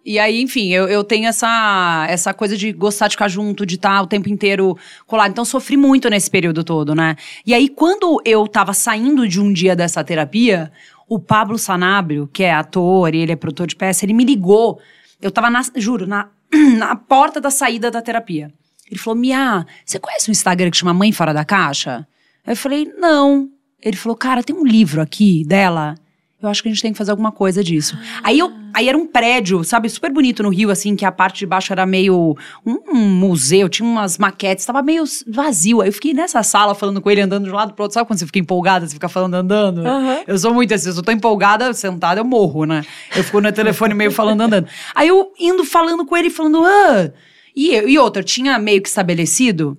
E 0.10 0.18
aí, 0.18 0.42
enfim, 0.42 0.70
eu, 0.70 0.88
eu 0.88 1.04
tenho 1.04 1.28
essa, 1.28 2.08
essa 2.10 2.34
coisa 2.34 2.58
de 2.58 2.72
gostar 2.72 3.08
de 3.08 3.12
ficar 3.12 3.28
junto, 3.28 3.64
de 3.64 3.76
estar 3.76 4.02
o 4.02 4.08
tempo 4.08 4.28
inteiro 4.28 4.76
colado. 5.06 5.30
Então, 5.30 5.46
sofri 5.46 5.78
muito 5.78 6.10
nesse 6.10 6.32
período 6.32 6.64
todo, 6.64 6.96
né? 6.96 7.16
E 7.46 7.54
aí, 7.54 7.70
quando 7.70 8.20
eu 8.26 8.48
tava 8.48 8.74
saindo 8.74 9.28
de 9.28 9.40
um 9.40 9.54
dia 9.54 9.76
dessa 9.76 10.04
terapia, 10.04 10.72
o 11.08 11.20
Pablo 11.20 11.60
Sanabrio, 11.60 12.28
que 12.34 12.44
é 12.44 12.52
ator 12.52 13.14
e 13.14 13.20
ele 13.20 13.34
é 13.34 13.36
produtor 13.36 13.68
de 13.68 13.76
peça, 13.76 14.04
ele 14.04 14.14
me 14.14 14.26
ligou. 14.26 14.82
Eu 15.22 15.30
tava, 15.30 15.48
na, 15.48 15.62
juro, 15.76 16.08
na, 16.08 16.28
na 16.76 16.96
porta 16.96 17.40
da 17.40 17.52
saída 17.52 17.92
da 17.92 18.02
terapia. 18.02 18.52
Ele 18.90 19.00
falou: 19.00 19.20
Mia, 19.20 19.64
você 19.86 20.00
conhece 20.00 20.28
um 20.28 20.34
Instagram 20.34 20.72
que 20.72 20.78
chama 20.78 20.92
Mãe 20.92 21.12
Fora 21.12 21.36
da 21.36 21.46
Caixa? 21.46 22.08
Eu 22.48 22.56
falei: 22.56 22.92
não. 22.98 23.48
Ele 23.80 23.96
falou: 23.96 24.18
cara, 24.18 24.42
tem 24.42 24.56
um 24.56 24.66
livro 24.66 25.04
aqui 25.04 25.46
dela. 25.46 25.94
Eu 26.42 26.48
acho 26.48 26.64
que 26.64 26.70
a 26.70 26.72
gente 26.72 26.82
tem 26.82 26.94
que 26.94 26.98
fazer 26.98 27.12
alguma 27.12 27.34
coisa 27.34 27.62
disso. 27.62 27.98
Aí, 28.24 28.40
eu, 28.40 28.50
aí 28.74 28.88
era 28.88 28.98
um 28.98 29.06
prédio, 29.06 29.62
sabe, 29.66 29.90
super 29.90 30.10
bonito 30.10 30.42
no 30.42 30.48
Rio, 30.48 30.72
assim, 30.72 30.96
que 30.96 31.04
a 31.04 31.12
parte 31.12 31.40
de 31.40 31.46
baixo 31.46 31.74
era 31.74 31.86
meio 31.86 32.38
um, 32.66 32.96
museu, 32.96 33.68
tinha 33.68 33.86
umas 33.86 34.18
maquetes, 34.18 34.66
tava 34.66 34.82
meio 34.82 35.04
vazio. 35.28 35.82
Aí 35.82 35.90
eu 35.90 35.94
fiquei 35.94 36.14
nessa 36.14 36.42
sala 36.42 36.74
falando 36.74 37.02
com 37.02 37.12
ele, 37.12 37.20
andando 37.20 37.44
de 37.44 37.52
um 37.52 37.56
lado 37.56 37.74
pro 37.74 37.84
outro. 37.84 37.94
Sabe 37.94 38.08
quando 38.08 38.20
você 38.20 38.26
fica 38.26 38.40
empolgada, 38.40 38.88
você 38.88 38.94
fica 38.94 39.10
falando 39.10 39.34
andando? 39.34 39.86
Aham. 39.86 40.20
Eu 40.26 40.38
sou 40.38 40.54
muito 40.54 40.74
assim, 40.74 40.88
eu 40.90 41.04
tô 41.04 41.12
empolgada, 41.12 41.74
sentada, 41.74 42.22
eu 42.22 42.26
morro, 42.26 42.64
né? 42.64 42.86
Eu 43.14 43.22
fico 43.22 43.42
no 43.42 43.52
telefone 43.52 43.94
meio 43.94 44.12
falando 44.12 44.40
andando. 44.40 44.68
Aí 44.96 45.10
eu 45.10 45.34
indo 45.38 45.66
falando 45.66 46.06
com 46.06 46.16
ele, 46.16 46.30
falando, 46.30 46.64
ah. 46.64 47.12
E, 47.54 47.76
e 47.76 48.00
outra, 48.00 48.22
eu 48.22 48.26
tinha 48.26 48.58
meio 48.58 48.82
que 48.82 48.88
estabelecido 48.88 49.78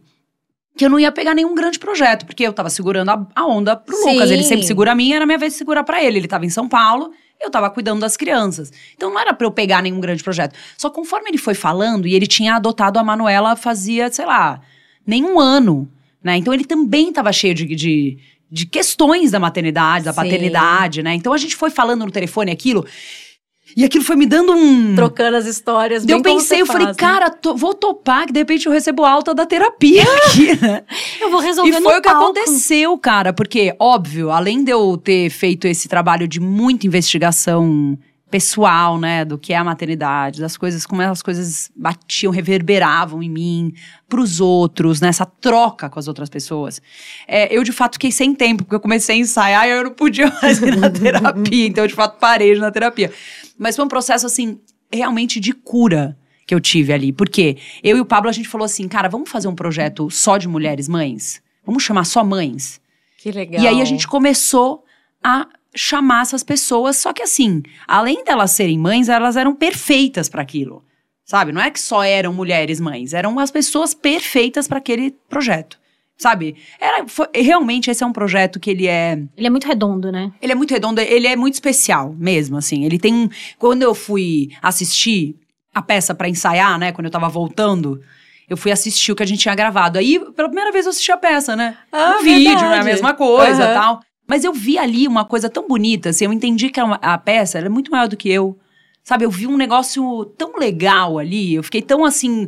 que 0.81 0.87
eu 0.87 0.89
não 0.89 0.99
ia 0.99 1.13
pegar 1.13 1.35
nenhum 1.35 1.55
grande 1.55 1.79
projeto, 1.79 2.25
porque 2.25 2.43
eu 2.43 2.55
tava 2.55 2.71
segurando 2.71 3.11
a, 3.11 3.27
a 3.35 3.45
onda 3.45 3.77
pro 3.77 3.95
Sim. 3.95 4.15
Lucas. 4.15 4.31
Ele 4.31 4.43
sempre 4.43 4.65
segura 4.65 4.93
a 4.93 4.95
minha, 4.95 5.17
era 5.17 5.25
a 5.25 5.27
minha 5.27 5.37
vez 5.37 5.53
de 5.53 5.59
segurar 5.59 5.85
pra 5.85 6.03
ele. 6.03 6.17
Ele 6.17 6.27
tava 6.27 6.47
em 6.47 6.49
São 6.49 6.67
Paulo, 6.67 7.11
eu 7.39 7.51
tava 7.51 7.69
cuidando 7.69 8.01
das 8.01 8.17
crianças. 8.17 8.73
Então 8.97 9.11
não 9.11 9.21
era 9.21 9.35
pra 9.35 9.47
eu 9.47 9.51
pegar 9.51 9.83
nenhum 9.83 10.01
grande 10.01 10.25
projeto. 10.25 10.55
Só 10.79 10.89
conforme 10.89 11.29
ele 11.29 11.37
foi 11.37 11.53
falando, 11.53 12.09
e 12.09 12.15
ele 12.15 12.27
tinha 12.27 12.55
adotado 12.55 12.99
a 12.99 13.05
Manuela 13.05 13.57
fazia, 13.57 14.11
sei 14.11 14.25
lá, 14.25 14.59
nem 15.07 15.23
um 15.23 15.39
ano, 15.39 15.87
né? 16.25 16.39
Então 16.39 16.55
ele 16.55 16.65
também 16.65 17.13
tava 17.13 17.31
cheio 17.31 17.55
de, 17.55 17.67
de, 17.75 18.19
de 18.51 18.65
questões 18.65 19.33
da 19.33 19.39
maternidade, 19.39 20.07
da 20.07 20.15
Sim. 20.15 20.17
paternidade, 20.17 21.03
né? 21.03 21.13
Então 21.13 21.35
a 21.35 21.39
gente 21.39 21.57
foi 21.57 21.69
falando 21.69 22.07
no 22.07 22.11
telefone 22.11 22.51
aquilo, 22.51 22.87
e 23.77 23.85
aquilo 23.85 24.05
foi 24.05 24.17
me 24.17 24.27
dando 24.27 24.53
um... 24.53 24.95
Trocando 24.95 25.37
as 25.37 25.47
histórias. 25.47 26.05
Daí 26.05 26.17
eu 26.17 26.23
pensei, 26.23 26.61
eu 26.63 26.67
falei, 26.67 26.87
faz, 26.87 26.97
né? 26.97 27.01
cara, 27.01 27.31
to- 27.31 27.57
vou 27.57 27.75
topar, 27.75 28.27
que 28.27 28.33
de 28.33 28.41
repente 28.41 28.67
eu 28.67 28.73
recebo 28.73 29.05
alta 29.05 29.35
da 29.35 29.47
terapia 29.47 30.03
aqui, 30.27 30.61
né? 30.61 30.83
Eu 31.21 31.31
vou 31.31 31.41
resolver 31.41 31.71
E 31.71 31.83
foi 31.83 31.99
o 31.99 32.03
que 32.03 32.09
palco. 32.09 32.25
aconteceu, 32.25 32.97
cara, 32.99 33.33
porque, 33.33 33.75
óbvio, 33.79 34.31
além 34.31 34.65
de 34.65 34.71
eu 34.73 34.97
ter 34.97 35.31
feito 35.31 35.67
esse 35.67 35.89
trabalho 35.89 36.27
de 36.27 36.41
muita 36.41 36.87
investigação 36.87 37.99
pessoal, 38.31 38.97
né, 38.97 39.25
do 39.25 39.37
que 39.37 39.53
é 39.53 39.57
a 39.57 39.65
maternidade, 39.65 40.41
das 40.41 40.57
coisas, 40.57 40.87
como 40.87 41.03
as 41.03 41.21
coisas 41.21 41.69
batiam, 41.75 42.33
reverberavam 42.33 43.21
em 43.25 43.29
mim, 43.29 43.75
pros 44.09 44.41
outros, 44.41 45.01
nessa 45.01 45.27
troca 45.27 45.91
com 45.91 45.99
as 45.99 46.07
outras 46.07 46.29
pessoas. 46.31 46.81
É, 47.27 47.53
eu, 47.53 47.65
de 47.65 47.73
fato, 47.73 47.95
fiquei 47.95 48.13
sem 48.13 48.33
tempo, 48.33 48.63
porque 48.63 48.77
eu 48.77 48.81
comecei 48.81 49.17
a 49.17 49.19
ensaiar 49.19 49.67
e 49.67 49.73
eu 49.73 49.83
não 49.83 49.91
podia 49.91 50.33
mais 50.41 50.63
ir 50.63 50.77
na 50.77 50.89
terapia, 50.89 51.67
então 51.67 51.83
eu, 51.83 51.89
de 51.89 51.95
fato, 51.95 52.21
parei 52.21 52.53
de 52.53 52.59
ir 52.59 52.61
na 52.61 52.71
terapia. 52.71 53.11
Mas 53.61 53.77
foi 53.77 53.85
um 53.85 53.89
processo, 53.89 54.25
assim, 54.25 54.59
realmente 54.91 55.39
de 55.39 55.53
cura 55.53 56.17
que 56.47 56.55
eu 56.55 56.61
tive 56.61 56.95
ali, 56.95 57.13
porque 57.13 57.59
eu 57.83 57.99
e 57.99 58.01
o 58.01 58.07
Pablo, 58.07 58.31
a 58.31 58.33
gente 58.33 58.49
falou 58.49 58.65
assim, 58.65 58.89
cara, 58.89 59.07
vamos 59.07 59.29
fazer 59.29 59.49
um 59.49 59.55
projeto 59.55 60.11
só 60.11 60.39
de 60.39 60.49
mulheres 60.49 60.89
mães? 60.89 61.43
Vamos 61.65 61.83
chamar 61.83 62.05
só 62.05 62.25
mães? 62.25 62.81
Que 63.19 63.31
legal. 63.31 63.63
E 63.63 63.69
aí 63.69 63.83
a 63.83 63.85
gente 63.85 64.09
começou 64.09 64.83
a 65.23 65.47
chamar 65.77 66.23
essas 66.23 66.43
pessoas, 66.43 66.97
só 66.97 67.13
que 67.13 67.23
assim, 67.23 67.63
além 67.87 68.25
delas 68.25 68.53
serem 68.53 68.79
mães, 68.79 69.11
elas 69.11 69.37
eram 69.37 69.55
perfeitas 69.55 70.27
para 70.27 70.41
aquilo. 70.41 70.83
Sabe? 71.27 71.53
Não 71.53 71.61
é 71.61 71.71
que 71.71 71.79
só 71.79 72.03
eram 72.03 72.33
mulheres 72.33 72.81
mães, 72.81 73.13
eram 73.13 73.39
as 73.39 73.51
pessoas 73.51 73.93
perfeitas 73.93 74.67
para 74.67 74.79
aquele 74.79 75.13
projeto. 75.29 75.79
Sabe? 76.21 76.55
Era, 76.79 77.09
foi- 77.09 77.29
realmente 77.35 77.91
esse 77.91 78.05
é 78.05 78.07
um 78.07 78.13
projeto 78.13 78.61
que 78.61 78.69
ele 78.71 78.87
é 78.87 79.19
Ele 79.35 79.47
é 79.47 79.51
muito 79.51 79.67
redondo, 79.67 80.13
né? 80.13 80.31
ele 80.43 80.53
é 80.53 80.55
muito 80.55 80.71
redondo, 80.71 81.01
ele 81.01 81.27
é 81.27 81.35
muito 81.35 81.55
especial 81.55 82.15
mesmo, 82.19 82.59
assim. 82.59 82.85
Ele 82.85 82.99
tem 82.99 83.15
um. 83.15 83.29
Quando 83.59 83.83
eu 83.83 83.95
fui 83.95 84.51
assistir 84.61 85.35
a 85.75 85.81
peça 85.81 86.15
pra 86.15 86.29
ensaiar, 86.29 86.79
né? 86.79 86.93
Quando 86.93 87.07
eu 87.07 87.11
tava 87.11 87.27
voltando, 87.31 88.03
eu 88.51 88.57
fui 88.57 88.71
assistir 88.71 89.13
o 89.13 89.17
que 89.17 89.23
a 89.23 89.27
gente 89.27 89.41
tinha 89.41 89.55
gravado. 89.55 89.99
Aí, 89.99 90.19
pela 90.35 90.49
primeira 90.49 90.71
vez, 90.71 90.85
eu 90.85 90.91
assisti 90.91 91.11
a 91.11 91.17
peça, 91.17 91.57
né? 91.57 91.75
Ah, 91.91 92.17
no 92.19 92.23
vídeo, 92.23 92.53
não 92.55 92.75
é 92.75 92.81
a 92.81 92.85
mesma 92.85 93.15
coisa 93.15 93.65
Aham. 93.65 93.73
tal. 93.75 94.01
Mas 94.29 94.45
eu 94.45 94.53
vi 94.53 94.77
ali 94.77 95.09
uma 95.09 95.25
coisa 95.25 95.49
tão 95.49 95.67
bonita, 95.67 96.11
assim, 96.11 96.27
eu 96.27 96.33
entendi 96.35 96.69
que 96.69 96.81
uma- 96.83 96.99
a 97.01 97.17
peça 97.17 97.57
era 97.57 97.71
muito 97.71 97.91
maior 97.91 98.07
do 98.09 98.17
que 98.17 98.31
eu. 98.31 98.59
Sabe, 99.03 99.25
eu 99.25 99.31
vi 99.31 99.47
um 99.47 99.57
negócio 99.57 100.27
tão 100.37 100.57
legal 100.59 101.19
ali, 101.19 101.55
eu 101.55 101.63
fiquei 101.63 101.81
tão 101.81 102.05
assim, 102.05 102.47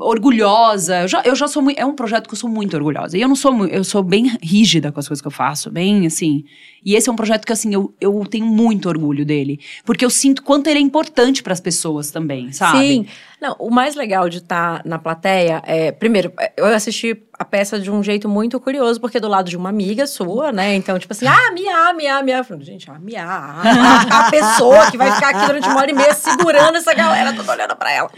orgulhosa. 0.00 1.02
Eu 1.02 1.08
já, 1.08 1.22
eu 1.24 1.34
já 1.34 1.48
sou 1.48 1.60
muito. 1.60 1.78
É 1.78 1.84
um 1.84 1.94
projeto 1.94 2.28
que 2.28 2.34
eu 2.34 2.38
sou 2.38 2.48
muito 2.48 2.74
orgulhosa. 2.76 3.18
E 3.18 3.20
eu 3.20 3.28
não 3.28 3.34
sou. 3.34 3.66
Eu 3.66 3.82
sou 3.82 4.02
bem 4.02 4.36
rígida 4.40 4.92
com 4.92 5.00
as 5.00 5.08
coisas 5.08 5.20
que 5.20 5.26
eu 5.26 5.32
faço, 5.32 5.70
bem 5.70 6.06
assim. 6.06 6.44
E 6.84 6.94
esse 6.94 7.08
é 7.08 7.12
um 7.12 7.16
projeto 7.16 7.44
que, 7.44 7.52
assim, 7.52 7.74
eu, 7.74 7.94
eu 8.00 8.24
tenho 8.30 8.46
muito 8.46 8.88
orgulho 8.88 9.24
dele. 9.24 9.60
Porque 9.84 10.04
eu 10.04 10.10
sinto 10.10 10.42
quanto 10.42 10.68
ele 10.68 10.78
é 10.78 10.82
importante 10.82 11.42
para 11.42 11.52
as 11.52 11.60
pessoas 11.60 12.10
também, 12.10 12.52
sabe? 12.52 12.78
Sim. 12.78 13.06
Não, 13.40 13.54
o 13.60 13.70
mais 13.70 13.94
legal 13.94 14.28
de 14.28 14.38
estar 14.38 14.82
na 14.84 14.98
plateia 14.98 15.62
é, 15.64 15.92
primeiro, 15.92 16.32
eu 16.56 16.66
assisti 16.66 17.22
a 17.38 17.44
peça 17.44 17.78
de 17.78 17.88
um 17.88 18.02
jeito 18.02 18.28
muito 18.28 18.58
curioso, 18.58 19.00
porque 19.00 19.20
do 19.20 19.28
lado 19.28 19.48
de 19.48 19.56
uma 19.56 19.68
amiga 19.68 20.08
sua, 20.08 20.50
né? 20.50 20.74
Então, 20.74 20.98
tipo 20.98 21.12
assim, 21.12 21.24
ah, 21.28 21.52
Mia, 21.52 21.92
Mia, 21.92 22.20
Mia. 22.20 22.42
Falei, 22.42 22.64
Gente, 22.64 22.90
a 22.90 22.98
Mia, 22.98 23.24
a, 23.24 24.26
a 24.26 24.30
pessoa 24.30 24.90
que 24.90 24.98
vai 24.98 25.12
ficar 25.12 25.28
aqui 25.28 25.46
durante 25.46 25.68
uma 25.68 25.78
hora 25.78 25.90
e 25.90 25.94
meia 25.94 26.12
segurando 26.14 26.78
essa 26.78 26.92
galera 26.92 27.32
toda 27.32 27.52
olhando 27.52 27.76
pra 27.76 27.92
ela. 27.92 28.10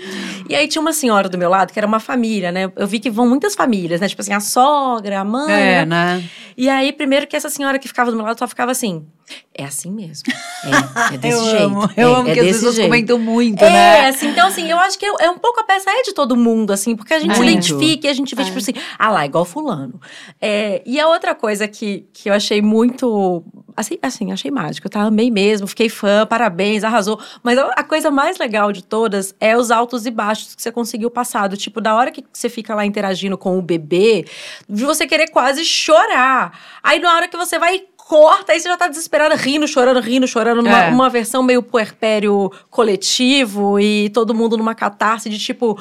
E 0.48 0.54
aí 0.54 0.66
tinha 0.66 0.80
uma 0.80 0.94
senhora 0.94 1.28
do 1.28 1.36
meu 1.36 1.50
lado, 1.50 1.70
que 1.70 1.78
era 1.78 1.86
uma 1.86 2.00
família, 2.00 2.50
né? 2.50 2.72
Eu 2.74 2.86
vi 2.86 2.98
que 2.98 3.10
vão 3.10 3.28
muitas 3.28 3.54
famílias, 3.54 4.00
né? 4.00 4.08
Tipo 4.08 4.22
assim, 4.22 4.32
a 4.32 4.40
sogra, 4.40 5.20
a 5.20 5.24
mãe. 5.24 5.52
É, 5.52 5.84
né? 5.84 6.14
né? 6.16 6.30
E 6.56 6.68
aí, 6.68 6.92
primeiro 6.92 7.26
que 7.26 7.36
essa 7.36 7.48
senhora 7.48 7.78
que 7.78 7.88
ficava 7.88 8.10
do 8.10 8.16
meu 8.16 8.24
lado 8.24 8.38
ficava 8.50 8.70
assim. 8.70 9.06
É 9.54 9.64
assim 9.64 9.90
mesmo. 9.90 10.24
É, 10.64 11.14
é 11.14 11.18
desse 11.18 11.38
eu 11.38 11.44
jeito. 11.44 11.64
amo. 11.64 11.90
Eu 11.96 12.14
é, 12.14 12.18
amo 12.18 12.28
é 12.28 12.34
que 12.34 12.40
as 12.40 12.46
pessoas 12.46 12.74
jeito. 12.74 12.88
comentam 12.88 13.18
muito, 13.18 13.62
É, 13.62 13.70
né? 13.70 14.08
assim, 14.08 14.28
então 14.28 14.48
assim, 14.48 14.68
eu 14.70 14.78
acho 14.78 14.98
que 14.98 15.04
é, 15.06 15.12
é 15.20 15.30
um 15.30 15.38
pouco 15.38 15.60
a 15.60 15.64
peça 15.64 15.90
é 15.90 16.02
de 16.02 16.12
todo 16.12 16.36
mundo, 16.36 16.72
assim, 16.72 16.96
porque 16.96 17.14
a 17.14 17.18
gente 17.18 17.34
se 17.34 17.38
Muito. 17.40 17.52
identifica 17.52 18.06
e 18.06 18.10
a 18.10 18.12
gente 18.12 18.34
vê, 18.34 18.44
tipo 18.44 18.58
assim, 18.58 18.72
ah 18.98 19.10
lá, 19.10 19.26
igual 19.26 19.44
fulano. 19.44 20.00
É, 20.40 20.82
e 20.86 20.98
a 20.98 21.08
outra 21.08 21.34
coisa 21.34 21.68
que, 21.68 22.06
que 22.12 22.28
eu 22.28 22.34
achei 22.34 22.62
muito, 22.62 23.44
assim, 23.76 23.98
assim, 24.02 24.32
achei 24.32 24.50
mágico, 24.50 24.88
tá? 24.88 25.02
Amei 25.02 25.30
mesmo, 25.30 25.66
fiquei 25.66 25.88
fã, 25.88 26.26
parabéns, 26.26 26.82
arrasou. 26.82 27.20
Mas 27.42 27.58
a, 27.58 27.84
coisa 27.84 28.10
mais 28.10 28.38
legal 28.38 28.72
de 28.72 28.82
todas 28.82 29.34
é 29.40 29.56
os 29.56 29.70
altos 29.70 30.06
e 30.06 30.10
baixos 30.10 30.54
que 30.54 30.62
você 30.62 30.72
conseguiu 30.72 31.10
passar. 31.10 31.48
Do 31.48 31.56
tipo, 31.56 31.80
da 31.80 31.94
hora 31.94 32.10
que 32.10 32.24
você 32.32 32.48
fica 32.48 32.74
lá 32.74 32.86
interagindo 32.86 33.36
com 33.36 33.58
o 33.58 33.62
bebê, 33.62 34.24
de 34.68 34.84
você 34.84 35.06
querer 35.06 35.28
quase 35.28 35.64
chorar. 35.64 36.58
Aí 36.82 36.98
na 36.98 37.14
hora 37.14 37.28
que 37.28 37.36
você 37.36 37.58
vai 37.58 37.82
corta, 38.10 38.50
aí 38.50 38.58
você 38.58 38.68
já 38.68 38.76
tá 38.76 38.88
desesperada, 38.88 39.36
rindo, 39.36 39.68
chorando, 39.68 40.00
rindo, 40.00 40.26
chorando, 40.26 40.62
numa 40.62 40.86
É. 40.86 40.90
uma 40.90 41.08
versão 41.08 41.44
meio 41.44 41.62
puerpério 41.62 42.50
coletivo 42.68 43.78
e 43.78 44.10
todo 44.10 44.34
mundo 44.34 44.56
numa 44.56 44.74
catarse 44.74 45.30
de 45.30 45.38
tipo. 45.38 45.78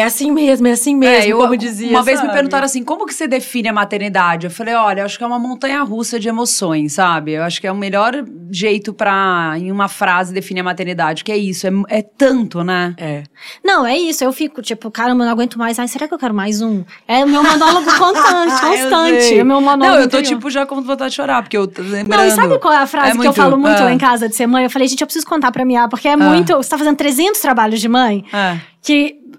É 0.00 0.04
assim 0.04 0.30
mesmo, 0.30 0.66
é 0.66 0.72
assim 0.72 0.96
mesmo, 0.96 1.14
É, 1.14 1.28
eu- 1.28 1.38
como 1.38 1.56
dizia. 1.56 1.90
Uma 1.90 2.02
vez 2.02 2.20
me 2.22 2.28
perguntaram 2.30 2.64
assim, 2.64 2.82
como 2.82 3.06
que 3.06 3.14
você 3.14 3.26
define 3.28 3.68
a 3.68 3.72
maternidade? 3.72 4.46
Eu 4.46 4.50
falei, 4.50 4.74
olha, 4.74 5.04
acho 5.04 5.16
que 5.18 5.24
é 5.24 5.26
uma 5.26 5.38
montanha 5.38 5.82
russa 5.82 6.18
de 6.18 6.28
emoções, 6.28 6.94
sabe? 6.94 7.32
Eu 7.32 7.42
acho 7.42 7.60
que 7.60 7.66
é 7.66 7.72
o 7.72 7.76
melhor 7.76 8.24
jeito 8.50 8.92
pra, 8.92 9.54
em 9.56 9.70
uma 9.70 9.88
frase, 9.88 10.32
definir 10.34 10.60
a 10.60 10.64
maternidade, 10.64 11.22
que 11.22 11.30
é 11.30 11.36
isso, 11.36 11.66
é, 11.66 11.70
é 11.88 12.02
tanto, 12.02 12.64
né? 12.64 12.94
É. 12.98 13.22
Não, 13.64 13.86
é 13.86 13.96
isso. 13.96 14.24
Eu 14.24 14.32
fico, 14.32 14.60
tipo, 14.62 14.90
caramba, 14.90 15.22
eu 15.22 15.26
não 15.26 15.32
aguento 15.32 15.58
mais. 15.58 15.78
Ai, 15.78 15.86
será 15.88 16.08
que 16.08 16.14
eu 16.14 16.18
quero 16.18 16.34
mais 16.34 16.60
um? 16.60 16.84
É 17.06 17.24
o 17.24 17.28
meu 17.28 17.42
monólogo 17.42 17.86
constante, 17.98 18.60
constante. 18.60 19.38
É 19.38 19.42
o 19.42 19.46
meu 19.46 19.60
monólogo 19.60 19.84
Não, 19.84 19.94
eu 20.00 20.08
tô 20.08 20.18
interior. 20.18 20.38
tipo 20.38 20.50
já 20.50 20.66
com 20.66 20.80
vontade 20.82 21.10
de 21.10 21.16
chorar, 21.16 21.42
porque 21.42 21.56
eu 21.56 21.66
tô 21.66 21.82
lembrando. 21.82 22.20
Não, 22.20 22.26
e 22.26 22.30
sabe 22.30 22.58
qual 22.58 22.72
é 22.74 22.78
a 22.78 22.86
frase 22.86 23.16
É 23.16 23.20
que 23.20 23.26
eu 23.26 23.32
falo 23.32 23.56
muito 23.58 23.80
ah, 23.80 23.84
lá 23.84 23.92
em 23.92 23.98
casa 23.98 24.28
de 24.28 24.34
ser 24.36 24.46
mãe? 24.46 24.64
Eu 24.64 24.70
falei, 24.70 24.88
gente, 24.88 25.00
eu 25.00 25.06
preciso 25.06 25.26
contar 25.26 25.52
pra 25.52 25.64
minha, 25.64 25.88
porque 25.88 26.08
é 26.08 26.16
muito. 26.16 26.56
Você 26.56 26.70
tá 26.70 26.78
fazendo 26.78 26.96
300 26.96 27.40
trabalhos 27.40 27.80
de 27.80 27.88
mãe 27.88 28.24
É. 28.32 28.58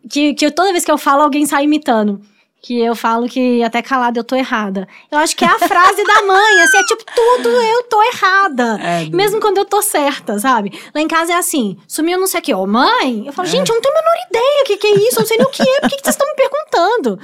que, 0.02 0.34
que, 0.34 0.34
que 0.34 0.52
toda 0.52 0.72
vez 0.72 0.84
que 0.86 0.92
eu 0.92 0.98
falo, 0.98 1.24
alguém 1.24 1.46
sai 1.46 1.64
imitando. 1.66 2.22
Que 2.64 2.80
eu 2.80 2.96
falo 2.96 3.28
que 3.28 3.64
até 3.64 3.82
calada 3.82 4.20
eu 4.20 4.24
tô 4.24 4.36
errada. 4.36 4.88
Eu 5.12 5.18
acho 5.18 5.36
que 5.36 5.44
é 5.44 5.48
a 5.48 5.58
frase 5.58 6.04
da 6.04 6.22
mãe, 6.28 6.62
assim, 6.62 6.78
é 6.78 6.84
tipo, 6.84 7.04
tudo 7.16 7.50
eu 7.50 7.84
tô 7.86 8.00
errada. 8.04 8.80
É, 8.80 9.06
do- 9.06 9.18
Mesmo 9.18 9.40
quando 9.42 9.58
eu 9.58 9.66
tô 9.66 9.82
certa, 9.82 10.38
sabe? 10.38 10.80
Lá 10.94 11.02
em 11.02 11.08
casa 11.08 11.34
é 11.34 11.36
assim, 11.38 11.76
sumiu 11.88 12.20
não 12.20 12.28
sei 12.28 12.40
o 12.40 12.44
que, 12.44 12.54
ô 12.54 12.68
mãe. 12.68 13.26
Eu 13.26 13.34
falo, 13.34 13.48
É. 13.48 13.52
gente, 13.52 13.68
eu 13.70 13.74
não 13.76 13.82
tenho 13.82 13.96
a 13.96 14.00
menor 14.00 14.28
ideia 14.30 14.62
o 14.62 14.66
que, 14.66 14.78
que 14.78 14.88
é 14.88 14.92
isso, 15.08 15.16
eu 15.16 15.22
não 15.22 15.28
sei 15.28 15.38
nem 15.38 15.48
o 15.48 15.50
que 15.50 15.64
é, 15.64 15.80
por 15.82 15.90
que, 15.90 15.96
que 15.98 16.04
vocês 16.04 16.16
estão 16.16 16.28
me 16.28 16.36
perguntando? 16.36 17.20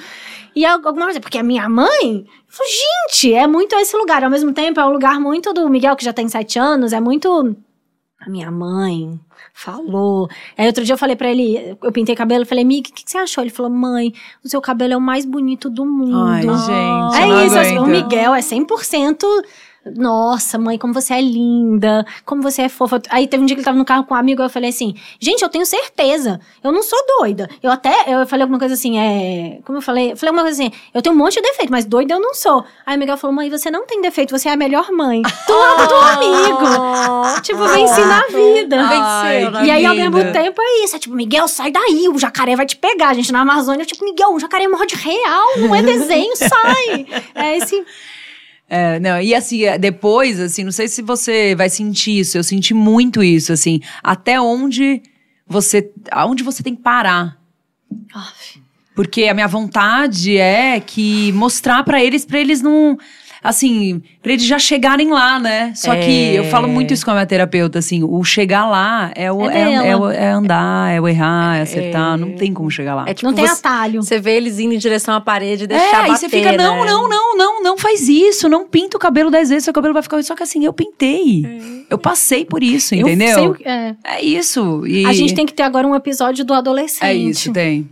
E 0.55 0.65
alguma 0.65 1.05
coisa, 1.05 1.19
porque 1.19 1.37
a 1.37 1.43
minha 1.43 1.69
mãe. 1.69 2.25
Eu 2.25 2.25
falo, 2.49 2.69
gente, 3.11 3.31
é 3.31 3.45
muito 3.45 3.75
esse 3.75 3.95
lugar. 3.95 4.23
Ao 4.23 4.29
mesmo 4.31 4.51
tempo, 4.53 4.79
é 4.79 4.85
um 4.85 4.91
lugar 4.91 5.19
muito 5.19 5.53
do 5.53 5.69
Miguel, 5.69 5.95
que 5.95 6.03
já 6.03 6.13
tem 6.13 6.27
sete 6.27 6.57
anos, 6.57 6.93
é 6.93 6.99
muito. 6.99 7.55
A 8.19 8.27
minha 8.27 8.49
mãe 8.49 9.19
falou. 9.58 10.30
Aí 10.56 10.67
outro 10.67 10.84
dia 10.84 10.93
eu 10.93 10.98
falei 10.98 11.15
pra 11.15 11.32
ele, 11.32 11.76
eu 11.82 11.91
pintei 11.91 12.15
cabelo, 12.15 12.43
eu 12.43 12.46
falei, 12.46 12.63
Mick, 12.63 12.91
o 12.91 12.93
que, 12.93 13.04
que 13.04 13.10
você 13.10 13.17
achou? 13.17 13.43
Ele 13.43 13.50
falou, 13.50 13.72
mãe, 13.72 14.13
o 14.43 14.48
seu 14.48 14.62
cabelo 14.62 14.93
é 14.93 14.98
o 14.98 15.02
mais 15.02 15.26
bonito 15.26 15.67
do 15.67 15.84
mundo. 15.84 16.26
Ai, 16.28 16.43
gente. 16.43 17.41
É 17.41 17.46
isso, 17.46 17.58
assim, 17.58 17.78
o. 17.80 17.88
Miguel 17.88 18.36
é 18.36 18.39
100%. 18.39 19.17
Nossa, 19.95 20.58
mãe, 20.58 20.78
como 20.78 20.93
você 20.93 21.13
é 21.13 21.21
linda, 21.21 22.06
como 22.26 22.41
você 22.41 22.63
é 22.63 22.69
fofa. 22.69 23.02
Aí 23.10 23.28
teve 23.28 23.43
um 23.43 23.45
dia 23.45 23.56
que 23.56 23.60
ele 23.60 23.65
tava 23.65 23.78
no 23.78 23.86
carro 23.86 24.04
com 24.04 24.13
um 24.13 24.17
amigo, 24.17 24.41
eu 24.41 24.50
falei 24.50 24.69
assim: 24.69 24.95
gente, 25.19 25.41
eu 25.41 25.50
tenho 25.50 25.65
certeza, 25.65 26.39
eu 26.63 26.71
não 26.71 26.84
sou 26.84 27.00
doida. 27.19 27.50
Eu 27.62 27.71
até, 27.71 28.06
eu 28.08 28.26
falei 28.28 28.43
alguma 28.43 28.60
coisa 28.60 28.73
assim, 28.73 28.97
é. 29.00 29.60
Como 29.65 29.78
eu 29.78 29.82
falei? 29.82 30.12
Eu 30.12 30.17
falei 30.17 30.30
alguma 30.30 30.43
coisa 30.43 30.62
assim: 30.62 30.71
eu 30.93 31.02
tenho 31.02 31.15
um 31.15 31.17
monte 31.17 31.36
de 31.36 31.41
defeito, 31.41 31.71
mas 31.71 31.86
doida 31.86 32.13
eu 32.13 32.19
não 32.19 32.34
sou. 32.34 32.63
Aí 32.86 32.95
o 32.95 33.00
Miguel 33.00 33.17
falou: 33.17 33.36
mãe, 33.36 33.50
você 33.50 33.69
não 33.69 33.86
tem 33.86 34.02
defeito, 34.02 34.38
você 34.38 34.50
é 34.50 34.54
a 34.54 34.58
melhor 34.58 34.91
mãe. 34.91 35.21
Do 35.21 35.58
lado 35.58 35.88
do 35.88 35.95
amigo. 35.95 36.67
Tipo, 37.41 37.63
venci 37.65 38.02
na 38.02 38.21
vida. 38.28 38.78
Ai, 38.80 39.38
Venceu 39.38 39.52
na 39.52 39.65
E 39.65 39.71
aí, 39.71 39.86
ao 39.86 39.95
mesmo 39.95 40.19
tempo, 40.32 40.62
é 40.62 40.84
isso. 40.84 40.95
É 40.95 41.00
tipo, 41.00 41.15
Miguel, 41.15 41.47
sai 41.47 41.71
daí, 41.71 42.10
o 42.10 42.17
jacaré 42.17 42.56
vai 42.56 42.65
te 42.65 42.76
pegar. 42.76 43.10
A 43.10 43.13
gente 43.13 43.32
na 43.32 43.41
Amazônia, 43.41 43.86
tipo, 43.86 44.04
Miguel, 44.04 44.34
o 44.34 44.39
jacaré 44.39 44.67
morde 44.67 44.95
real, 44.95 45.47
não 45.58 45.76
é 45.76 45.82
desenho, 45.82 46.36
sai. 46.36 47.06
É 47.36 47.58
esse. 47.58 47.86
É, 48.69 48.99
não, 48.99 49.21
e 49.21 49.34
assim, 49.34 49.63
é, 49.63 49.77
depois, 49.77 50.39
assim, 50.39 50.63
não 50.63 50.71
sei 50.71 50.88
se 50.88 51.01
você 51.01 51.56
vai 51.56 51.69
sentir 51.69 52.19
isso, 52.19 52.38
eu 52.38 52.43
senti 52.43 52.73
muito 52.73 53.23
isso, 53.23 53.53
assim, 53.53 53.80
até 54.03 54.41
onde 54.41 55.01
você, 55.47 55.89
aonde 56.12 56.43
você 56.43 56.62
tem 56.62 56.75
que 56.75 56.82
parar. 56.82 57.38
Porque 58.93 59.25
a 59.25 59.34
minha 59.34 59.47
vontade 59.47 60.38
é 60.38 60.80
que 60.80 61.32
mostrar 61.34 61.84
pra 61.84 62.03
eles, 62.03 62.25
pra 62.25 62.39
eles 62.39 62.62
não. 62.62 62.97
Assim, 63.47 64.01
pra 64.21 64.33
eles 64.33 64.43
já 64.45 64.60
chegarem 64.60 65.10
lá, 65.10 65.39
né? 65.39 65.71
Só 65.75 65.93
É. 65.93 65.99
que 66.01 66.36
eu 66.36 66.43
falo 66.45 66.67
muito 66.67 66.93
isso 66.93 67.05
com 67.05 67.12
a 67.12 67.13
minha 67.13 67.25
terapeuta, 67.25 67.79
assim, 67.79 68.03
o 68.03 68.23
chegar 68.23 68.67
lá 68.69 69.12
é, 69.15 69.31
o, 69.31 69.49
É 69.49 69.57
é, 69.62 69.73
é 69.75 70.23
é 70.25 70.27
andar, 70.29 70.91
é 70.91 70.99
o 70.99 71.07
errar, 71.07 71.57
é 71.57 71.62
acertar, 71.62 72.17
não 72.17 72.33
tem 72.33 72.53
como 72.53 72.69
chegar 72.69 72.93
lá. 72.95 73.05
É 73.07 73.13
tipo 73.13 73.25
não 73.27 73.33
tem 73.33 73.47
você, 73.47 73.53
atalho. 73.53 74.03
você 74.03 74.19
vê 74.19 74.36
eles 74.36 74.60
indo 74.60 74.73
em 74.73 74.77
direção 74.77 75.13
à 75.15 75.21
parede 75.21 75.63
e 75.63 75.65
É, 75.65 75.67
deixar 75.67 76.01
aí 76.03 76.07
bater, 76.12 76.19
você 76.19 76.29
fica, 76.29 76.51
não, 76.57 76.83
né? 76.83 76.91
não, 76.91 77.07
não, 77.10 77.38
não, 77.38 77.63
não 77.63 77.77
faz 77.77 78.07
isso, 78.10 78.49
não 78.49 78.67
pinta 78.67 78.97
o 78.97 78.99
cabelo 78.99 79.31
dez 79.31 79.49
vezes, 79.49 79.63
seu 79.63 79.73
cabelo 79.73 79.93
vai 79.93 80.03
ficar. 80.03 80.21
Só 80.23 80.36
que 80.36 80.43
assim, 80.43 80.65
eu 80.65 80.73
pintei. 80.73 81.86
Eu 81.89 81.97
passei 81.97 82.43
por 82.43 82.62
isso, 82.62 82.93
Eu 82.95 83.01
entendeu? 83.01 83.33
sei 83.36 83.47
o 83.47 83.57
é. 83.63 83.95
É 84.03 84.21
isso. 84.21 84.86
E 84.86 85.05
A 85.05 85.13
gente 85.13 85.33
tem 85.33 85.45
que 85.45 85.53
ter 85.53 85.63
agora 85.63 85.88
um 85.88 85.95
episódio 85.95 86.43
do 86.43 86.53
adolescente. 86.53 87.03
É 87.05 87.13
isso, 87.13 87.53
tem. 87.53 87.88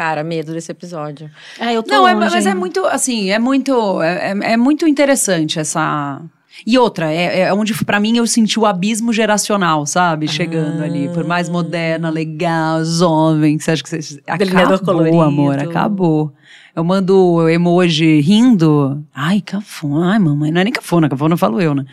Cara, 0.00 0.24
medo 0.24 0.54
desse 0.54 0.72
episódio. 0.72 1.30
É, 1.58 1.74
eu 1.74 1.82
tô 1.82 1.90
Não, 1.92 2.08
é, 2.08 2.14
mas 2.14 2.46
é 2.46 2.54
muito, 2.54 2.86
assim, 2.86 3.30
é 3.30 3.38
muito, 3.38 4.00
é, 4.00 4.30
é- 4.30 4.52
é 4.52 4.56
muito 4.56 4.88
interessante 4.88 5.58
essa. 5.60 6.22
E 6.66 6.78
outra, 6.78 7.12
é, 7.12 7.40
é 7.40 7.52
onde 7.52 7.74
pra 7.84 8.00
mim 8.00 8.16
eu 8.16 8.26
senti 8.26 8.58
o 8.58 8.64
abismo 8.64 9.12
geracional, 9.12 9.84
sabe? 9.84 10.26
Chegando 10.26 10.82
ali, 10.82 11.10
por 11.10 11.22
mais 11.24 11.50
moderna, 11.50 12.08
legal, 12.08 12.82
jovem, 12.82 13.58
que 13.58 13.62
você 13.64 13.72
acha 13.72 13.82
que 13.82 13.90
você. 13.90 14.22
Delineador 14.38 14.76
Acabou, 14.76 14.94
colorido. 14.94 15.20
amor, 15.20 15.58
acabou. 15.58 16.32
Eu 16.74 16.82
mando 16.82 17.46
emoji 17.50 18.22
rindo. 18.22 19.04
Ai, 19.14 19.42
cafona. 19.42 20.12
Ai, 20.12 20.18
mamãe, 20.18 20.50
não 20.50 20.62
é 20.62 20.64
nem 20.64 20.72
cafona, 20.72 21.10
cafona 21.10 21.36
falo 21.36 21.60
eu, 21.60 21.74
né? 21.74 21.84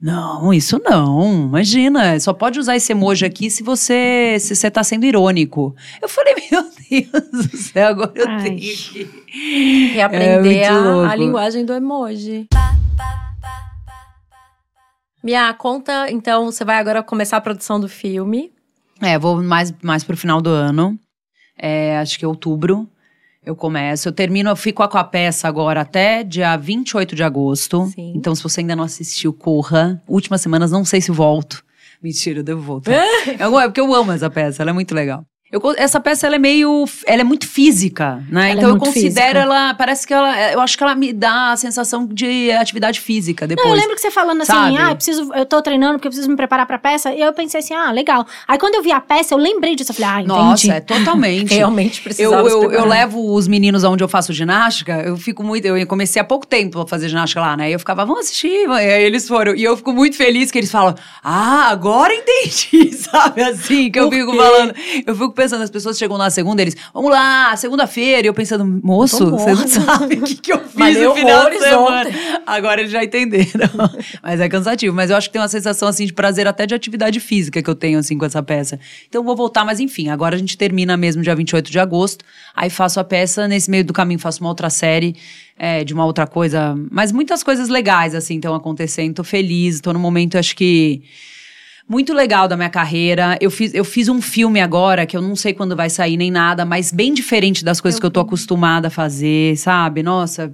Não, 0.00 0.52
isso 0.52 0.80
não. 0.84 1.46
Imagina, 1.46 2.18
só 2.20 2.32
pode 2.32 2.58
usar 2.58 2.76
esse 2.76 2.92
emoji 2.92 3.24
aqui 3.24 3.50
se 3.50 3.62
você 3.62 4.36
se 4.38 4.54
você 4.54 4.70
tá 4.70 4.84
sendo 4.84 5.06
irônico. 5.06 5.74
Eu 6.02 6.08
falei, 6.08 6.34
meu 6.50 6.62
Deus 6.62 7.46
do 7.46 7.56
céu, 7.56 7.88
agora 7.88 8.12
eu 8.14 8.28
Ai. 8.28 8.42
tenho 8.42 8.58
que 8.58 9.90
Reaprender 9.94 10.62
É 10.62 10.68
a, 10.68 11.10
a 11.10 11.16
linguagem 11.16 11.64
do 11.64 11.72
emoji. 11.72 12.46
Mia, 15.22 15.52
conta, 15.54 16.10
então, 16.10 16.46
você 16.46 16.64
vai 16.64 16.78
agora 16.78 17.02
começar 17.02 17.36
a 17.36 17.40
produção 17.40 17.80
do 17.80 17.88
filme. 17.88 18.52
É, 19.00 19.18
vou 19.18 19.42
mais, 19.42 19.74
mais 19.82 20.04
pro 20.04 20.16
final 20.16 20.40
do 20.40 20.50
ano. 20.50 20.98
É, 21.58 21.98
acho 21.98 22.18
que 22.18 22.24
outubro 22.24 22.88
eu 23.46 23.54
começo. 23.54 24.08
Eu 24.08 24.12
termino, 24.12 24.50
eu 24.50 24.56
fico 24.56 24.86
com 24.88 24.98
a 24.98 25.04
peça 25.04 25.46
agora 25.46 25.82
até 25.82 26.24
dia 26.24 26.56
28 26.56 27.14
de 27.14 27.22
agosto. 27.22 27.86
Sim. 27.94 28.12
Então, 28.16 28.34
se 28.34 28.42
você 28.42 28.60
ainda 28.60 28.74
não 28.74 28.82
assistiu, 28.82 29.32
corra. 29.32 30.02
Últimas 30.08 30.40
semanas, 30.40 30.72
não 30.72 30.84
sei 30.84 31.00
se 31.00 31.12
volto. 31.12 31.64
Mentira, 32.02 32.40
eu 32.40 32.44
devo 32.44 32.60
voltar. 32.60 32.92
É 33.38 33.66
porque 33.66 33.80
eu 33.80 33.94
amo 33.94 34.12
essa 34.12 34.28
peça, 34.28 34.62
ela 34.62 34.70
é 34.70 34.74
muito 34.74 34.94
legal. 34.94 35.24
Eu 35.50 35.62
essa 35.76 36.00
peça 36.00 36.26
ela 36.26 36.34
é 36.34 36.38
meio. 36.40 36.84
Ela 37.06 37.20
é 37.20 37.24
muito 37.24 37.46
física, 37.46 38.20
né? 38.28 38.46
Ela 38.46 38.48
é 38.48 38.52
então 38.54 38.62
eu 38.70 38.76
muito 38.76 38.86
considero 38.86 39.38
física. 39.38 39.38
ela. 39.38 39.74
Parece 39.74 40.04
que 40.06 40.12
ela. 40.12 40.52
Eu 40.52 40.60
acho 40.60 40.76
que 40.76 40.82
ela 40.82 40.94
me 40.96 41.12
dá 41.12 41.52
a 41.52 41.56
sensação 41.56 42.04
de 42.04 42.50
atividade 42.50 43.00
física 43.00 43.46
depois. 43.46 43.64
Não, 43.64 43.74
eu 43.74 43.80
lembro 43.80 43.94
que 43.94 44.00
você 44.00 44.10
falando 44.10 44.42
assim, 44.42 44.52
sabe? 44.52 44.76
ah, 44.76 44.90
eu 44.90 44.96
preciso, 44.96 45.32
eu 45.34 45.46
tô 45.46 45.62
treinando 45.62 45.94
porque 45.94 46.08
eu 46.08 46.10
preciso 46.10 46.28
me 46.28 46.34
preparar 46.36 46.66
pra 46.66 46.78
peça. 46.78 47.12
E 47.14 47.20
eu 47.20 47.32
pensei 47.32 47.60
assim, 47.60 47.74
ah, 47.74 47.92
legal. 47.92 48.26
Aí 48.48 48.58
quando 48.58 48.74
eu 48.74 48.82
vi 48.82 48.90
a 48.90 49.00
peça, 49.00 49.34
eu 49.34 49.38
lembrei 49.38 49.76
disso. 49.76 49.92
Eu 49.92 49.94
falei, 49.96 50.10
ah, 50.10 50.20
entendi. 50.22 50.38
Nossa, 50.40 50.72
é 50.74 50.80
totalmente. 50.80 51.54
Realmente 51.54 51.98
Eu, 51.98 52.02
precisava 52.02 52.48
eu, 52.48 52.62
eu 52.64 52.68
preparar. 52.68 52.88
levo 52.88 53.32
os 53.32 53.46
meninos 53.46 53.84
aonde 53.84 54.02
eu 54.02 54.08
faço 54.08 54.32
ginástica, 54.32 55.00
eu 55.02 55.16
fico 55.16 55.44
muito. 55.44 55.64
Eu 55.66 55.86
comecei 55.86 56.20
há 56.20 56.24
pouco 56.24 56.44
tempo 56.44 56.80
a 56.80 56.86
fazer 56.88 57.08
ginástica 57.08 57.40
lá, 57.40 57.56
né? 57.56 57.70
E 57.70 57.72
eu 57.72 57.78
ficava, 57.78 58.04
vamos 58.04 58.22
assistir. 58.22 58.66
E 58.68 58.72
aí 58.72 59.04
eles 59.04 59.28
foram. 59.28 59.54
E 59.54 59.62
eu 59.62 59.76
fico 59.76 59.92
muito 59.92 60.16
feliz 60.16 60.50
que 60.50 60.58
eles 60.58 60.72
falam, 60.72 60.94
ah, 61.22 61.68
agora 61.68 62.12
entendi, 62.12 62.92
sabe? 62.98 63.42
Assim, 63.44 63.92
que 63.92 64.00
eu 64.00 64.08
Por 64.08 64.16
fico 64.16 64.32
quê? 64.32 64.38
falando. 64.38 64.74
Eu 65.06 65.14
fico 65.14 65.35
pensando, 65.36 65.62
as 65.62 65.70
pessoas 65.70 65.96
chegam 65.96 66.18
na 66.18 66.30
segunda, 66.30 66.60
eles, 66.62 66.76
vamos 66.92 67.12
lá, 67.12 67.54
segunda-feira. 67.56 68.26
E 68.26 68.26
eu 68.26 68.34
pensando, 68.34 68.64
moço, 68.64 69.30
você 69.30 69.54
não 69.54 69.68
sabe 69.68 70.16
o 70.16 70.22
que, 70.22 70.34
que 70.34 70.52
eu 70.52 70.58
fiz 70.58 70.74
Malhei 70.74 71.04
no 71.04 71.14
final 71.14 71.48
de 71.48 71.58
semana. 71.60 72.08
ontem. 72.08 72.14
Agora 72.44 72.80
eles 72.80 72.90
já 72.90 73.04
entenderam. 73.04 73.70
Mas 74.22 74.40
é 74.40 74.48
cansativo. 74.48 74.94
Mas 74.96 75.10
eu 75.10 75.16
acho 75.16 75.28
que 75.28 75.34
tem 75.34 75.40
uma 75.40 75.48
sensação, 75.48 75.86
assim, 75.86 76.06
de 76.06 76.12
prazer 76.12 76.48
até 76.48 76.66
de 76.66 76.74
atividade 76.74 77.20
física 77.20 77.62
que 77.62 77.70
eu 77.70 77.74
tenho, 77.74 77.98
assim, 77.98 78.18
com 78.18 78.24
essa 78.24 78.42
peça. 78.42 78.80
Então 79.08 79.22
vou 79.22 79.36
voltar, 79.36 79.64
mas 79.64 79.78
enfim, 79.78 80.08
agora 80.08 80.34
a 80.34 80.38
gente 80.38 80.56
termina 80.58 80.96
mesmo 80.96 81.22
dia 81.22 81.36
28 81.36 81.70
de 81.70 81.78
agosto. 81.78 82.24
Aí 82.54 82.70
faço 82.70 82.98
a 82.98 83.04
peça, 83.04 83.46
nesse 83.46 83.70
meio 83.70 83.84
do 83.84 83.92
caminho 83.92 84.18
faço 84.18 84.40
uma 84.40 84.48
outra 84.48 84.70
série. 84.70 85.14
é, 85.58 85.84
de 85.84 85.94
uma 85.94 86.04
outra 86.04 86.26
coisa. 86.26 86.76
Mas 86.90 87.10
muitas 87.12 87.42
coisas 87.42 87.68
legais, 87.68 88.14
assim, 88.14 88.36
estão 88.36 88.54
acontecendo. 88.54 89.14
Tô 89.14 89.24
feliz, 89.24 89.80
tô 89.80 89.92
num 89.92 89.98
momento, 89.98 90.36
acho 90.36 90.54
que 90.54 91.02
muito 91.88 92.12
legal 92.12 92.48
da 92.48 92.56
minha 92.56 92.68
carreira. 92.68 93.38
Eu 93.40 93.50
fiz, 93.50 93.72
eu 93.72 93.84
fiz 93.84 94.08
um 94.08 94.20
filme 94.20 94.60
agora 94.60 95.06
que 95.06 95.16
eu 95.16 95.22
não 95.22 95.36
sei 95.36 95.52
quando 95.54 95.76
vai 95.76 95.88
sair 95.88 96.16
nem 96.16 96.30
nada, 96.30 96.64
mas 96.64 96.92
bem 96.92 97.14
diferente 97.14 97.64
das 97.64 97.80
coisas 97.80 98.00
que 98.00 98.06
eu 98.06 98.10
tô 98.10 98.20
acostumada 98.20 98.88
a 98.88 98.90
fazer, 98.90 99.56
sabe? 99.56 100.02
Nossa. 100.02 100.52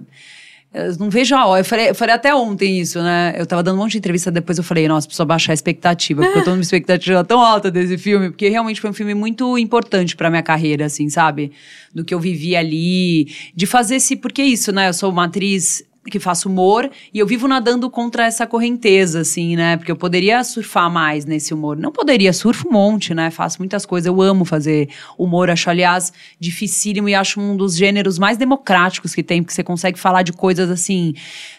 Eu 0.74 0.96
não 0.96 1.10
vejo 1.10 1.34
a 1.34 1.44
hora. 1.44 1.60
Eu 1.60 1.64
falei, 1.64 1.90
eu 1.90 1.94
falei 1.94 2.14
até 2.14 2.34
ontem 2.34 2.80
isso, 2.80 2.98
né? 3.02 3.34
Eu 3.36 3.44
tava 3.44 3.62
dando 3.62 3.74
um 3.74 3.78
monte 3.78 3.92
de 3.92 3.98
entrevista, 3.98 4.30
depois 4.30 4.56
eu 4.56 4.64
falei, 4.64 4.88
nossa, 4.88 5.06
preciso 5.06 5.26
baixar 5.26 5.52
a 5.52 5.54
expectativa, 5.54 6.22
porque 6.22 6.38
eu 6.38 6.44
tô 6.44 6.50
numa 6.50 6.62
expectativa 6.62 7.22
tão 7.24 7.40
alta 7.40 7.70
desse 7.70 7.98
filme, 7.98 8.30
porque 8.30 8.48
realmente 8.48 8.80
foi 8.80 8.88
um 8.88 8.94
filme 8.94 9.12
muito 9.12 9.58
importante 9.58 10.16
pra 10.16 10.30
minha 10.30 10.42
carreira, 10.42 10.86
assim, 10.86 11.10
sabe? 11.10 11.52
Do 11.94 12.02
que 12.04 12.14
eu 12.14 12.20
vivi 12.20 12.56
ali, 12.56 13.28
de 13.54 13.66
fazer 13.66 13.96
esse. 13.96 14.16
Porque 14.16 14.40
é 14.40 14.46
isso, 14.46 14.72
né? 14.72 14.88
Eu 14.88 14.94
sou 14.94 15.10
uma 15.10 15.24
atriz 15.24 15.84
que 16.10 16.18
faço 16.18 16.48
humor 16.48 16.90
e 17.14 17.18
eu 17.18 17.26
vivo 17.26 17.46
nadando 17.46 17.88
contra 17.88 18.26
essa 18.26 18.46
correnteza, 18.46 19.20
assim, 19.20 19.54
né? 19.54 19.76
Porque 19.76 19.90
eu 19.90 19.96
poderia 19.96 20.42
surfar 20.42 20.90
mais 20.90 21.24
nesse 21.24 21.54
humor. 21.54 21.76
Não 21.76 21.92
poderia, 21.92 22.32
surfo 22.32 22.68
um 22.68 22.72
monte, 22.72 23.14
né? 23.14 23.30
Faço 23.30 23.58
muitas 23.58 23.86
coisas. 23.86 24.06
Eu 24.06 24.20
amo 24.20 24.44
fazer 24.44 24.88
humor. 25.16 25.48
Acho, 25.48 25.70
aliás, 25.70 26.12
dificílimo 26.40 27.08
e 27.08 27.14
acho 27.14 27.40
um 27.40 27.56
dos 27.56 27.76
gêneros 27.76 28.18
mais 28.18 28.36
democráticos 28.36 29.14
que 29.14 29.22
tem, 29.22 29.42
porque 29.42 29.54
você 29.54 29.62
consegue 29.62 29.98
falar 29.98 30.22
de 30.22 30.32
coisas 30.32 30.70
assim. 30.70 31.14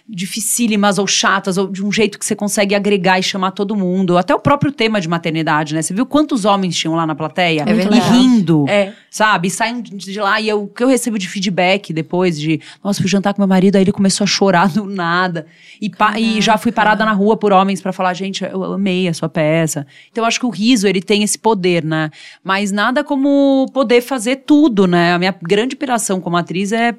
Dificílimas 0.08 0.98
ou 1.00 1.08
chatas, 1.08 1.58
ou 1.58 1.68
de 1.68 1.84
um 1.84 1.92
jeito 1.92 2.20
que 2.20 2.26
você 2.26 2.36
consegue 2.36 2.76
agregar 2.76 3.20
e 3.20 3.24
chamar 3.24 3.52
todo 3.52 3.76
mundo. 3.76 4.18
Até 4.18 4.36
o 4.36 4.40
próprio 4.40 4.72
tema 4.72 5.00
de 5.00 5.08
maternidade, 5.08 5.74
né? 5.74 5.82
Você 5.82 5.94
viu 5.94 6.06
quantos 6.06 6.44
homens 6.44 6.76
tinham 6.76 6.94
lá 6.96 7.06
na 7.08 7.16
plateia? 7.16 7.62
É 7.62 7.74
e 7.96 8.00
rindo. 8.12 8.66
É. 8.68 8.94
Sabe? 9.10 9.48
E 9.48 9.52
saem 9.52 9.82
de 9.82 10.20
lá 10.20 10.42
e 10.42 10.50
eu- 10.50 10.64
o 10.64 10.68
que 10.68 10.84
eu 10.84 10.88
recebo 10.88 11.18
de 11.18 11.28
feedback 11.30 11.94
depois 11.94 12.38
de, 12.40 12.60
nossa, 12.84 13.00
fui 13.02 13.10
jantar 13.10 13.34
com 13.34 13.42
meu 13.42 13.48
marido, 13.48 13.76
aí 13.78 13.84
ele 13.84 13.92
começou 13.94 14.26
a 14.26 14.28
chorar 14.28 14.68
do 14.74 14.86
nada. 14.86 15.46
E, 15.82 15.90
pa- 15.90 16.20
e 16.20 16.42
já 16.42 16.58
fui 16.58 16.72
parada 16.72 17.06
na 17.06 17.14
rua 17.14 17.38
por 17.38 17.54
homens 17.54 17.82
pra 17.82 17.94
falar, 17.94 18.14
gente, 18.14 18.44
eu 18.44 18.64
amei 18.74 19.08
a 19.08 19.14
sua 19.14 19.30
peça. 19.30 19.88
Então 20.12 20.24
eu 20.24 20.28
acho 20.28 20.40
que 20.40 20.46
o 20.46 20.50
riso, 20.50 20.86
ele 20.88 21.02
tem 21.02 21.24
esse 21.24 21.40
poder, 21.40 21.84
né? 21.84 22.10
Mas 22.44 22.72
nada 22.72 23.04
como 23.04 23.68
poder 23.74 24.02
fazer 24.02 24.38
tudo, 24.46 24.86
né? 24.86 25.14
A 25.14 25.20
minha 25.20 25.36
grande 25.42 25.76
piração 25.76 26.20
como 26.20 26.36
atriz 26.36 26.72
é, 26.74 26.94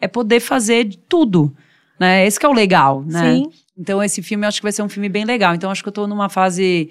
é 0.00 0.08
poder 0.08 0.40
fazer 0.40 0.88
tudo, 1.08 1.54
né? 2.00 2.26
Esse 2.26 2.40
que 2.40 2.46
é 2.46 2.48
o 2.48 2.52
legal, 2.52 3.04
né? 3.06 3.34
Sim. 3.34 3.50
Então 3.78 4.02
esse 4.02 4.22
filme 4.22 4.44
eu 4.44 4.48
acho 4.48 4.58
que 4.58 4.64
vai 4.64 4.72
ser 4.72 4.82
um 4.82 4.88
filme 4.88 5.08
bem 5.08 5.24
legal. 5.24 5.54
Então 5.54 5.70
acho 5.70 5.82
que 5.82 5.88
eu 5.88 5.92
tô 5.92 6.06
numa 6.06 6.28
fase 6.28 6.88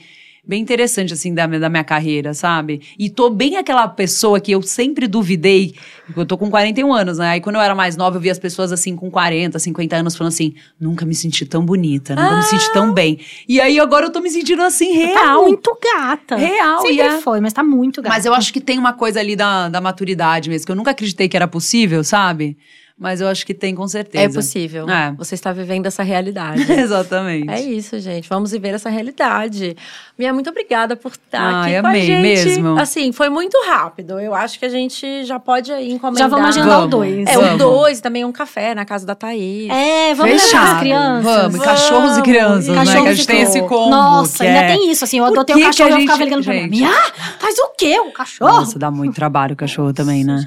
bem 0.48 0.62
interessante, 0.62 1.14
assim, 1.14 1.32
da, 1.34 1.48
minha- 1.48 1.60
da 1.60 1.70
minha 1.70 1.84
carreira, 1.84 2.34
sabe? 2.34 2.82
E 2.98 3.08
tô 3.10 3.30
bem 3.30 3.58
aquela 3.58 3.88
pessoa 3.88 4.40
que 4.40 4.52
eu 4.52 4.62
sempre 4.64 5.06
duvidei. 5.08 5.76
Eu 6.18 6.26
tô 6.26 6.36
com 6.38 6.50
41 6.50 6.92
anos, 6.92 7.20
né? 7.20 7.32
Aí 7.32 7.42
quando 7.42 7.58
eu 7.58 7.62
era 7.62 7.76
mais 7.76 7.96
nova, 7.96 8.18
eu 8.18 8.22
via 8.22 8.32
as 8.32 8.40
pessoas 8.40 8.72
assim 8.72 8.96
com 8.96 9.12
40, 9.12 9.60
50 9.60 9.96
anos 9.98 10.16
falando 10.16 10.34
assim: 10.34 10.56
nunca 10.80 11.06
me 11.06 11.14
senti 11.14 11.46
tão 11.46 11.64
bonita, 11.64 12.16
nunca 12.16 12.36
me 12.38 12.44
senti 12.44 12.72
tão 12.74 12.92
bem. 12.92 13.20
E 13.48 13.62
aí 13.62 13.80
agora 13.80 14.08
eu 14.08 14.12
tô 14.12 14.22
me 14.22 14.32
sentindo 14.32 14.64
assim, 14.64 14.92
Tá 15.14 15.22
real. 15.22 15.44
muito 15.46 15.78
gata. 15.84 16.36
Real, 16.38 16.82
Sempre 16.82 16.96
e 16.96 17.02
é- 17.02 17.22
foi, 17.22 17.40
mas 17.40 17.54
tá 17.54 17.62
muito 17.64 18.02
gata. 18.02 18.16
Mas 18.16 18.26
eu 18.26 18.34
acho 18.34 18.52
que 18.52 18.62
tem 18.62 18.80
uma 18.80 18.94
coisa 18.94 19.20
ali 19.20 19.36
da, 19.36 19.70
da 19.70 19.80
maturidade 19.80 20.50
mesmo, 20.50 20.66
que 20.66 20.72
eu 20.72 20.76
nunca 20.76 20.92
acreditei 20.92 21.30
que 21.30 21.36
era 21.38 21.48
possível, 21.48 22.04
sabe? 22.04 22.58
Mas 23.02 23.22
eu 23.22 23.30
acho 23.30 23.46
que 23.46 23.54
tem 23.54 23.74
com 23.74 23.88
certeza. 23.88 24.26
É 24.26 24.28
possível. 24.28 24.90
É. 24.90 25.14
Você 25.18 25.34
está 25.34 25.54
vivendo 25.54 25.86
essa 25.86 26.04
realidade. 26.04 26.70
Exatamente. 26.70 27.50
É 27.50 27.62
isso, 27.62 27.98
gente. 27.98 28.28
Vamos 28.28 28.52
viver 28.52 28.74
essa 28.74 28.90
realidade. 28.90 29.78
Mia, 30.18 30.34
muito 30.34 30.50
obrigada 30.50 30.98
por 30.98 31.14
estar 31.14 31.40
Ai, 31.42 31.72
aqui 31.78 31.82
com 31.82 31.88
a 31.88 31.90
amei 31.92 32.02
gente. 32.06 32.22
mesmo. 32.22 32.78
Assim, 32.78 33.14
foi 33.14 33.30
muito 33.30 33.58
rápido. 33.66 34.20
Eu 34.20 34.36
acho 34.36 34.60
que 34.60 34.66
a 34.66 34.70
gente 34.70 35.24
já 35.24 35.40
pode 35.40 35.72
aí 35.72 35.94
encomendar. 35.94 36.30
Já 36.30 36.36
vamos 36.36 36.50
agendar 36.58 36.70
o 36.80 36.82
Vamos. 36.82 36.90
dois. 36.90 37.28
É, 37.30 37.38
o 37.38 37.42
Vamos. 37.42 37.58
dois, 37.58 38.02
também 38.02 38.26
um 38.26 38.34
café 38.34 38.76
na 38.76 38.84
casa 38.84 39.06
da 39.06 39.16
Thaís. 39.16 39.70
É, 39.70 40.14
vamos 40.14 40.34
levar 40.34 40.44
Fechado. 40.46 40.74
as 40.74 40.80
crianças. 40.80 41.24
Vamos, 41.24 41.56
e 41.56 41.60
cachorros 41.60 42.04
e 42.04 42.10
Vamos. 42.10 42.22
crianças, 42.24 42.68
né? 42.68 42.76
Cachorros 42.76 43.02
Que 43.04 43.08
a 43.08 43.14
gente 43.14 43.28
tem 43.28 43.42
esse 43.44 43.62
combo. 43.62 43.90
Nossa, 43.92 44.38
que 44.40 44.44
ainda 44.50 44.60
é... 44.60 44.68
tem 44.76 44.92
isso, 44.92 45.06
assim, 45.06 45.20
eu 45.20 45.24
adotei 45.26 45.56
que 45.56 45.62
um 45.62 45.66
cachorro 45.66 45.90
que 45.90 45.94
e 45.94 45.96
a 45.96 45.98
eu 45.98 46.02
ficava 46.02 46.18
gente- 46.20 46.28
ligando 46.30 46.44
pra 46.44 46.54
gente? 46.54 46.70
mim. 46.70 46.84
Ah, 46.84 47.12
faz 47.40 47.58
o 47.60 47.70
quê? 47.78 47.98
O 48.02 48.12
cachorro? 48.12 48.52
Nossa, 48.52 48.78
dá 48.78 48.92
muito 48.92 49.16
trabalho 49.16 49.54
o 49.54 49.56
cachorro 49.58 49.94
também, 49.94 50.26
né? 50.26 50.46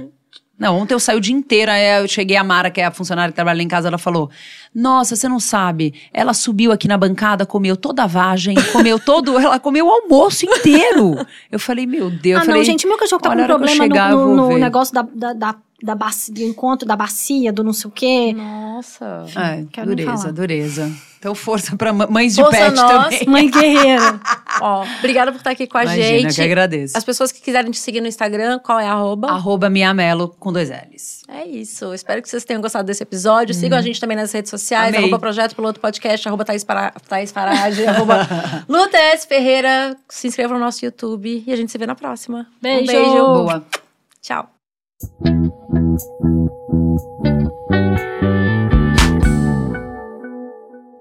Não, 0.58 0.78
ontem 0.78 0.94
eu 0.94 1.00
saí 1.00 1.16
o 1.16 1.20
dia 1.20 1.34
inteiro, 1.34 1.72
aí 1.72 2.02
eu 2.02 2.06
cheguei 2.06 2.36
a 2.36 2.44
Mara, 2.44 2.70
que 2.70 2.80
é 2.80 2.84
a 2.84 2.90
funcionária 2.92 3.32
que 3.32 3.34
trabalha 3.34 3.56
lá 3.56 3.62
em 3.62 3.68
casa, 3.68 3.88
ela 3.88 3.98
falou: 3.98 4.30
Nossa, 4.74 5.16
você 5.16 5.28
não 5.28 5.40
sabe, 5.40 5.92
ela 6.12 6.32
subiu 6.32 6.70
aqui 6.70 6.86
na 6.86 6.96
bancada, 6.96 7.44
comeu 7.44 7.76
toda 7.76 8.04
a 8.04 8.06
vagem, 8.06 8.54
comeu 8.72 8.98
todo, 8.98 9.36
ela 9.38 9.58
comeu 9.58 9.86
o 9.86 9.90
almoço 9.90 10.44
inteiro. 10.46 11.16
Eu 11.50 11.58
falei, 11.58 11.84
meu 11.86 12.10
Deus, 12.10 12.40
ah, 12.42 12.44
falei, 12.44 12.60
não, 12.60 12.64
gente, 12.64 12.86
meu 12.86 12.96
cachorro 12.96 13.20
tá 13.20 13.30
com 13.30 13.34
problema 13.46 13.74
chegar, 13.94 14.10
no, 14.12 14.18
no- 14.36 14.36
no 14.36 14.58
negócio 14.58 14.94
da, 14.94 15.02
da, 15.02 15.32
da, 15.32 15.54
da 15.82 15.94
bacia, 15.94 16.32
do 16.34 16.40
encontro 16.42 16.86
da 16.86 16.94
bacia, 16.96 17.52
do 17.52 17.64
não 17.64 17.72
sei 17.72 17.88
o 17.88 17.90
quê. 17.90 18.32
Nossa. 18.32 19.24
É, 19.36 19.84
dureza, 19.84 20.32
dureza. 20.32 20.90
Então, 21.18 21.36
força 21.36 21.76
pra 21.76 21.92
mã- 21.92 22.08
mães 22.10 22.34
de 22.34 22.42
Força 22.42 22.58
pet 22.58 22.74
nossa. 22.74 23.02
também. 23.10 23.26
Mãe 23.30 23.48
guerreira. 23.48 24.20
Ó, 24.60 24.84
obrigada 24.98 25.30
por 25.30 25.38
estar 25.38 25.50
aqui 25.50 25.68
com 25.68 25.78
a 25.78 25.84
Imagina, 25.84 26.04
gente. 26.04 26.28
eu 26.30 26.34
que 26.34 26.40
agradeço. 26.42 26.98
As 26.98 27.04
pessoas 27.04 27.30
que 27.30 27.40
quiserem 27.40 27.70
te 27.70 27.78
seguir 27.78 28.00
no 28.00 28.08
Instagram, 28.08 28.58
qual 28.58 28.80
é 28.80 28.88
a 28.88 28.92
arroba? 28.92 29.28
Arroba 29.28 29.70
Miamelo 29.70 30.34
com 30.40 30.52
dois 30.52 30.68
L's. 30.68 31.22
É 31.28 31.46
isso. 31.46 31.94
Espero 31.94 32.20
que 32.20 32.28
vocês 32.28 32.44
tenham 32.44 32.60
gostado 32.60 32.84
desse 32.84 33.04
episódio. 33.04 33.54
Sigam 33.54 33.78
a 33.78 33.82
gente 33.82 34.00
também 34.00 34.16
nas 34.16 34.32
redes 34.32 34.50
sociais, 34.50 34.88
Amei. 34.88 35.00
arroba 35.00 35.18
Projeto 35.20 35.54
Piloto 35.54 35.78
Podcast, 35.78 36.26
arroba 36.26 36.44
Thaís, 36.44 36.64
Para... 36.64 36.90
Thaís 37.08 37.30
Farage, 37.30 37.86
arroba 37.86 38.26
Luta 38.68 38.96
S. 38.98 39.24
Ferreira. 39.26 39.96
Se 40.08 40.26
inscreva 40.26 40.54
no 40.54 40.60
nosso 40.60 40.84
YouTube 40.84 41.44
e 41.46 41.52
a 41.52 41.56
gente 41.56 41.70
se 41.70 41.78
vê 41.78 41.86
na 41.86 41.94
próxima. 41.94 42.48
Beijo. 42.60 42.82
Um 42.82 42.86
beijo. 42.86 43.14
Boa. 43.18 43.64
Tchau. 44.20 44.51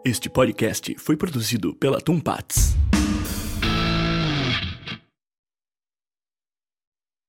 Este 0.04 0.30
podcast 0.30 0.96
foi 0.98 1.16
produzido 1.16 1.76
pela 1.76 2.02
Tumpats. 2.02 2.76